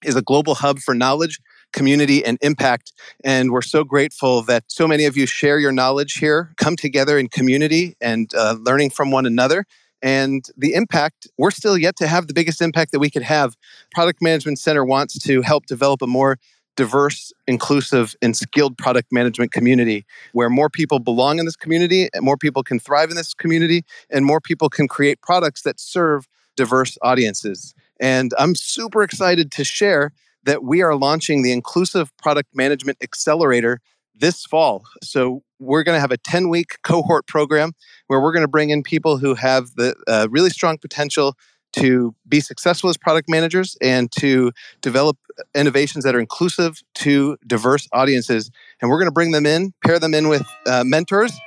is 0.04 0.16
a 0.16 0.22
global 0.22 0.56
hub 0.56 0.80
for 0.80 0.92
knowledge, 0.92 1.38
community, 1.72 2.24
and 2.24 2.38
impact. 2.40 2.92
And 3.24 3.50
we're 3.50 3.62
so 3.62 3.84
grateful 3.84 4.42
that 4.42 4.64
so 4.68 4.86
many 4.86 5.04
of 5.04 5.16
you 5.16 5.26
share 5.26 5.58
your 5.58 5.72
knowledge 5.72 6.14
here, 6.14 6.52
come 6.56 6.76
together 6.76 7.18
in 7.18 7.28
community 7.28 7.96
and 8.00 8.32
uh, 8.34 8.56
learning 8.60 8.90
from 8.90 9.10
one 9.10 9.26
another. 9.26 9.64
And 10.00 10.44
the 10.56 10.74
impact, 10.74 11.26
we're 11.38 11.50
still 11.50 11.76
yet 11.76 11.96
to 11.96 12.06
have 12.06 12.28
the 12.28 12.34
biggest 12.34 12.62
impact 12.62 12.92
that 12.92 13.00
we 13.00 13.10
could 13.10 13.22
have. 13.22 13.56
Product 13.90 14.22
Management 14.22 14.58
Center 14.58 14.84
wants 14.84 15.18
to 15.18 15.42
help 15.42 15.66
develop 15.66 16.02
a 16.02 16.06
more 16.06 16.38
diverse, 16.76 17.32
inclusive, 17.48 18.14
and 18.22 18.36
skilled 18.36 18.78
product 18.78 19.10
management 19.10 19.50
community 19.50 20.06
where 20.32 20.48
more 20.48 20.70
people 20.70 21.00
belong 21.00 21.40
in 21.40 21.44
this 21.44 21.56
community, 21.56 22.08
and 22.14 22.24
more 22.24 22.36
people 22.36 22.62
can 22.62 22.78
thrive 22.78 23.10
in 23.10 23.16
this 23.16 23.34
community, 23.34 23.84
and 24.10 24.24
more 24.24 24.40
people 24.40 24.68
can 24.68 24.86
create 24.86 25.20
products 25.20 25.62
that 25.62 25.80
serve 25.80 26.28
diverse 26.56 26.96
audiences. 27.02 27.74
And 27.98 28.32
I'm 28.38 28.54
super 28.54 29.02
excited 29.02 29.50
to 29.52 29.64
share 29.64 30.12
that 30.48 30.64
we 30.64 30.82
are 30.82 30.94
launching 30.94 31.42
the 31.42 31.52
Inclusive 31.52 32.16
Product 32.16 32.48
Management 32.54 32.98
Accelerator 33.02 33.80
this 34.14 34.44
fall. 34.44 34.84
So 35.02 35.42
we're 35.58 35.82
going 35.82 35.96
to 35.96 36.00
have 36.00 36.10
a 36.10 36.16
10 36.16 36.48
week 36.48 36.78
cohort 36.82 37.26
program 37.26 37.72
where 38.06 38.20
we're 38.20 38.32
going 38.32 38.44
to 38.44 38.48
bring 38.48 38.70
in 38.70 38.82
people 38.82 39.18
who 39.18 39.34
have 39.34 39.74
the 39.76 39.94
uh, 40.06 40.28
really 40.30 40.50
strong 40.50 40.78
potential 40.78 41.36
to 41.72 42.14
be 42.26 42.40
successful 42.40 42.88
as 42.88 42.96
product 42.96 43.28
managers 43.28 43.76
and 43.82 44.10
to 44.12 44.50
develop 44.80 45.18
innovations 45.54 46.04
that 46.04 46.14
are 46.14 46.20
inclusive 46.20 46.80
to 46.94 47.36
diverse 47.46 47.86
audiences. 47.92 48.50
And 48.80 48.90
we're 48.90 48.98
going 48.98 49.08
to 49.08 49.12
bring 49.12 49.32
them 49.32 49.46
in, 49.46 49.74
pair 49.84 49.98
them 49.98 50.14
in 50.14 50.28
with 50.28 50.46
uh, 50.66 50.82
mentors, 50.84 51.38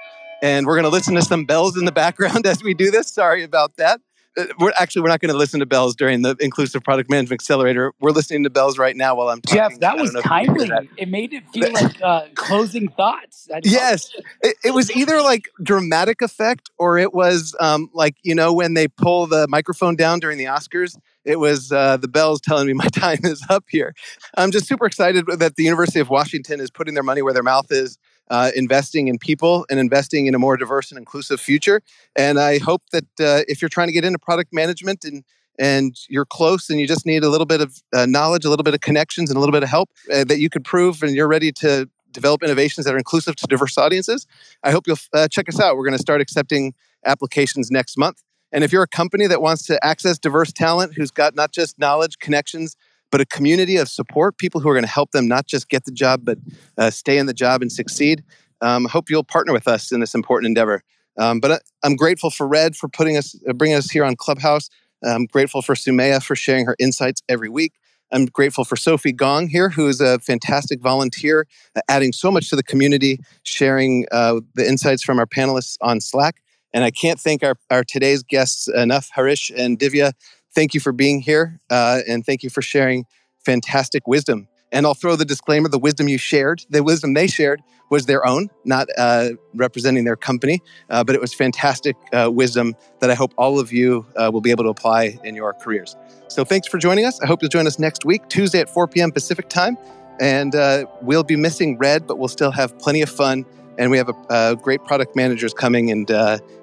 and 0.41 0.65
we're 0.65 0.75
going 0.75 0.83
to 0.83 0.89
listen 0.89 1.15
to 1.15 1.21
some 1.21 1.45
bells 1.45 1.77
in 1.77 1.85
the 1.85 1.91
background 1.91 2.45
as 2.45 2.63
we 2.63 2.73
do 2.73 2.91
this. 2.91 3.11
Sorry 3.11 3.43
about 3.43 3.77
that. 3.77 3.99
Uh, 4.38 4.45
We're 4.59 4.71
actually 4.77 5.01
we're 5.01 5.09
not 5.09 5.19
going 5.19 5.32
to 5.32 5.38
listen 5.38 5.59
to 5.59 5.65
bells 5.65 5.95
during 5.95 6.21
the 6.21 6.36
inclusive 6.39 6.84
product 6.84 7.09
management 7.09 7.41
accelerator. 7.41 7.93
We're 7.99 8.11
listening 8.11 8.43
to 8.43 8.49
bells 8.49 8.77
right 8.77 8.95
now 8.95 9.15
while 9.15 9.29
I'm 9.29 9.41
talking. 9.41 9.57
Jeff, 9.57 9.79
that 9.79 9.97
was 9.97 10.13
know 10.13 10.19
if 10.19 10.25
you 10.25 10.29
can 10.29 10.39
hear 10.39 10.47
timely. 10.47 10.67
that. 10.69 10.88
It 10.97 11.09
made 11.09 11.34
it 11.34 11.43
feel 11.49 11.71
like 11.73 12.01
uh, 12.01 12.27
closing 12.36 12.88
thoughts. 12.89 13.49
Yes, 13.63 14.09
it, 14.41 14.55
it 14.63 14.73
was 14.73 14.91
either 14.95 15.21
like 15.21 15.49
dramatic 15.61 16.21
effect 16.21 16.69
or 16.77 16.97
it 16.97 17.13
was 17.13 17.55
um, 17.59 17.89
like 17.93 18.15
you 18.23 18.36
know 18.36 18.53
when 18.53 18.73
they 18.73 18.88
pull 18.88 19.27
the 19.27 19.47
microphone 19.49 19.95
down 19.95 20.19
during 20.19 20.38
the 20.38 20.45
Oscars. 20.45 20.97
It 21.23 21.39
was 21.39 21.71
uh, 21.71 21.97
the 21.97 22.07
bells 22.07 22.41
telling 22.41 22.67
me 22.67 22.73
my 22.73 22.88
time 22.88 23.19
is 23.23 23.43
up 23.49 23.65
here. 23.69 23.93
I'm 24.36 24.51
just 24.51 24.67
super 24.67 24.86
excited 24.86 25.25
that 25.38 25.55
the 25.55 25.63
University 25.63 25.99
of 25.99 26.09
Washington 26.09 26.59
is 26.59 26.71
putting 26.71 26.93
their 26.93 27.03
money 27.03 27.21
where 27.21 27.34
their 27.34 27.43
mouth 27.43 27.71
is, 27.71 27.97
uh, 28.32 28.49
investing 28.55 29.09
in 29.09 29.19
people 29.19 29.65
and 29.69 29.79
investing 29.79 30.25
in 30.25 30.34
a 30.34 30.39
more 30.39 30.57
diverse 30.57 30.89
and 30.89 30.97
inclusive 30.97 31.39
future. 31.39 31.82
And 32.15 32.39
I 32.39 32.57
hope 32.57 32.82
that 32.91 33.03
uh, 33.19 33.43
if 33.47 33.61
you're 33.61 33.69
trying 33.69 33.89
to 33.89 33.93
get 33.93 34.05
into 34.05 34.17
product 34.17 34.51
management 34.53 35.05
and 35.05 35.23
and 35.59 35.95
you're 36.07 36.25
close 36.25 36.69
and 36.69 36.79
you 36.79 36.88
just 36.88 37.05
need 37.05 37.23
a 37.23 37.29
little 37.29 37.45
bit 37.45 37.61
of 37.61 37.84
uh, 37.93 38.05
knowledge, 38.07 38.45
a 38.45 38.49
little 38.49 38.63
bit 38.63 38.73
of 38.73 38.79
connections, 38.79 39.29
and 39.29 39.38
a 39.38 39.39
little 39.39 39.51
bit 39.51 39.61
of 39.61 39.69
help 39.69 39.89
uh, 40.11 40.23
that 40.23 40.39
you 40.39 40.49
could 40.49 40.63
prove, 40.63 41.03
and 41.03 41.13
you're 41.13 41.27
ready 41.27 41.51
to 41.51 41.88
develop 42.11 42.41
innovations 42.41 42.86
that 42.86 42.95
are 42.95 42.97
inclusive 42.97 43.36
to 43.36 43.45
diverse 43.47 43.77
audiences. 43.77 44.25
I 44.63 44.71
hope 44.71 44.88
you'll 44.88 44.97
uh, 45.13 45.27
check 45.27 45.49
us 45.49 45.59
out. 45.59 45.75
We're 45.75 45.86
going 45.86 45.97
to 45.97 46.01
start 46.01 46.21
accepting 46.21 46.73
applications 47.05 47.69
next 47.69 47.97
month. 47.97 48.23
And 48.51 48.63
if 48.63 48.71
you're 48.71 48.84
a 48.84 48.88
company 48.88 49.27
that 49.27 49.41
wants 49.41 49.65
to 49.67 49.84
access 49.86 50.17
diverse 50.17 50.51
talent 50.51 50.93
who's 50.95 51.11
got 51.11 51.36
not 51.36 51.51
just 51.51 51.77
knowledge, 51.77 52.17
connections, 52.19 52.75
but 53.12 53.22
a 53.22 53.26
community 53.26 53.78
of 53.78 53.89
support, 53.89 54.38
people 54.38 54.62
who 54.62 54.70
are 54.70 54.74
going 54.74 54.86
to 54.86 54.89
help 54.89 55.12
them 55.12 55.28
not 55.28 55.47
just 55.47 55.70
get 55.70 55.86
the 55.86 55.91
job, 55.91 56.22
but 56.24 56.38
uh, 56.78 56.89
stay 56.89 57.18
in 57.18 57.26
the 57.26 57.34
job 57.34 57.62
and 57.62 57.72
succeed, 57.72 58.24
um, 58.62 58.86
hope 58.86 59.09
you'll 59.09 59.24
partner 59.24 59.53
with 59.53 59.68
us 59.68 59.91
in 59.91 59.99
this 59.99 60.16
important 60.16 60.47
endeavor. 60.47 60.84
Um, 61.18 61.39
but 61.39 61.51
I, 61.51 61.59
I'm 61.84 61.95
grateful 61.95 62.30
for 62.30 62.47
Red 62.47 62.76
for 62.76 62.88
putting 62.88 63.18
us, 63.18 63.36
uh, 63.47 63.53
bringing 63.53 63.78
us 63.78 63.91
here 63.91 64.03
on 64.05 64.16
Clubhouse. 64.16 64.70
I'm 65.03 65.26
grateful 65.26 65.62
for 65.62 65.76
Sumaya 65.76 66.24
for 66.24 66.36
sharing 66.36 66.66
her 66.66 66.76
insights 66.80 67.22
every 67.28 67.49
week. 67.49 67.74
I'm 68.12 68.26
grateful 68.26 68.66
for 68.66 68.76
Sophie 68.76 69.14
Gong 69.14 69.47
here, 69.47 69.70
who 69.70 69.88
is 69.88 70.01
a 70.01 70.20
fantastic 70.20 70.82
volunteer, 70.82 71.47
uh, 71.76 71.82
adding 71.88 72.12
so 72.12 72.30
much 72.32 72.49
to 72.49 72.55
the 72.55 72.64
community, 72.64 73.20
sharing 73.43 74.05
uh, 74.12 74.41
the 74.55 74.68
insights 74.68 75.03
from 75.03 75.18
our 75.18 75.26
panelists 75.26 75.78
on 75.82 76.01
Slack. 76.01 76.41
And 76.74 76.84
I 76.84 76.91
can't 76.91 77.20
thank 77.20 77.43
our, 77.43 77.55
our 77.70 77.84
today's 77.84 78.24
guests 78.24 78.68
enough, 78.68 79.09
Harish 79.14 79.51
and 79.55 79.80
Divya. 79.80 80.14
Thank 80.53 80.73
you 80.73 80.79
for 80.79 80.91
being 80.91 81.21
here, 81.21 81.59
uh, 81.69 82.01
and 82.07 82.25
thank 82.25 82.43
you 82.43 82.49
for 82.49 82.61
sharing 82.61 83.05
fantastic 83.39 84.07
wisdom. 84.07 84.47
And 84.71 84.85
I'll 84.85 84.93
throw 84.93 85.15
the 85.15 85.25
disclaimer: 85.25 85.69
the 85.69 85.79
wisdom 85.79 86.07
you 86.07 86.17
shared, 86.17 86.65
the 86.69 86.83
wisdom 86.83 87.13
they 87.13 87.27
shared, 87.27 87.61
was 87.89 88.05
their 88.05 88.25
own, 88.25 88.49
not 88.65 88.87
uh, 88.97 89.29
representing 89.53 90.05
their 90.05 90.15
company, 90.15 90.61
uh, 90.89 91.03
but 91.03 91.13
it 91.13 91.21
was 91.21 91.33
fantastic 91.33 91.95
uh, 92.13 92.29
wisdom 92.31 92.75
that 92.99 93.11
I 93.11 93.15
hope 93.15 93.33
all 93.37 93.59
of 93.59 93.71
you 93.71 94.05
uh, 94.15 94.29
will 94.31 94.41
be 94.41 94.51
able 94.51 94.63
to 94.63 94.69
apply 94.69 95.19
in 95.23 95.35
your 95.35 95.53
careers. 95.53 95.95
So 96.29 96.45
thanks 96.45 96.67
for 96.67 96.77
joining 96.77 97.05
us. 97.05 97.19
I 97.21 97.27
hope 97.27 97.41
you'll 97.41 97.49
join 97.49 97.67
us 97.67 97.77
next 97.77 98.05
week, 98.05 98.27
Tuesday 98.29 98.59
at 98.59 98.69
4 98.69 98.87
p.m. 98.87 99.11
Pacific 99.11 99.49
time. 99.49 99.77
And 100.21 100.55
uh, 100.55 100.85
we'll 101.01 101.23
be 101.23 101.35
missing 101.35 101.77
Red, 101.77 102.07
but 102.07 102.17
we'll 102.17 102.29
still 102.29 102.51
have 102.51 102.77
plenty 102.79 103.01
of 103.01 103.09
fun. 103.09 103.45
And 103.77 103.91
we 103.91 103.97
have 103.97 104.09
a, 104.09 104.13
uh, 104.29 104.55
great 104.55 104.83
product 104.83 105.15
managers 105.15 105.53
coming, 105.53 105.91
and 105.91 106.09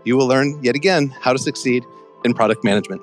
you 0.05 0.17
will 0.17 0.29
learn 0.29 0.59
yet 0.63 0.77
again 0.77 1.09
how 1.21 1.33
to 1.33 1.39
succeed 1.39 1.85
in 2.25 2.33
product 2.35 2.65
management. 2.65 3.03